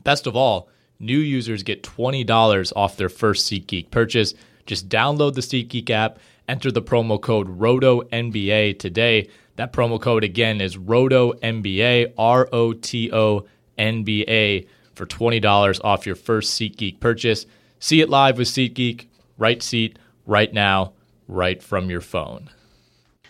Best 0.03 0.27
of 0.27 0.35
all, 0.35 0.71
new 0.99 1.19
users 1.19 1.63
get 1.63 1.83
$20 1.83 2.73
off 2.75 2.97
their 2.97 3.11
first 3.11 3.53
SeatGeek 3.53 3.91
purchase. 3.91 4.33
Just 4.65 4.89
download 4.89 5.35
the 5.35 5.43
SeatGeek 5.43 5.91
app, 5.91 6.19
enter 6.49 6.73
the 6.73 6.83
promo 6.83 7.21
code 7.21 7.59
ROTONBA 7.59 8.79
today. 8.79 9.29
That 9.57 9.73
promo 9.73 10.01
code 10.01 10.25
again 10.25 10.61
is 10.61 10.77
ROTONBA, 10.77 12.15
R 12.17 12.49
O 12.53 12.73
T 12.73 13.13
O 13.13 13.47
N 13.77 14.03
B 14.03 14.25
A, 14.27 14.67
for 14.95 15.07
$20 15.07 15.81
off 15.85 16.07
your 16.07 16.17
first 16.17 16.59
SeatGeek 16.59 17.01
purchase. 17.01 17.47
See 17.79 18.01
it 18.01 18.09
live 18.09 18.39
with 18.39 18.49
SeatGeek, 18.49 19.07
right 19.37 19.63
seat, 19.63 19.99
right 20.27 20.53
now, 20.53 20.93
right 21.29 21.63
from 21.63 21.91
your 21.91 22.01
phone. 22.01 22.51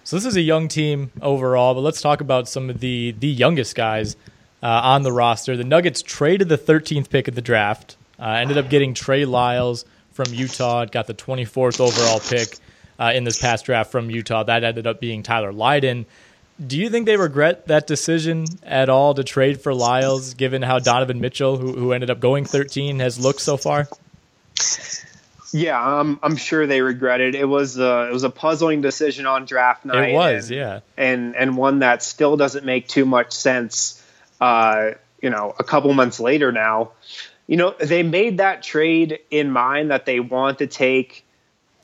So 0.05 0.17
this 0.17 0.25
is 0.25 0.37
a 0.37 0.41
young 0.41 0.69
team 0.69 1.11
overall, 1.21 1.75
but 1.75 1.81
let's 1.81 2.01
talk 2.01 2.23
about 2.23 2.49
some 2.49 2.71
of 2.71 2.81
the 2.81 3.15
the 3.19 3.29
youngest 3.29 3.75
guys 3.75 4.17
uh, 4.63 4.67
on 4.67 5.03
the 5.03 5.13
roster. 5.13 5.57
The 5.57 5.65
Nuggets 5.65 6.01
traded 6.01 6.49
the 6.49 6.57
13th 6.57 7.11
pick 7.11 7.29
of 7.29 7.35
the 7.35 7.43
draft, 7.43 7.97
uh, 8.19 8.31
ended 8.31 8.57
up 8.57 8.71
getting 8.71 8.95
Trey 8.95 9.27
Lyles 9.27 9.85
from 10.13 10.33
Utah, 10.33 10.87
got 10.87 11.07
the 11.07 11.15
24th 11.15 11.79
overall 11.81 12.21
pick 12.21 12.59
uh, 12.99 13.13
in 13.15 13.25
this 13.25 13.39
past 13.39 13.65
draft 13.65 13.91
from 13.91 14.11
Utah. 14.11 14.43
That 14.43 14.65
ended 14.65 14.87
up 14.87 15.01
being 15.01 15.23
Tyler 15.23 15.53
Lydon. 15.53 16.07
Do 16.65 16.77
you 16.77 16.91
think 16.91 17.07
they 17.07 17.17
regret 17.17 17.69
that 17.69 17.87
decision 17.87 18.47
at 18.65 18.89
all 18.89 19.15
to 19.15 19.23
trade 19.23 19.61
for 19.61 19.73
Lyles, 19.73 20.35
given 20.35 20.63
how 20.63 20.81
Donovan 20.81 21.21
Mitchell, 21.21 21.57
who, 21.57 21.73
who 21.75 21.93
ended 21.93 22.11
up 22.11 22.19
going 22.19 22.45
13, 22.45 22.99
has 22.99 23.19
looked 23.19 23.41
so 23.41 23.57
far? 23.57 23.87
Yeah, 25.53 25.81
I'm 25.81 26.19
I'm 26.23 26.37
sure 26.37 26.67
they 26.67 26.83
regret 26.83 27.21
it. 27.21 27.35
It 27.35 27.47
was 27.47 27.79
a, 27.79 28.09
it 28.09 28.13
was 28.13 28.25
a 28.25 28.31
puzzling 28.31 28.83
decision 28.83 29.25
on 29.25 29.47
draft 29.47 29.85
night. 29.85 30.11
It 30.11 30.15
was, 30.15 30.51
and, 30.51 30.59
yeah, 30.59 30.81
and 30.97 31.37
and 31.37 31.57
one 31.57 31.79
that 31.79 32.03
still 32.03 32.37
doesn't 32.37 32.67
make 32.67 32.87
too 32.87 33.07
much 33.07 33.33
sense. 33.33 34.05
Uh, 34.41 34.91
you 35.23 35.31
know, 35.31 35.55
a 35.59 35.65
couple 35.65 35.93
months 35.95 36.21
later 36.21 36.53
now, 36.53 36.91
you 37.47 37.57
know, 37.57 37.75
they 37.81 38.03
made 38.03 38.39
that 38.39 38.63
trade 38.63 39.21
in 39.31 39.51
mind 39.51 39.91
that 39.91 40.05
they 40.05 40.21
want 40.21 40.59
to 40.59 40.67
take 40.67 41.25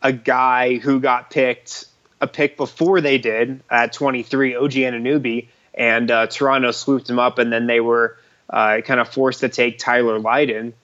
a 0.05 0.13
guy 0.13 0.77
who 0.77 1.01
got 1.01 1.31
picked 1.31 1.87
a 2.21 2.27
pick 2.29 2.57
before 2.57 3.01
they 3.01 3.19
did 3.19 3.63
at 3.71 3.93
23, 3.93 4.55
OG 4.55 4.71
Anunoby, 4.71 5.49
and 5.73 6.11
uh, 6.11 6.27
Toronto 6.27 6.71
swooped 6.71 7.11
him 7.11 7.19
up, 7.19 7.39
and 7.39 7.53
then 7.53 7.67
they 7.67 7.81
were 7.81 8.19
uh, 8.49 8.83
kind 8.85 9.01
of 9.01 9.09
forced 9.09 9.41
to 9.41 9.49
take 9.49 9.79
Tyler 9.79 10.19
Lydon. 10.19 10.75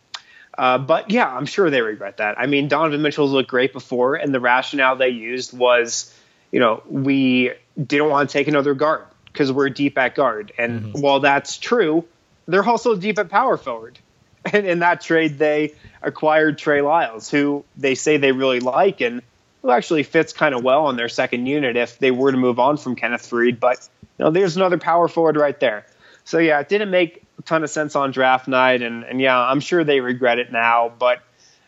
Uh, 0.56 0.78
but 0.78 1.10
yeah, 1.10 1.28
I'm 1.28 1.46
sure 1.46 1.70
they 1.70 1.82
regret 1.82 2.16
that. 2.16 2.38
I 2.38 2.46
mean, 2.46 2.68
Donovan 2.68 3.02
Mitchell's 3.02 3.30
looked 3.30 3.50
great 3.50 3.72
before, 3.72 4.16
and 4.16 4.34
the 4.34 4.40
rationale 4.40 4.96
they 4.96 5.10
used 5.10 5.56
was, 5.56 6.14
you 6.50 6.58
know, 6.58 6.82
we 6.88 7.52
didn't 7.80 8.08
want 8.08 8.28
to 8.28 8.32
take 8.32 8.48
another 8.48 8.74
guard 8.74 9.04
because 9.32 9.52
we're 9.52 9.68
deep 9.68 9.96
at 9.96 10.14
guard. 10.14 10.52
And 10.58 10.80
mm-hmm. 10.80 11.00
while 11.00 11.20
that's 11.20 11.58
true, 11.58 12.06
they're 12.46 12.64
also 12.64 12.96
deep 12.96 13.18
at 13.18 13.28
power 13.28 13.56
forward. 13.56 13.98
And 14.52 14.66
in 14.66 14.78
that 14.78 15.02
trade, 15.02 15.38
they 15.38 15.74
acquired 16.02 16.56
Trey 16.56 16.80
Lyles, 16.80 17.30
who 17.30 17.64
they 17.76 17.94
say 17.94 18.16
they 18.16 18.32
really 18.32 18.60
like 18.60 19.02
and 19.02 19.22
who 19.62 19.70
actually 19.70 20.02
fits 20.02 20.32
kind 20.32 20.54
of 20.54 20.64
well 20.64 20.86
on 20.86 20.96
their 20.96 21.08
second 21.08 21.46
unit 21.46 21.76
if 21.76 21.98
they 21.98 22.10
were 22.10 22.32
to 22.32 22.38
move 22.38 22.58
on 22.58 22.76
from 22.76 22.96
Kenneth 22.96 23.28
Faried. 23.28 23.60
But 23.60 23.86
you 24.18 24.24
know, 24.24 24.30
there's 24.30 24.56
another 24.56 24.78
power 24.78 25.08
forward 25.08 25.36
right 25.36 25.58
there. 25.60 25.84
So 26.24 26.38
yeah, 26.38 26.60
it 26.60 26.68
didn't 26.68 26.90
make 26.90 27.22
a 27.38 27.42
ton 27.42 27.64
of 27.64 27.70
sense 27.70 27.96
on 27.96 28.12
draft 28.12 28.48
night, 28.48 28.82
and 28.82 29.04
and 29.04 29.20
yeah, 29.20 29.38
I'm 29.38 29.60
sure 29.60 29.84
they 29.84 30.00
regret 30.00 30.38
it 30.38 30.52
now. 30.52 30.90
But 30.98 31.20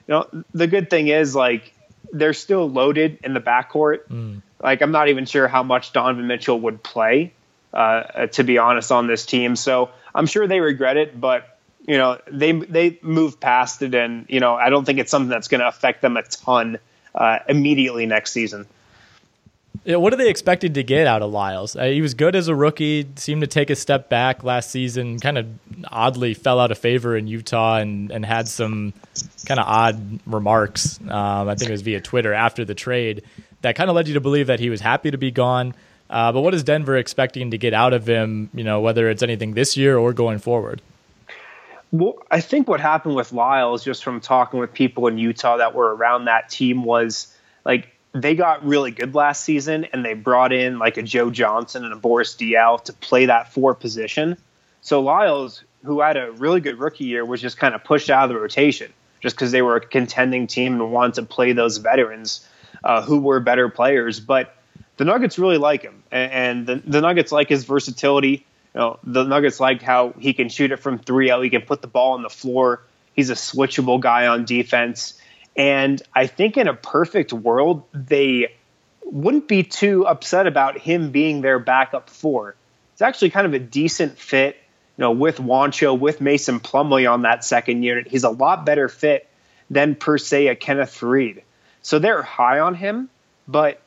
you 0.07 0.15
know, 0.15 0.45
the 0.55 0.67
good 0.67 0.89
thing 0.89 1.09
is 1.09 1.35
like 1.35 1.75
they're 2.13 2.33
still 2.33 2.69
loaded 2.71 3.19
in 3.25 3.35
the 3.35 3.41
backcourt. 3.41 4.07
Mm. 4.09 4.43
Like 4.63 4.83
I'm 4.83 4.93
not 4.93 5.09
even 5.09 5.27
sure 5.27 5.49
how 5.49 5.63
much 5.63 5.93
Donovan 5.93 6.27
Mitchell 6.27 6.59
would 6.61 6.83
play, 6.83 7.33
uh, 7.73 8.27
to 8.29 8.45
be 8.45 8.59
honest, 8.59 8.93
on 8.93 9.07
this 9.07 9.27
team. 9.27 9.57
So 9.57 9.91
I'm 10.15 10.27
sure 10.27 10.47
they 10.47 10.61
regret 10.61 10.97
it, 10.97 11.19
but 11.21 11.52
you 11.87 11.99
know 11.99 12.18
they 12.31 12.53
they 12.53 12.99
move 13.03 13.40
past 13.40 13.83
it, 13.83 13.95
and 13.95 14.27
you 14.29 14.40
know 14.40 14.55
I 14.55 14.71
don't 14.71 14.85
think 14.85 14.99
it's 14.99 15.11
something 15.11 15.28
that's 15.28 15.49
going 15.49 15.61
to 15.61 15.68
affect 15.68 16.03
them 16.03 16.16
a 16.16 16.22
ton 16.22 16.78
uh, 17.14 17.39
immediately 17.49 18.07
next 18.07 18.33
season. 18.33 18.66
Yeah, 19.85 19.97
what 19.97 20.12
are 20.12 20.16
they 20.16 20.30
expected 20.30 20.74
to 20.74 20.85
get 20.85 21.09
out 21.09 21.22
of 21.22 21.33
Lyles? 21.33 21.74
Uh, 21.74 21.85
he 21.85 22.03
was 22.03 22.14
good 22.14 22.37
as 22.37 22.47
a 22.47 22.55
rookie, 22.55 23.09
seemed 23.16 23.41
to 23.41 23.49
take 23.49 23.68
a 23.68 23.74
step 23.74 24.09
back 24.09 24.45
last 24.45 24.70
season, 24.70 25.18
kind 25.18 25.39
of 25.39 25.47
oddly 25.91 26.35
fell 26.35 26.61
out 26.61 26.70
of 26.70 26.78
favor 26.78 27.16
in 27.16 27.26
Utah 27.26 27.78
and, 27.78 28.12
and 28.12 28.24
had 28.24 28.47
some 28.47 28.93
kind 29.45 29.59
of 29.59 29.66
odd 29.66 30.20
remarks. 30.24 31.01
Um, 31.01 31.49
I 31.49 31.57
think 31.57 31.68
it 31.68 31.72
was 31.72 31.83
via 31.83 32.01
Twitter 32.01 32.33
after 32.33 32.64
the 32.64 32.76
trade 32.76 33.22
that 33.62 33.74
kind 33.74 33.91
of 33.91 33.97
led 33.97 34.07
you 34.07 34.14
to 34.14 34.20
believe 34.20 34.47
that 34.49 34.61
he 34.61 34.70
was 34.70 34.80
happy 34.80 35.11
to 35.11 35.18
be 35.18 35.33
gone. 35.33 35.74
Uh, 36.09 36.30
but 36.30 36.43
what 36.43 36.55
is 36.55 36.62
Denver 36.62 36.97
expecting 36.97 37.51
to 37.51 37.59
get 37.59 37.72
out 37.72 37.93
of 37.93 38.07
him, 38.07 38.51
you 38.55 38.62
know, 38.62 38.80
whether 38.80 39.09
it's 39.09 39.22
anything 39.22 39.55
this 39.55 39.76
year 39.76 39.97
or 39.97 40.12
going 40.12 40.39
forward? 40.39 40.83
Well, 41.93 42.14
I 42.30 42.40
think 42.40 42.68
what 42.68 42.80
happened 42.80 43.14
with 43.14 43.32
Lyles, 43.32 43.84
just 43.84 44.03
from 44.03 44.20
talking 44.20 44.59
with 44.59 44.72
people 44.72 45.07
in 45.09 45.18
Utah 45.18 45.59
that 45.59 45.74
were 45.74 45.95
around 45.95 46.24
that 46.24 46.49
team, 46.49 46.84
was 46.84 47.32
like 47.66 47.88
they 48.12 48.34
got 48.34 48.64
really 48.64 48.90
good 48.90 49.14
last 49.14 49.45
season 49.45 49.84
and 49.93 50.05
they 50.05 50.14
brought 50.14 50.53
in 50.53 50.78
like 50.78 50.97
a 50.97 51.03
Joe 51.03 51.30
Johnson 51.30 51.84
and 51.84 51.93
a 51.93 51.97
Boris 51.97 52.34
Diaw 52.34 52.82
to 52.84 52.93
play 52.95 53.26
that 53.26 53.53
four 53.53 53.74
position. 53.74 54.38
So 54.80 55.01
Lyles, 55.01 55.64
who 55.84 56.01
had 56.01 56.16
a 56.16 56.32
really 56.32 56.61
good 56.61 56.78
rookie 56.78 57.05
year, 57.05 57.24
was 57.24 57.43
just 57.43 57.59
kind 57.59 57.74
of 57.74 57.84
pushed 57.84 58.09
out 58.09 58.24
of 58.24 58.30
the 58.30 58.40
rotation. 58.40 58.93
just 59.22 59.36
because 59.36 59.53
they 59.53 59.62
were 59.62 59.76
a 59.76 59.80
contending 59.80 60.47
team 60.47 60.74
and 60.74 60.93
wanted 60.93 61.14
to 61.14 61.22
play 61.22 61.53
those 61.53 61.78
veterans 61.78 62.47
uh, 62.84 63.03
who 63.03 63.20
were 63.20 63.40
better 63.40 63.68
players. 63.68 64.20
But 64.20 64.57
the 64.97 65.05
Nuggets 65.05 65.38
really 65.38 65.59
like 65.59 65.82
him, 65.82 66.03
and, 66.11 66.66
the, 66.66 66.82
the 66.84 67.01
Nuggets 67.01 67.32
like 67.32 67.49
his 67.49 67.64
versatility. 67.64 68.45
You 68.75 68.81
know, 68.81 68.99
the 69.05 69.25
Nuggets 69.25 69.61
like 69.61 69.83
how 69.83 70.14
he 70.18 70.33
can 70.33 70.49
shoot 70.49 70.73
it 70.73 70.79
from 70.79 70.99
three 70.99 71.31
out. 71.31 71.43
He 71.43 71.51
can 71.51 71.62
put 71.62 71.83
the 71.83 71.89
ball 71.89 72.12
on 72.12 72.23
the 72.23 72.31
floor. 72.31 72.83
He's 73.14 73.31
a 73.31 73.35
switchable 73.35 74.01
guy 74.01 74.27
on 74.27 74.45
defense. 74.45 75.20
And 75.57 76.01
I 76.14 76.27
think 76.27 76.57
in 76.57 76.68
a 76.68 76.75
perfect 76.75 77.33
world, 77.33 77.85
they 77.93 78.55
wouldn't 79.05 79.49
be 79.49 79.62
too 79.62 80.07
upset 80.07 80.47
about 80.47 80.79
him 80.79 81.11
being 81.11 81.43
their 81.43 81.59
backup 81.59 82.09
four. 82.09 82.57
It's 82.95 83.03
actually 83.03 83.31
kind 83.31 83.47
of 83.47 83.53
a 83.53 83.59
decent 83.59 84.18
fit, 84.18 84.57
you 84.97 85.03
know, 85.03 85.11
with 85.11 85.37
Juancho, 85.37 85.99
with 85.99 86.20
Mason 86.23 86.61
Plumlee 86.61 87.11
on 87.11 87.23
that 87.23 87.45
second 87.45 87.83
unit. 87.83 88.09
He's 88.09 88.25
a 88.25 88.31
lot 88.31 88.64
better 88.64 88.89
fit 88.89 89.29
than 89.68 89.95
per 89.95 90.16
se 90.16 90.49
a 90.49 90.55
Kenneth 90.55 90.99
Faried. 90.99 91.43
So 91.83 91.99
they're 91.99 92.23
high 92.23 92.61
on 92.61 92.75
him, 92.75 93.11
but 93.47 93.81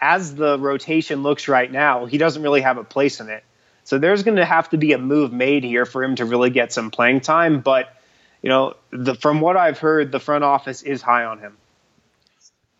as 0.00 0.34
the 0.34 0.58
rotation 0.58 1.22
looks 1.22 1.46
right 1.46 1.70
now, 1.70 2.06
he 2.06 2.18
doesn't 2.18 2.42
really 2.42 2.62
have 2.62 2.78
a 2.78 2.84
place 2.84 3.20
in 3.20 3.28
it. 3.28 3.44
So 3.84 3.98
there's 3.98 4.22
going 4.22 4.36
to 4.36 4.44
have 4.44 4.70
to 4.70 4.78
be 4.78 4.92
a 4.92 4.98
move 4.98 5.32
made 5.32 5.62
here 5.62 5.86
for 5.86 6.02
him 6.02 6.16
to 6.16 6.24
really 6.24 6.50
get 6.50 6.72
some 6.72 6.90
playing 6.90 7.20
time. 7.20 7.60
But 7.60 7.94
you 8.44 8.50
know, 8.50 8.74
the, 8.90 9.14
from 9.14 9.40
what 9.40 9.56
I've 9.56 9.78
heard, 9.78 10.12
the 10.12 10.20
front 10.20 10.44
office 10.44 10.82
is 10.82 11.00
high 11.00 11.24
on 11.24 11.38
him. 11.38 11.56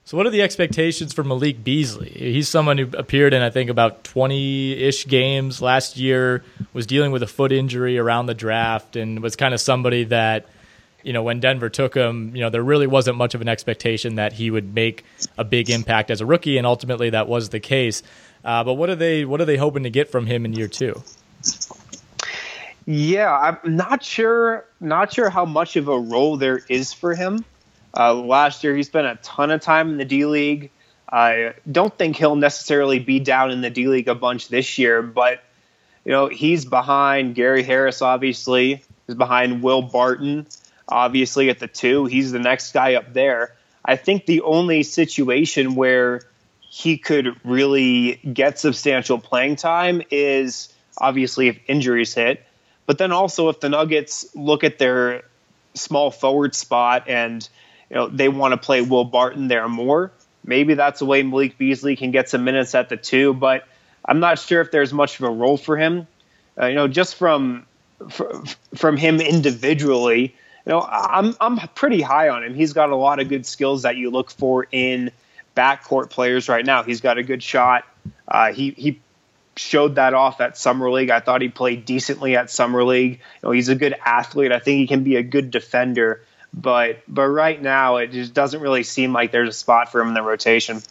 So, 0.05 0.19
what 0.19 0.27
are 0.27 0.31
the 0.31 0.43
expectations 0.43 1.15
for 1.15 1.25
Malik 1.25 1.65
Beasley? 1.65 2.11
He's 2.11 2.51
someone 2.51 2.77
who 2.77 2.89
appeared 2.93 3.33
in, 3.33 3.41
I 3.41 3.49
think, 3.49 3.71
about 3.71 4.05
20 4.05 4.75
ish 4.75 5.07
games 5.07 5.63
last 5.63 5.97
year, 5.97 6.45
was 6.75 6.87
dealing 6.87 7.13
with 7.13 7.23
a 7.23 7.27
foot 7.27 7.51
injury 7.51 7.97
around 7.97 8.27
the 8.27 8.35
draft, 8.35 8.97
and 8.97 9.23
was 9.23 9.37
kind 9.37 9.55
of 9.55 9.61
somebody 9.63 10.05
that, 10.05 10.45
you 11.03 11.15
know, 11.15 11.23
when 11.23 11.41
Denver 11.41 11.71
took 11.71 11.95
him, 11.95 12.37
you 12.37 12.43
know, 12.43 12.51
there 12.51 12.63
really 12.63 12.87
wasn't 12.87 13.17
much 13.17 13.35
of 13.35 13.41
an 13.41 13.49
expectation 13.49 14.17
that 14.17 14.35
he 14.35 14.51
would 14.51 14.75
make 14.75 15.03
a 15.39 15.45
big 15.45 15.71
impact 15.71 16.11
as 16.11 16.21
a 16.21 16.27
rookie, 16.27 16.59
and 16.59 16.67
ultimately 16.67 17.09
that 17.09 17.27
was 17.27 17.49
the 17.49 17.61
case. 17.61 18.03
Uh, 18.45 18.63
but 18.63 18.75
what 18.75 18.91
are 18.91 18.97
they 18.97 19.25
what 19.25 19.41
are 19.41 19.47
they 19.47 19.57
hoping 19.57 19.85
to 19.85 19.91
get 19.91 20.11
from 20.11 20.27
him 20.27 20.45
in 20.45 20.53
year 20.53 20.69
two? 20.69 21.03
Yeah, 22.87 23.33
I'm 23.33 23.77
not 23.77 24.05
sure 24.05 24.67
not 24.81 25.13
sure 25.13 25.31
how 25.31 25.47
much 25.47 25.77
of 25.77 25.89
a 25.89 25.99
role 25.99 26.37
there 26.37 26.61
is 26.69 26.93
for 26.93 27.15
him. 27.15 27.45
Uh, 27.97 28.13
last 28.13 28.65
year, 28.65 28.77
he 28.77 28.83
spent 28.83 29.07
a 29.07 29.19
ton 29.23 29.51
of 29.51 29.61
time 29.63 29.91
in 29.91 29.97
the 29.97 30.05
D 30.05 30.27
League. 30.27 30.71
I 31.11 31.55
don't 31.71 31.97
think 31.97 32.17
he'll 32.17 32.37
necessarily 32.37 32.99
be 32.99 33.21
down 33.21 33.51
in 33.51 33.63
the 33.63 33.71
D 33.71 33.89
League 33.89 34.09
a 34.09 34.15
bunch 34.15 34.49
this 34.49 34.77
year, 34.79 35.01
but 35.01 35.43
you 36.05 36.13
know 36.13 36.29
he's 36.29 36.67
behind 36.67 37.35
Gary 37.35 37.63
Harris. 37.63 38.03
Obviously, 38.03 38.83
he's 39.07 39.17
behind 39.17 39.63
Will 39.63 39.81
Barton. 39.81 40.47
Obviously, 40.87 41.49
at 41.49 41.61
the 41.61 41.69
two, 41.69 42.05
he's 42.05 42.33
the 42.33 42.39
next 42.39 42.73
guy 42.73 42.95
up 42.95 43.15
there. 43.15 43.55
I 43.83 43.97
think 43.97 44.27
the 44.27 44.43
only 44.43 44.83
situation 44.83 45.75
where 45.75 46.23
he 46.75 46.99
could 46.99 47.37
really 47.45 48.17
get 48.33 48.59
substantial 48.59 49.17
playing 49.17 49.55
time 49.55 50.03
is 50.11 50.75
obviously 50.99 51.47
if 51.47 51.57
injuries 51.69 52.13
hit, 52.13 52.45
but 52.85 52.99
then 52.99 53.13
also 53.13 53.49
if 53.49 53.61
the 53.61 53.69
Nuggets 53.69 54.27
look 54.35 54.65
at 54.65 54.77
their 54.77 55.23
small 55.75 56.11
forward 56.11 56.53
spot 56.53 57.09
and 57.09 57.49
you 57.91 57.95
know 57.95 58.09
they 58.09 58.29
want 58.29 58.55
to 58.55 58.57
play 58.57 58.83
Will 58.83 59.05
Barton 59.05 59.47
there 59.47 59.69
more, 59.69 60.11
maybe 60.45 60.75
that's 60.75 61.01
a 61.01 61.05
way 61.05 61.23
Malik 61.23 61.57
Beasley 61.59 61.95
can 61.95 62.11
get 62.11 62.29
some 62.29 62.43
minutes 62.43 62.75
at 62.75 62.89
the 62.89 62.97
two. 62.97 63.35
But 63.35 63.69
I'm 64.05 64.19
not 64.19 64.41
sure 64.41 64.61
if 64.61 64.73
there's 64.73 64.93
much 64.93 65.21
of 65.21 65.27
a 65.27 65.31
role 65.31 65.57
for 65.57 65.77
him. 65.77 66.09
Uh, 66.61 66.67
you 66.67 66.75
know, 66.75 66.89
just 66.89 67.15
from 67.15 67.67
from 68.75 68.97
him 68.97 69.21
individually, 69.21 70.35
you 70.67 70.73
know, 70.73 70.81
I'm 70.81 71.37
I'm 71.41 71.69
pretty 71.77 72.01
high 72.01 72.31
on 72.31 72.43
him. 72.43 72.53
He's 72.53 72.73
got 72.73 72.91
a 72.91 72.97
lot 72.97 73.21
of 73.21 73.29
good 73.29 73.47
skills 73.47 73.83
that 73.83 73.97
you 73.97 74.11
look 74.11 74.33
for 74.33 74.67
in 74.73 75.13
backcourt 75.57 76.11
players 76.11 76.49
right 76.49 76.65
now. 76.65 76.83
He's 76.83 77.01
got 77.01 77.19
a 77.19 77.23
good 77.23 77.43
shot. 77.43 77.85
Uh, 78.27 78.53
he 78.53 78.71
he 78.71 79.01
showed 79.57 79.97
that 79.97 80.15
off 80.15 80.41
at 80.41 80.59
summer 80.59 80.91
league. 80.91 81.11
I 81.11 81.21
thought 81.21 81.43
he 81.43 81.49
played 81.49 81.85
decently 81.85 82.37
at 82.37 82.51
summer 82.51 82.85
league. 82.85 83.13
You 83.13 83.19
know, 83.43 83.51
he's 83.53 83.69
a 83.69 83.75
good 83.75 83.95
athlete. 84.05 84.53
I 84.53 84.59
think 84.59 84.79
he 84.79 84.87
can 84.87 85.05
be 85.05 85.17
a 85.17 85.23
good 85.23 85.51
defender. 85.51 86.23
But 86.53 87.03
but 87.09 87.27
right 87.29 87.61
now, 87.61 87.97
it 87.97 88.13
just 88.13 88.35
doesn't 88.35 88.61
really 88.61 88.85
seem 88.85 89.13
like 89.13 89.33
there's 89.33 89.49
a 89.49 89.53
spot 89.53 89.91
for 89.91 90.01
him 90.01 90.09
in 90.09 90.15
the 90.15 90.23
rotation. 90.23 90.83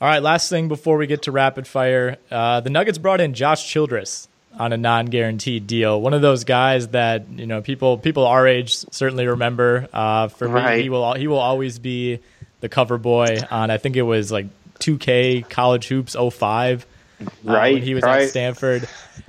All 0.00 0.08
right, 0.08 0.22
last 0.22 0.50
thing 0.50 0.68
before 0.68 0.96
we 0.96 1.06
get 1.06 1.22
to 1.22 1.32
rapid 1.32 1.66
fire, 1.66 2.18
uh, 2.30 2.60
the 2.60 2.70
Nuggets 2.70 2.98
brought 2.98 3.20
in 3.20 3.32
Josh 3.32 3.70
Childress 3.70 4.28
on 4.58 4.72
a 4.72 4.76
non-guaranteed 4.76 5.66
deal. 5.66 6.00
One 6.00 6.14
of 6.14 6.22
those 6.22 6.44
guys 6.44 6.88
that 6.88 7.28
you 7.28 7.46
know 7.46 7.60
people 7.60 7.98
people 7.98 8.26
our 8.26 8.46
age 8.46 8.76
certainly 8.90 9.26
remember. 9.26 9.88
Uh, 9.92 10.28
for 10.28 10.48
right. 10.48 10.76
me, 10.76 10.82
he 10.82 10.88
will 10.88 11.14
he 11.14 11.26
will 11.26 11.38
always 11.38 11.78
be 11.78 12.20
the 12.64 12.68
cover 12.70 12.96
boy 12.96 13.36
on 13.50 13.70
I 13.70 13.76
think 13.76 13.94
it 13.94 14.02
was 14.02 14.32
like 14.32 14.46
2K 14.80 15.46
College 15.50 15.86
Hoops 15.88 16.16
05. 16.16 16.86
Uh, 17.20 17.26
right. 17.44 17.74
when 17.74 17.82
he 17.82 17.94
was 17.94 18.02
right. 18.02 18.22
at 18.22 18.30
Stanford. 18.30 18.88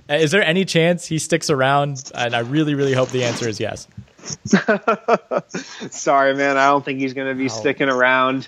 Uh, 0.09 0.13
is 0.13 0.31
there 0.31 0.41
any 0.41 0.63
chance 0.63 1.05
he 1.05 1.19
sticks 1.19 1.49
around? 1.49 2.11
And 2.15 2.33
I 2.33 2.39
really, 2.39 2.75
really 2.75 2.93
hope 2.93 3.09
the 3.09 3.25
answer 3.25 3.47
is 3.49 3.59
yes. 3.59 3.87
Sorry, 5.91 6.33
man. 6.33 6.57
I 6.57 6.67
don't 6.67 6.83
think 6.83 6.99
he's 6.99 7.13
going 7.13 7.27
to 7.27 7.35
be 7.35 7.45
oh. 7.45 7.49
sticking 7.49 7.89
around. 7.89 8.47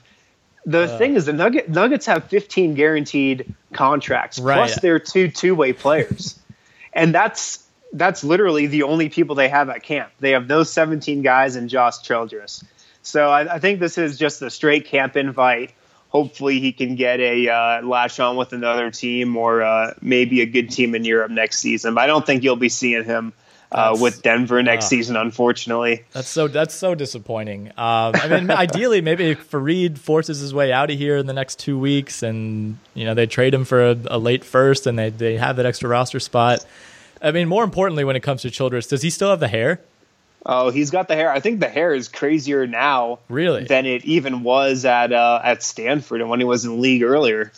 The 0.66 0.84
uh, 0.84 0.98
thing 0.98 1.16
is, 1.16 1.26
the 1.26 1.34
Nugget, 1.34 1.68
Nuggets 1.70 2.06
have 2.06 2.24
15 2.30 2.74
guaranteed 2.74 3.54
contracts, 3.74 4.40
right. 4.40 4.56
plus 4.56 4.80
they're 4.80 5.00
two 5.00 5.30
two 5.30 5.54
way 5.54 5.74
players, 5.74 6.40
and 6.94 7.14
that's 7.14 7.64
that's 7.94 8.24
literally 8.24 8.68
the 8.68 8.84
only 8.84 9.10
people 9.10 9.36
they 9.36 9.50
have 9.50 9.70
at 9.70 9.84
camp. 9.84 10.12
They 10.20 10.32
have 10.32 10.48
those 10.48 10.72
17 10.72 11.22
guys 11.22 11.58
and 11.58 11.70
Josh 11.70 12.02
Childress. 12.02 12.64
So 13.08 13.30
I, 13.30 13.56
I, 13.56 13.60
think 13.60 13.80
this 13.80 13.98
is 13.98 14.18
just 14.18 14.42
a 14.42 14.50
straight 14.50 14.86
camp 14.86 15.16
invite. 15.16 15.74
Hopefully, 16.10 16.60
he 16.60 16.74
can 16.74 16.96
get 16.96 17.20
a 17.20 17.50
uh, 17.50 17.82
latch 17.82 18.20
on 18.20 18.36
with 18.36 18.52
another 18.52 18.92
team 18.92 19.38
or 19.38 19.62
uh, 19.62 19.94
maybe 20.02 20.42
a 20.42 20.46
good 20.46 20.70
team 20.70 20.94
in 20.94 21.06
Europe 21.06 21.32
next 21.32 21.60
season. 21.60 21.96
But 21.96 22.02
I 22.02 22.08
don't 22.08 22.26
think 22.26 22.44
you'll 22.44 22.58
be 22.58 22.70
seeing 22.70 23.06
him 23.06 23.34
uh, 23.72 23.98
with 24.00 24.22
Denver 24.22 24.62
next 24.62 24.86
uh, 24.86 24.90
season, 24.90 25.16
unfortunately. 25.16 26.04
That's 26.12 26.28
so 26.28 26.50
that's 26.50 26.76
so 26.76 26.96
disappointing. 26.96 27.70
Um, 27.70 28.14
I 28.16 28.28
mean, 28.28 28.52
ideally, 28.52 29.02
maybe 29.02 29.36
Faried 29.36 29.98
forces 29.98 30.40
his 30.40 30.54
way 30.54 30.74
out 30.74 30.90
of 30.90 30.98
here 30.98 31.18
in 31.18 31.28
the 31.28 31.34
next 31.34 31.60
two 31.60 31.80
weeks, 31.80 32.24
and 32.24 32.78
you 32.94 33.06
know 33.06 33.14
they 33.14 33.26
trade 33.26 33.54
him 33.54 33.64
for 33.64 33.92
a, 33.92 33.98
a 34.08 34.18
late 34.20 34.44
first, 34.44 34.86
and 34.86 35.00
they 35.00 35.10
they 35.10 35.38
have 35.38 35.56
that 35.56 35.66
extra 35.66 35.88
roster 35.90 36.20
spot. 36.20 36.66
I 37.22 37.32
mean, 37.32 37.48
more 37.48 37.64
importantly, 37.64 38.04
when 38.04 38.16
it 38.16 38.22
comes 38.22 38.42
to 38.44 38.52
Childress, 38.52 38.88
does 38.88 39.02
he 39.02 39.10
still 39.10 39.30
have 39.30 39.40
the 39.40 39.48
hair? 39.48 39.80
Oh, 40.46 40.70
he's 40.70 40.92
got 40.92 41.08
the 41.08 41.16
hair. 41.16 41.32
I 41.32 41.40
think 41.40 41.60
the 41.60 41.68
hair 41.70 41.94
is 41.94 42.08
crazier 42.08 42.66
now, 42.68 43.20
really, 43.28 43.66
than 43.66 43.86
it 43.86 44.06
even 44.06 44.44
was 44.44 44.86
at 44.86 45.12
uh, 45.12 45.42
at 45.44 45.62
Stanford 45.62 46.22
and 46.22 46.30
when 46.30 46.40
he 46.40 46.46
was 46.46 46.64
in 46.64 46.72
the 46.72 46.78
league 46.78 47.04
earlier. 47.04 47.52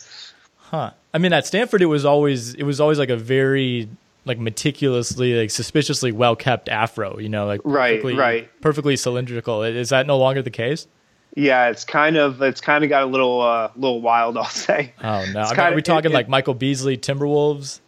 Huh. 0.56 0.92
I 1.12 1.18
mean, 1.18 1.32
at 1.32 1.46
Stanford, 1.46 1.82
it 1.82 1.86
was 1.86 2.04
always 2.04 2.54
it 2.54 2.62
was 2.62 2.80
always 2.80 2.98
like 2.98 3.10
a 3.10 3.16
very 3.16 3.88
like 4.24 4.38
meticulously, 4.38 5.34
like 5.34 5.50
suspiciously 5.50 6.12
well 6.12 6.36
kept 6.36 6.68
afro. 6.68 7.18
You 7.18 7.28
know, 7.28 7.46
like 7.46 7.60
right, 7.64 8.02
right, 8.02 8.50
perfectly 8.60 8.96
cylindrical. 8.96 9.62
Is 9.62 9.90
that 9.90 10.06
no 10.06 10.18
longer 10.18 10.42
the 10.42 10.50
case? 10.50 10.86
Yeah, 11.34 11.68
it's 11.68 11.84
kind 11.84 12.16
of 12.16 12.42
it's 12.42 12.60
kind 12.60 12.82
of 12.82 12.90
got 12.90 13.04
a 13.04 13.06
little 13.06 13.40
uh, 13.40 13.70
little 13.76 14.00
wild. 14.00 14.36
I'll 14.38 14.44
say. 14.44 14.94
Oh 15.02 15.24
no! 15.32 15.40
I 15.42 15.50
mean, 15.50 15.60
are 15.60 15.74
we 15.74 15.82
talking 15.82 16.10
it, 16.10 16.14
like 16.14 16.28
Michael 16.28 16.54
Beasley 16.54 16.96
Timberwolves? 16.96 17.80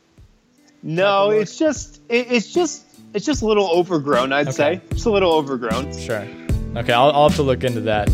No, 0.82 1.30
it's 1.30 1.58
just 1.58 2.00
it, 2.08 2.30
it's 2.30 2.52
just 2.52 2.84
it's 3.14 3.26
just 3.26 3.42
a 3.42 3.46
little 3.46 3.68
overgrown, 3.70 4.32
I'd 4.32 4.48
okay. 4.48 4.56
say. 4.56 4.80
Just 4.92 5.06
a 5.06 5.10
little 5.10 5.32
overgrown. 5.32 5.96
Sure. 5.98 6.26
Okay, 6.76 6.92
I'll, 6.92 7.10
I'll 7.10 7.28
have 7.28 7.36
to 7.36 7.42
look 7.42 7.64
into 7.64 7.82
that. 7.82 8.08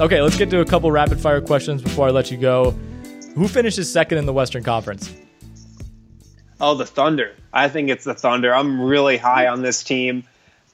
Okay, 0.00 0.20
let's 0.20 0.36
get 0.36 0.50
to 0.50 0.60
a 0.60 0.64
couple 0.64 0.90
rapid 0.90 1.20
fire 1.20 1.40
questions 1.40 1.80
before 1.82 2.08
I 2.08 2.10
let 2.10 2.30
you 2.30 2.36
go. 2.36 2.72
Who 3.36 3.46
finishes 3.46 3.92
second 3.92 4.18
in 4.18 4.26
the 4.26 4.32
Western 4.32 4.62
Conference? 4.64 5.14
Oh, 6.60 6.74
the 6.74 6.86
Thunder. 6.86 7.32
I 7.52 7.68
think 7.68 7.90
it's 7.90 8.04
the 8.04 8.14
Thunder. 8.14 8.54
I'm 8.54 8.80
really 8.80 9.18
high 9.18 9.46
on 9.46 9.62
this 9.62 9.84
team. 9.84 10.24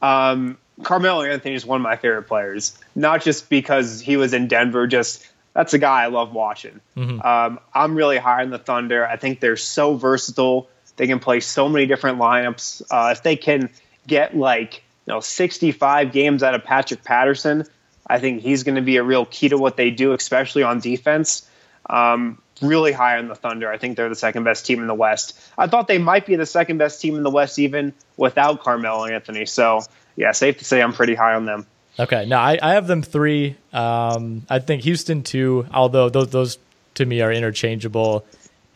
Um, 0.00 0.56
Carmelo 0.82 1.22
Anthony 1.22 1.54
is 1.54 1.66
one 1.66 1.76
of 1.76 1.82
my 1.82 1.96
favorite 1.96 2.22
players, 2.22 2.78
not 2.94 3.22
just 3.22 3.50
because 3.50 4.00
he 4.00 4.16
was 4.16 4.32
in 4.32 4.48
Denver, 4.48 4.86
just 4.86 5.26
that's 5.54 5.74
a 5.74 5.78
guy 5.78 6.04
I 6.04 6.06
love 6.06 6.32
watching. 6.32 6.80
Mm-hmm. 6.96 7.20
Um, 7.20 7.60
I'm 7.74 7.94
really 7.94 8.18
high 8.18 8.42
on 8.42 8.50
the 8.50 8.58
Thunder. 8.58 9.06
I 9.06 9.16
think 9.16 9.40
they're 9.40 9.56
so 9.56 9.94
versatile. 9.94 10.68
They 10.96 11.06
can 11.06 11.18
play 11.18 11.40
so 11.40 11.68
many 11.68 11.86
different 11.86 12.18
lineups. 12.18 12.82
Uh, 12.90 13.12
if 13.12 13.22
they 13.22 13.36
can 13.36 13.70
get 14.06 14.36
like 14.36 14.82
you 15.06 15.14
know 15.14 15.20
65 15.20 16.12
games 16.12 16.42
out 16.42 16.54
of 16.54 16.64
Patrick 16.64 17.02
Patterson, 17.02 17.64
I 18.06 18.18
think 18.18 18.42
he's 18.42 18.62
going 18.62 18.76
to 18.76 18.82
be 18.82 18.96
a 18.96 19.02
real 19.02 19.24
key 19.24 19.48
to 19.48 19.58
what 19.58 19.76
they 19.76 19.90
do, 19.90 20.12
especially 20.12 20.62
on 20.62 20.80
defense. 20.80 21.48
Um, 21.88 22.40
really 22.60 22.92
high 22.92 23.18
on 23.18 23.28
the 23.28 23.34
Thunder. 23.34 23.70
I 23.70 23.78
think 23.78 23.96
they're 23.96 24.08
the 24.08 24.14
second 24.14 24.44
best 24.44 24.66
team 24.66 24.80
in 24.80 24.86
the 24.86 24.94
West. 24.94 25.40
I 25.56 25.66
thought 25.66 25.88
they 25.88 25.98
might 25.98 26.26
be 26.26 26.36
the 26.36 26.46
second 26.46 26.78
best 26.78 27.00
team 27.00 27.16
in 27.16 27.22
the 27.22 27.30
West 27.30 27.58
even 27.58 27.94
without 28.16 28.60
Carmelo 28.60 29.06
Anthony. 29.06 29.46
So 29.46 29.80
yeah, 30.16 30.32
safe 30.32 30.58
to 30.58 30.64
say 30.64 30.82
I'm 30.82 30.92
pretty 30.92 31.14
high 31.14 31.34
on 31.34 31.46
them. 31.46 31.66
Okay, 31.98 32.24
no, 32.26 32.38
I, 32.38 32.58
I 32.62 32.74
have 32.74 32.86
them 32.86 33.02
three. 33.02 33.56
Um, 33.72 34.46
I 34.48 34.58
think 34.58 34.82
Houston 34.82 35.22
two, 35.22 35.66
although 35.72 36.08
those 36.08 36.30
those 36.30 36.58
to 36.94 37.06
me 37.06 37.20
are 37.20 37.32
interchangeable. 37.32 38.24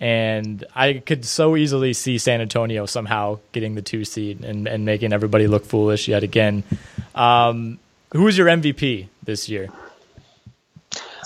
And 0.01 0.65
I 0.75 0.95
could 0.95 1.25
so 1.25 1.57
easily 1.57 1.93
see 1.93 2.19
San 2.19 2.41
Antonio 2.41 2.85
somehow 2.85 3.39
getting 3.53 3.75
the 3.75 3.83
two 3.83 4.05
seed 4.05 4.45
and, 4.45 4.67
and 4.67 4.85
making 4.85 5.13
everybody 5.13 5.47
look 5.47 5.65
foolish 5.65 6.09
yet 6.09 6.23
again. 6.23 6.65
Um, 7.15 7.79
who 8.13 8.27
is 8.27 8.37
your 8.37 8.49
MVP 8.49 9.09
this 9.23 9.49
year? 9.49 9.69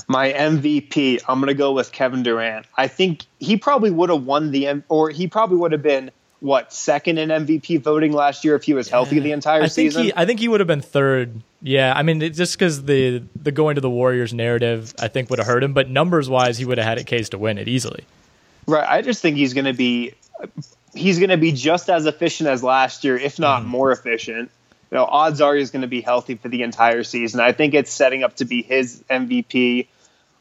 My 0.07 0.33
MVP, 0.33 1.23
I'm 1.29 1.39
going 1.39 1.49
to 1.49 1.55
go 1.55 1.73
with 1.73 1.93
Kevin 1.93 2.23
Durant. 2.23 2.67
I 2.77 2.89
think 2.89 3.25
he 3.39 3.57
probably 3.57 3.91
would 3.91 4.11
have 4.11 4.23
won 4.23 4.53
the, 4.53 4.83
or 4.89 5.11
he 5.11 5.27
probably 5.27 5.57
would 5.57 5.73
have 5.73 5.83
been 5.83 6.11
what 6.41 6.73
second 6.73 7.19
in 7.19 7.31
MVP 7.31 7.83
voting 7.83 8.13
last 8.13 8.45
year 8.45 8.55
if 8.55 8.63
he 8.63 8.75
was 8.75 8.89
healthy 8.89 9.19
the 9.19 9.33
entire 9.33 9.63
I 9.63 9.69
think 9.69 9.73
season. 9.73 10.05
He, 10.05 10.13
I 10.15 10.25
think 10.25 10.41
he 10.41 10.49
would 10.49 10.61
have 10.61 10.67
been 10.67 10.83
third. 10.83 11.43
Yeah, 11.61 11.93
I 11.95 12.03
mean, 12.03 12.21
just 12.33 12.57
because 12.57 12.85
the 12.85 13.23
the 13.35 13.51
going 13.51 13.75
to 13.75 13.81
the 13.81 13.91
Warriors 13.91 14.33
narrative, 14.33 14.95
I 15.01 15.09
think 15.09 15.29
would 15.31 15.39
have 15.39 15.47
hurt 15.47 15.65
him. 15.65 15.73
But 15.73 15.91
numbers 15.91 16.29
wise, 16.29 16.59
he 16.59 16.65
would 16.65 16.79
have 16.79 16.87
had 16.87 16.99
a 16.99 17.05
case 17.05 17.31
to 17.31 17.39
win 17.39 17.59
it 17.59 17.69
easily. 17.69 18.05
Right. 18.67 18.87
I 18.89 19.03
just 19.03 19.23
think 19.23 19.37
he's 19.37 19.55
going 19.55 19.65
to 19.65 19.73
be 19.73 20.15
he's 20.95 21.19
going 21.19 21.31
to 21.31 21.37
be 21.37 21.53
just 21.53 21.91
as 21.91 22.07
efficient 22.07 22.49
as 22.49 22.63
last 22.63 23.03
year, 23.05 23.17
if 23.17 23.39
not 23.39 23.63
mm. 23.63 23.67
more 23.67 23.91
efficient. 23.91 24.51
You 24.91 24.97
know, 24.97 25.05
odds 25.05 25.41
are 25.41 25.55
he's 25.55 25.71
going 25.71 25.83
to 25.83 25.89
be 25.89 26.01
healthy 26.01 26.37
for 26.37 26.49
the 26.49 26.63
entire 26.63 27.03
season. 27.03 27.41
I 27.41 27.53
think 27.53 27.75
it's 27.75 27.93
setting 27.93 28.23
up 28.23 28.37
to 28.37 28.45
be 28.45 28.63
his 28.63 29.03
MVP. 29.11 29.89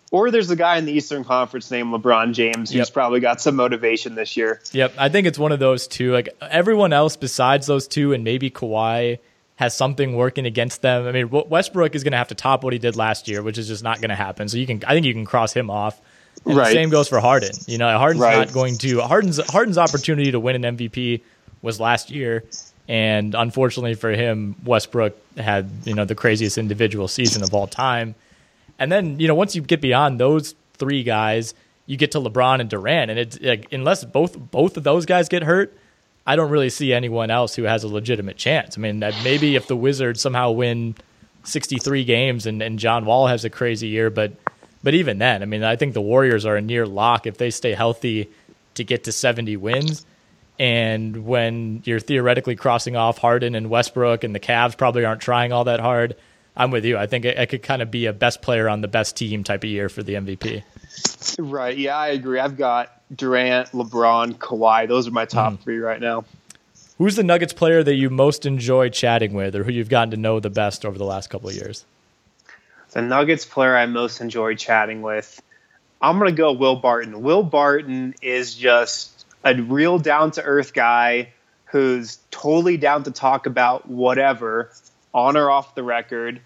Or 0.10 0.32
there's 0.32 0.50
a 0.50 0.56
guy 0.56 0.78
in 0.78 0.86
the 0.86 0.94
Eastern 0.94 1.26
Conference 1.26 1.70
named 1.70 1.94
LeBron 1.94 2.34
James 2.34 2.70
who's 2.70 2.78
yep. 2.78 2.94
probably 2.94 3.20
got 3.20 3.42
some 3.42 3.58
motivation 3.58 4.16
this 4.16 4.38
year. 4.38 4.62
Yep, 4.72 4.94
I 4.98 5.10
think 5.10 5.28
it's 5.28 5.38
one 5.38 5.52
of 5.52 5.60
those 5.60 5.86
two. 5.86 6.14
Like 6.14 6.30
everyone 6.40 6.94
else 6.94 7.18
besides 7.18 7.68
those 7.68 7.90
two, 7.90 8.14
and 8.14 8.24
maybe 8.24 8.50
Kawhi 8.50 9.20
has 9.58 9.76
something 9.76 10.16
working 10.16 10.46
against 10.46 10.82
them. 10.82 11.08
I 11.08 11.12
mean, 11.12 11.30
Westbrook 11.30 11.96
is 11.96 12.04
going 12.04 12.12
to 12.12 12.18
have 12.18 12.30
to 12.30 12.36
top 12.36 12.64
what 12.64 12.74
he 12.74 12.80
did 12.80 12.96
last 12.96 13.28
year, 13.28 13.42
which 13.42 13.58
is 13.58 13.68
just 13.68 13.84
not 13.84 14.00
going 14.00 14.10
to 14.10 14.16
happen. 14.16 14.48
So 14.48 14.58
you 14.58 14.68
can, 14.68 14.82
I 14.88 14.94
think, 14.94 15.06
you 15.06 15.14
can 15.14 15.26
cross 15.26 15.52
him 15.52 15.70
off. 15.70 16.00
And 16.46 16.56
right. 16.56 16.68
The 16.68 16.74
same 16.74 16.90
goes 16.90 17.10
for 17.10 17.20
Harden. 17.20 17.52
You 17.66 17.80
know, 17.80 17.98
Harden's 17.98 18.22
right. 18.22 18.38
not 18.38 18.54
going 18.54 18.78
to 18.78 19.02
Harden's 19.02 19.40
Harden's 19.50 19.78
opportunity 19.78 20.32
to 20.32 20.40
win 20.40 20.64
an 20.64 20.78
MVP 20.78 21.22
was 21.64 21.80
last 21.80 22.12
year, 22.12 22.44
and 22.88 23.34
unfortunately 23.34 23.96
for 23.96 24.12
him, 24.12 24.56
Westbrook 24.64 25.18
had 25.36 25.70
you 25.84 25.96
know 25.96 26.06
the 26.06 26.16
craziest 26.16 26.58
individual 26.60 27.08
season 27.08 27.44
of 27.44 27.54
all 27.54 27.66
time. 27.66 28.16
And 28.80 28.92
then, 28.92 29.20
you 29.20 29.28
know, 29.28 29.34
once 29.34 29.56
you 29.56 29.64
get 29.64 29.82
beyond 29.82 30.20
those 30.20 30.54
three 30.76 31.02
guys, 31.02 31.56
you 31.88 31.98
get 31.98 32.12
to 32.12 32.20
LeBron 32.20 32.62
and 32.62 32.70
Durant, 32.70 33.10
and 33.10 33.20
it's 33.20 33.42
like 33.42 33.74
unless 33.74 34.06
both 34.06 34.38
both 34.38 34.78
of 34.78 34.84
those 34.84 35.08
guys 35.08 35.28
get 35.28 35.42
hurt, 35.42 35.76
I 36.28 36.36
don't 36.36 36.52
really 36.52 36.70
see 36.70 36.92
anyone 36.92 37.32
else 37.32 37.56
who 37.56 37.64
has 37.64 37.86
a 37.86 37.88
legitimate 37.88 38.36
chance. 38.36 38.78
I 38.78 38.82
mean, 38.82 39.00
maybe 39.00 39.56
if 39.56 39.68
the 39.68 39.78
Wizards 39.78 40.20
somehow 40.20 40.52
win 40.52 40.94
63 41.46 42.04
games 42.04 42.46
and, 42.46 42.62
and 42.62 42.78
John 42.78 43.06
Wall 43.06 43.28
has 43.28 43.46
a 43.46 43.50
crazy 43.50 43.88
year, 43.88 44.10
but 44.10 44.34
but 44.84 44.94
even 44.94 45.18
then, 45.18 45.42
I 45.42 45.46
mean, 45.46 45.64
I 45.64 45.76
think 45.76 45.94
the 45.94 46.02
Warriors 46.02 46.46
are 46.46 46.58
a 46.58 46.62
near 46.62 46.86
lock 46.86 47.26
if 47.26 47.38
they 47.38 47.50
stay 47.50 47.74
healthy 47.74 48.30
to 48.76 48.84
get 48.84 49.06
to 49.06 49.12
70 49.12 49.58
wins. 49.58 50.06
And 50.60 51.26
when 51.26 51.82
you're 51.86 52.00
theoretically 52.00 52.56
crossing 52.56 52.96
off 52.96 53.18
Harden 53.18 53.56
and 53.56 53.70
Westbrook, 53.70 54.24
and 54.24 54.36
the 54.36 54.40
Cavs 54.40 54.78
probably 54.78 55.06
aren't 55.06 55.22
trying 55.22 55.52
all 55.52 55.64
that 55.64 55.80
hard, 55.80 56.16
I'm 56.56 56.72
with 56.72 56.86
you. 56.86 56.98
I 56.98 57.08
think 57.08 57.26
it, 57.26 57.38
it 57.38 57.48
could 57.48 57.64
kind 57.64 57.82
of 57.82 57.90
be 57.90 58.06
a 58.06 58.14
best 58.14 58.42
player 58.42 58.68
on 58.68 58.82
the 58.82 58.88
best 58.88 59.16
team 59.16 59.44
type 59.44 59.64
of 59.64 59.70
year 59.70 59.90
for 59.90 60.04
the 60.04 60.14
MVP. 60.16 60.64
Right. 61.40 61.78
Yeah, 61.78 61.98
I 61.98 62.10
agree. 62.10 62.40
I've 62.40 62.58
got 62.58 62.97
Durant, 63.16 63.72
LeBron, 63.72 64.36
Kawhi. 64.36 64.88
Those 64.88 65.08
are 65.08 65.12
my 65.12 65.26
top 65.26 65.54
mm. 65.54 65.60
three 65.60 65.80
right 65.80 66.00
now. 66.00 66.26
Who's 66.98 67.16
the 67.16 67.24
Nuggets 67.24 67.54
player 67.54 67.84
that 67.84 67.94
you 67.94 68.10
most 68.10 68.46
enjoy 68.46 68.90
chatting 68.90 69.34
with, 69.34 69.56
or 69.56 69.64
who 69.64 69.72
you've 69.72 69.90
gotten 69.90 70.12
to 70.12 70.18
know 70.18 70.40
the 70.40 70.50
best 70.50 70.84
over 70.84 70.98
the 70.98 71.06
last 71.06 71.30
couple 71.30 71.50
of 71.50 71.56
years? 71.56 71.86
The 72.92 73.02
Nuggets 73.02 73.46
player 73.46 73.76
I 73.76 73.86
most 73.86 74.20
enjoy 74.20 74.56
chatting 74.56 75.04
with, 75.04 75.42
I'm 76.02 76.18
going 76.18 76.32
to 76.32 76.36
go 76.36 76.54
Will 76.54 76.76
Barton. 76.76 77.22
Will 77.22 77.44
Barton 77.44 78.16
is 78.22 78.56
just 78.56 79.26
a 79.44 79.56
real 79.56 80.00
down 80.00 80.32
to 80.32 80.44
earth 80.44 80.74
guy 80.74 81.30
who's 81.66 82.18
totally 82.32 82.78
down 82.78 83.04
to 83.04 83.12
talk 83.12 83.46
about 83.46 83.88
whatever 83.88 84.72
on 85.14 85.38
or 85.38 85.52
off 85.52 85.76
the 85.76 85.84
record. 85.84 86.40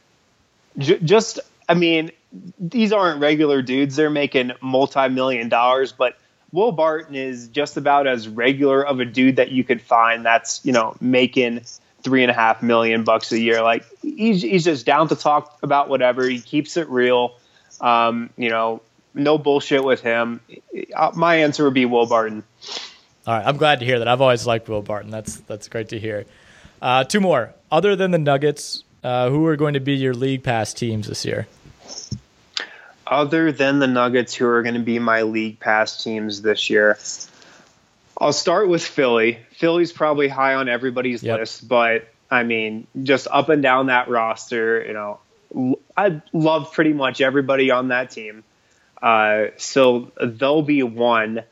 J- 0.78 1.00
just, 1.00 1.40
I 1.70 1.74
mean, 1.76 2.12
these 2.60 2.92
aren't 2.92 3.22
regular 3.22 3.62
dudes. 3.62 3.96
They're 3.96 4.10
making 4.10 4.52
multi 4.62 5.08
million 5.10 5.50
dollars, 5.50 5.92
but 5.92 6.18
Will 6.52 6.72
Barton 6.72 7.16
is 7.16 7.48
just 7.48 7.78
about 7.78 8.08
as 8.08 8.28
regular 8.28 8.86
of 8.86 9.00
a 9.00 9.06
dude 9.06 9.38
that 9.38 9.52
you 9.52 9.64
could 9.64 9.82
find 9.82 10.26
that's, 10.26 10.66
you 10.66 10.74
know, 10.74 10.96
making 11.00 11.62
three 12.04 12.24
and 12.24 12.32
a 12.32 12.34
half 12.34 12.62
million 12.62 13.04
bucks 13.04 13.32
a 13.32 13.40
year. 13.40 13.62
Like 13.62 13.86
he's, 14.02 14.42
he's 14.42 14.64
just 14.64 14.86
down 14.86 15.08
to 15.10 15.16
talk 15.16 15.60
about 15.64 15.88
whatever. 15.90 16.28
He 16.28 16.42
keeps 16.42 16.78
it 16.78 16.90
real. 16.90 17.38
Um, 17.80 18.30
you 18.38 18.50
know, 18.50 18.82
no 19.14 19.38
bullshit 19.38 19.84
with 19.84 20.02
him. 20.02 20.42
Uh, 20.96 21.12
my 21.16 21.38
answer 21.38 21.64
would 21.66 21.74
be 21.74 21.86
Will 21.86 22.06
Barton. 22.06 22.44
All 23.28 23.36
right, 23.36 23.46
I'm 23.46 23.58
glad 23.58 23.80
to 23.80 23.86
hear 23.86 24.00
that. 24.00 24.08
I've 24.08 24.22
always 24.22 24.48
liked 24.48 24.68
Will 24.68 24.82
Barton. 24.82 25.12
That's 25.12 25.38
that's 25.42 25.68
great 25.68 25.90
to 25.90 26.00
hear. 26.00 26.26
Uh, 26.82 27.04
two 27.04 27.20
more. 27.20 27.54
Other 27.72 27.96
than 27.96 28.12
the 28.12 28.18
Nuggets, 28.18 28.84
uh, 29.04 29.30
who 29.30 29.46
are 29.46 29.56
going 29.56 29.76
to 29.76 29.80
be 29.80 29.94
your 29.94 30.14
league 30.14 30.44
pass 30.44 30.74
teams 30.74 31.08
this 31.08 31.24
year? 31.24 31.48
Other 33.12 33.52
than 33.52 33.80
the 33.80 33.88
Nuggets, 33.88 34.34
who 34.34 34.48
are 34.48 34.64
going 34.64 34.76
to 34.76 34.80
be 34.80 34.98
my 34.98 35.24
league 35.24 35.60
pass 35.60 36.02
teams 36.02 36.42
this 36.42 36.70
year? 36.70 36.98
I'll 38.18 38.32
start 38.32 38.70
with 38.70 38.84
Philly. 38.84 39.40
Philly's 39.52 39.92
probably 39.92 40.30
high 40.30 40.54
on 40.54 40.70
everybody's 40.70 41.22
yep. 41.22 41.40
list, 41.40 41.68
but 41.68 42.08
I 42.30 42.44
mean, 42.44 42.88
just 43.04 43.28
up 43.30 43.50
and 43.50 43.62
down 43.62 43.88
that 43.88 44.08
roster, 44.08 44.82
you 44.86 44.94
know, 44.94 45.20
I 45.98 46.22
love 46.32 46.72
pretty 46.72 46.94
much 46.94 47.20
everybody 47.20 47.70
on 47.70 47.90
that 47.90 48.12
team. 48.12 48.46
Uh, 49.02 49.48
so 49.58 50.12
they'll 50.24 50.62
be 50.62 50.82
one. 50.82 51.44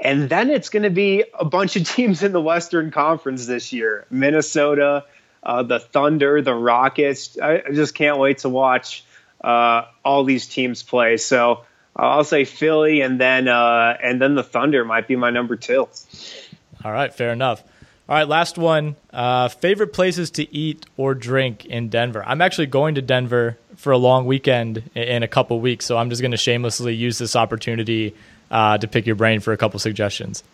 And 0.00 0.28
then 0.28 0.50
it's 0.50 0.68
going 0.68 0.84
to 0.84 0.90
be 0.90 1.24
a 1.36 1.44
bunch 1.44 1.74
of 1.76 1.88
teams 1.88 2.22
in 2.22 2.30
the 2.32 2.40
Western 2.40 2.92
Conference 2.92 3.46
this 3.46 3.72
year 3.72 4.06
Minnesota, 4.10 5.04
uh, 5.42 5.64
the 5.64 5.80
Thunder, 5.80 6.42
the 6.42 6.54
Rockets. 6.54 7.38
I, 7.42 7.62
I, 7.66 7.72
just 7.72 7.94
can't 7.94 8.18
wait 8.18 8.38
to 8.38 8.48
watch 8.48 9.04
uh, 9.44 9.86
all 10.04 10.24
these 10.24 10.46
teams 10.48 10.82
play. 10.82 11.18
So 11.18 11.64
I'll 11.94 12.24
say 12.24 12.44
Philly, 12.44 13.02
and 13.02 13.20
then 13.20 13.46
uh, 13.46 13.96
and 14.02 14.20
then 14.20 14.34
the 14.34 14.42
Thunder 14.42 14.84
might 14.84 15.06
be 15.06 15.16
my 15.16 15.30
number 15.30 15.56
two. 15.56 15.88
All 16.84 16.92
right, 16.92 17.12
fair 17.12 17.32
enough. 17.32 17.62
All 18.06 18.16
right, 18.16 18.28
last 18.28 18.58
one. 18.58 18.96
Uh, 19.12 19.48
favorite 19.48 19.92
places 19.94 20.30
to 20.32 20.54
eat 20.54 20.84
or 20.98 21.14
drink 21.14 21.64
in 21.64 21.88
Denver? 21.88 22.22
I'm 22.26 22.42
actually 22.42 22.66
going 22.66 22.96
to 22.96 23.02
Denver 23.02 23.56
for 23.76 23.92
a 23.92 23.98
long 23.98 24.26
weekend 24.26 24.90
in 24.94 25.22
a 25.22 25.28
couple 25.28 25.58
weeks, 25.60 25.86
so 25.86 25.96
I'm 25.96 26.10
just 26.10 26.20
going 26.20 26.32
to 26.32 26.36
shamelessly 26.36 26.94
use 26.94 27.16
this 27.16 27.34
opportunity 27.34 28.14
uh, 28.50 28.76
to 28.76 28.88
pick 28.88 29.06
your 29.06 29.16
brain 29.16 29.40
for 29.40 29.52
a 29.52 29.56
couple 29.56 29.80
suggestions. 29.80 30.44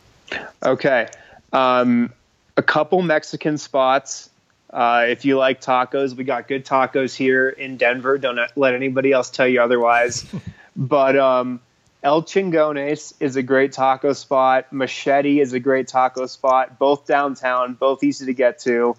Okay. 0.62 1.08
Um, 1.52 2.12
a 2.56 2.62
couple 2.62 3.02
Mexican 3.02 3.58
spots. 3.58 4.29
Uh, 4.72 5.06
if 5.08 5.24
you 5.24 5.36
like 5.36 5.60
tacos, 5.60 6.14
we 6.14 6.24
got 6.24 6.46
good 6.46 6.64
tacos 6.64 7.14
here 7.14 7.48
in 7.48 7.76
Denver. 7.76 8.18
Don't 8.18 8.38
let 8.56 8.74
anybody 8.74 9.12
else 9.12 9.30
tell 9.30 9.48
you 9.48 9.60
otherwise. 9.60 10.24
but 10.76 11.16
um, 11.16 11.60
El 12.02 12.22
Chingones 12.22 13.12
is 13.20 13.36
a 13.36 13.42
great 13.42 13.72
taco 13.72 14.12
spot. 14.12 14.72
Machete 14.72 15.40
is 15.40 15.52
a 15.52 15.60
great 15.60 15.88
taco 15.88 16.26
spot. 16.26 16.78
Both 16.78 17.06
downtown, 17.06 17.74
both 17.74 18.04
easy 18.04 18.26
to 18.26 18.34
get 18.34 18.60
to. 18.60 18.96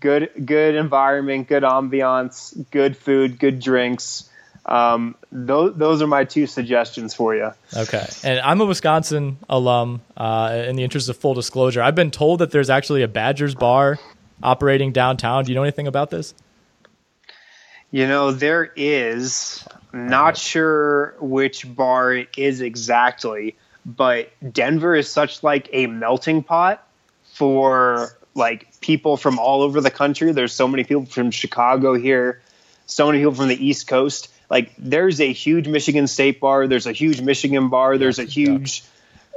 Good, 0.00 0.30
good 0.44 0.74
environment, 0.74 1.48
good 1.48 1.62
ambiance, 1.62 2.64
good 2.70 2.96
food, 2.96 3.38
good 3.38 3.58
drinks. 3.60 4.28
Um, 4.66 5.14
those, 5.32 5.76
those 5.76 6.02
are 6.02 6.06
my 6.06 6.24
two 6.24 6.46
suggestions 6.46 7.14
for 7.14 7.34
you. 7.34 7.52
Okay. 7.74 8.06
And 8.22 8.40
I'm 8.40 8.60
a 8.60 8.66
Wisconsin 8.66 9.38
alum. 9.48 10.02
Uh, 10.16 10.64
in 10.66 10.76
the 10.76 10.84
interest 10.84 11.08
of 11.08 11.16
full 11.16 11.34
disclosure, 11.34 11.80
I've 11.80 11.94
been 11.94 12.10
told 12.10 12.40
that 12.40 12.50
there's 12.50 12.68
actually 12.68 13.02
a 13.02 13.08
Badgers 13.08 13.54
bar 13.54 13.98
operating 14.42 14.92
downtown. 14.92 15.44
Do 15.44 15.52
you 15.52 15.54
know 15.54 15.62
anything 15.62 15.86
about 15.86 16.10
this? 16.10 16.34
You 17.90 18.06
know, 18.06 18.32
there 18.32 18.70
is. 18.76 19.66
Not 19.92 20.36
sure 20.36 21.14
which 21.20 21.74
bar 21.74 22.12
it 22.12 22.28
is 22.36 22.60
exactly, 22.60 23.56
but 23.86 24.30
Denver 24.52 24.94
is 24.94 25.10
such 25.10 25.42
like 25.42 25.70
a 25.72 25.86
melting 25.86 26.42
pot 26.42 26.86
for 27.32 28.18
like 28.34 28.78
people 28.82 29.16
from 29.16 29.38
all 29.38 29.62
over 29.62 29.80
the 29.80 29.90
country. 29.90 30.32
There's 30.32 30.52
so 30.52 30.68
many 30.68 30.84
people 30.84 31.06
from 31.06 31.30
Chicago 31.30 31.94
here, 31.94 32.42
so 32.84 33.06
many 33.06 33.20
people 33.20 33.34
from 33.34 33.48
the 33.48 33.66
East 33.66 33.86
Coast 33.86 34.28
like 34.50 34.72
there's 34.78 35.20
a 35.20 35.32
huge 35.32 35.68
Michigan 35.68 36.06
State 36.06 36.40
bar, 36.40 36.66
there's 36.66 36.86
a 36.86 36.92
huge 36.92 37.20
Michigan 37.20 37.68
bar, 37.68 37.98
there's 37.98 38.18
a 38.18 38.24
huge 38.24 38.84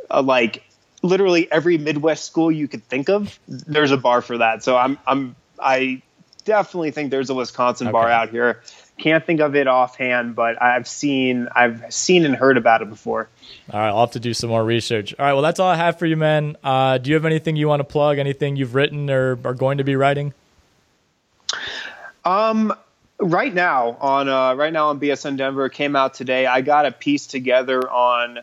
uh, 0.09 0.21
like 0.21 0.63
literally 1.01 1.51
every 1.51 1.77
Midwest 1.77 2.25
school 2.25 2.51
you 2.51 2.67
could 2.67 2.83
think 2.83 3.09
of. 3.09 3.39
There's 3.47 3.91
a 3.91 3.97
bar 3.97 4.21
for 4.21 4.37
that. 4.39 4.63
So 4.63 4.77
I'm 4.77 4.97
I'm 5.07 5.35
I 5.59 6.01
definitely 6.45 6.91
think 6.91 7.11
there's 7.11 7.29
a 7.29 7.33
Wisconsin 7.33 7.87
okay. 7.87 7.91
bar 7.91 8.09
out 8.09 8.29
here. 8.29 8.61
Can't 8.97 9.25
think 9.25 9.39
of 9.39 9.55
it 9.55 9.67
offhand, 9.67 10.35
but 10.35 10.61
I've 10.61 10.87
seen 10.87 11.47
I've 11.55 11.93
seen 11.93 12.25
and 12.25 12.35
heard 12.35 12.57
about 12.57 12.81
it 12.81 12.89
before. 12.89 13.29
All 13.71 13.79
right, 13.79 13.89
I'll 13.89 14.01
have 14.01 14.11
to 14.11 14.19
do 14.19 14.33
some 14.33 14.49
more 14.49 14.63
research. 14.63 15.15
All 15.17 15.25
right, 15.25 15.33
well 15.33 15.41
that's 15.41 15.59
all 15.59 15.69
I 15.69 15.75
have 15.75 15.97
for 15.97 16.05
you, 16.05 16.17
man. 16.17 16.57
Uh, 16.63 16.97
do 16.97 17.09
you 17.09 17.15
have 17.15 17.25
anything 17.25 17.55
you 17.55 17.67
want 17.67 17.79
to 17.79 17.85
plug? 17.85 18.17
Anything 18.17 18.55
you've 18.55 18.75
written 18.75 19.09
or 19.09 19.39
are 19.45 19.53
going 19.53 19.77
to 19.77 19.83
be 19.83 19.95
writing? 19.95 20.33
Um, 22.25 22.73
right 23.19 23.53
now 23.53 23.97
on 24.01 24.27
uh, 24.27 24.55
right 24.55 24.73
now 24.73 24.89
on 24.89 24.99
BSN 24.99 25.37
Denver 25.37 25.69
came 25.69 25.95
out 25.95 26.13
today. 26.13 26.45
I 26.45 26.61
got 26.61 26.85
a 26.85 26.91
piece 26.91 27.27
together 27.27 27.89
on 27.89 28.39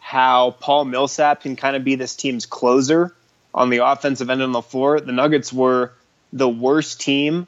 how 0.00 0.50
Paul 0.58 0.86
Millsap 0.86 1.42
can 1.42 1.54
kind 1.54 1.76
of 1.76 1.84
be 1.84 1.94
this 1.94 2.16
team's 2.16 2.46
closer 2.46 3.14
on 3.54 3.70
the 3.70 3.78
offensive 3.78 4.30
end 4.30 4.42
on 4.42 4.52
the 4.52 4.62
floor. 4.62 5.00
The 5.00 5.12
Nuggets 5.12 5.52
were 5.52 5.92
the 6.32 6.48
worst 6.48 7.00
team 7.00 7.46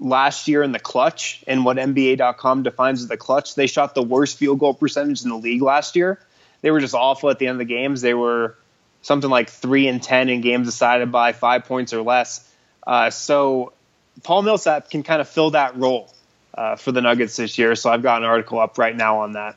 last 0.00 0.48
year 0.48 0.62
in 0.62 0.72
the 0.72 0.78
clutch 0.78 1.42
and 1.46 1.64
what 1.64 1.76
NBA.com 1.76 2.62
defines 2.62 3.00
as 3.00 3.08
the 3.08 3.16
clutch. 3.16 3.54
They 3.54 3.66
shot 3.66 3.94
the 3.94 4.02
worst 4.02 4.36
field 4.36 4.58
goal 4.58 4.74
percentage 4.74 5.22
in 5.22 5.30
the 5.30 5.36
league 5.36 5.62
last 5.62 5.96
year. 5.96 6.18
They 6.60 6.70
were 6.70 6.80
just 6.80 6.94
awful 6.94 7.30
at 7.30 7.38
the 7.38 7.46
end 7.46 7.54
of 7.54 7.66
the 7.66 7.72
games. 7.72 8.00
They 8.00 8.14
were 8.14 8.56
something 9.02 9.30
like 9.30 9.50
three 9.50 9.86
and 9.86 10.02
ten 10.02 10.28
in 10.28 10.40
games 10.40 10.66
decided 10.66 11.12
by 11.12 11.32
five 11.32 11.66
points 11.66 11.92
or 11.92 12.02
less. 12.02 12.50
Uh, 12.86 13.10
so 13.10 13.72
Paul 14.22 14.42
Millsap 14.42 14.90
can 14.90 15.02
kind 15.02 15.20
of 15.20 15.28
fill 15.28 15.50
that 15.50 15.76
role 15.76 16.12
uh, 16.54 16.76
for 16.76 16.92
the 16.92 17.00
Nuggets 17.00 17.36
this 17.36 17.58
year. 17.58 17.74
So 17.74 17.90
I've 17.90 18.02
got 18.02 18.22
an 18.22 18.28
article 18.28 18.58
up 18.58 18.78
right 18.78 18.96
now 18.96 19.20
on 19.20 19.32
that. 19.32 19.56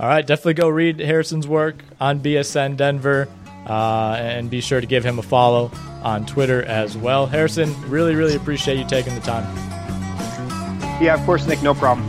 All 0.00 0.08
right, 0.08 0.26
definitely 0.26 0.54
go 0.54 0.68
read 0.68 1.00
Harrison's 1.00 1.48
work 1.48 1.76
on 2.00 2.20
BSN 2.20 2.76
Denver. 2.76 3.28
Uh, 3.66 4.16
and 4.18 4.48
be 4.48 4.62
sure 4.62 4.80
to 4.80 4.86
give 4.86 5.04
him 5.04 5.18
a 5.18 5.22
follow 5.22 5.70
on 6.02 6.24
Twitter 6.24 6.62
as 6.62 6.96
well. 6.96 7.26
Harrison, 7.26 7.74
really, 7.90 8.14
really 8.14 8.34
appreciate 8.34 8.78
you 8.78 8.86
taking 8.86 9.14
the 9.14 9.20
time. 9.20 9.44
Yeah, 11.02 11.14
of 11.14 11.20
course, 11.26 11.46
Nick, 11.46 11.62
no 11.62 11.74
problem. 11.74 12.08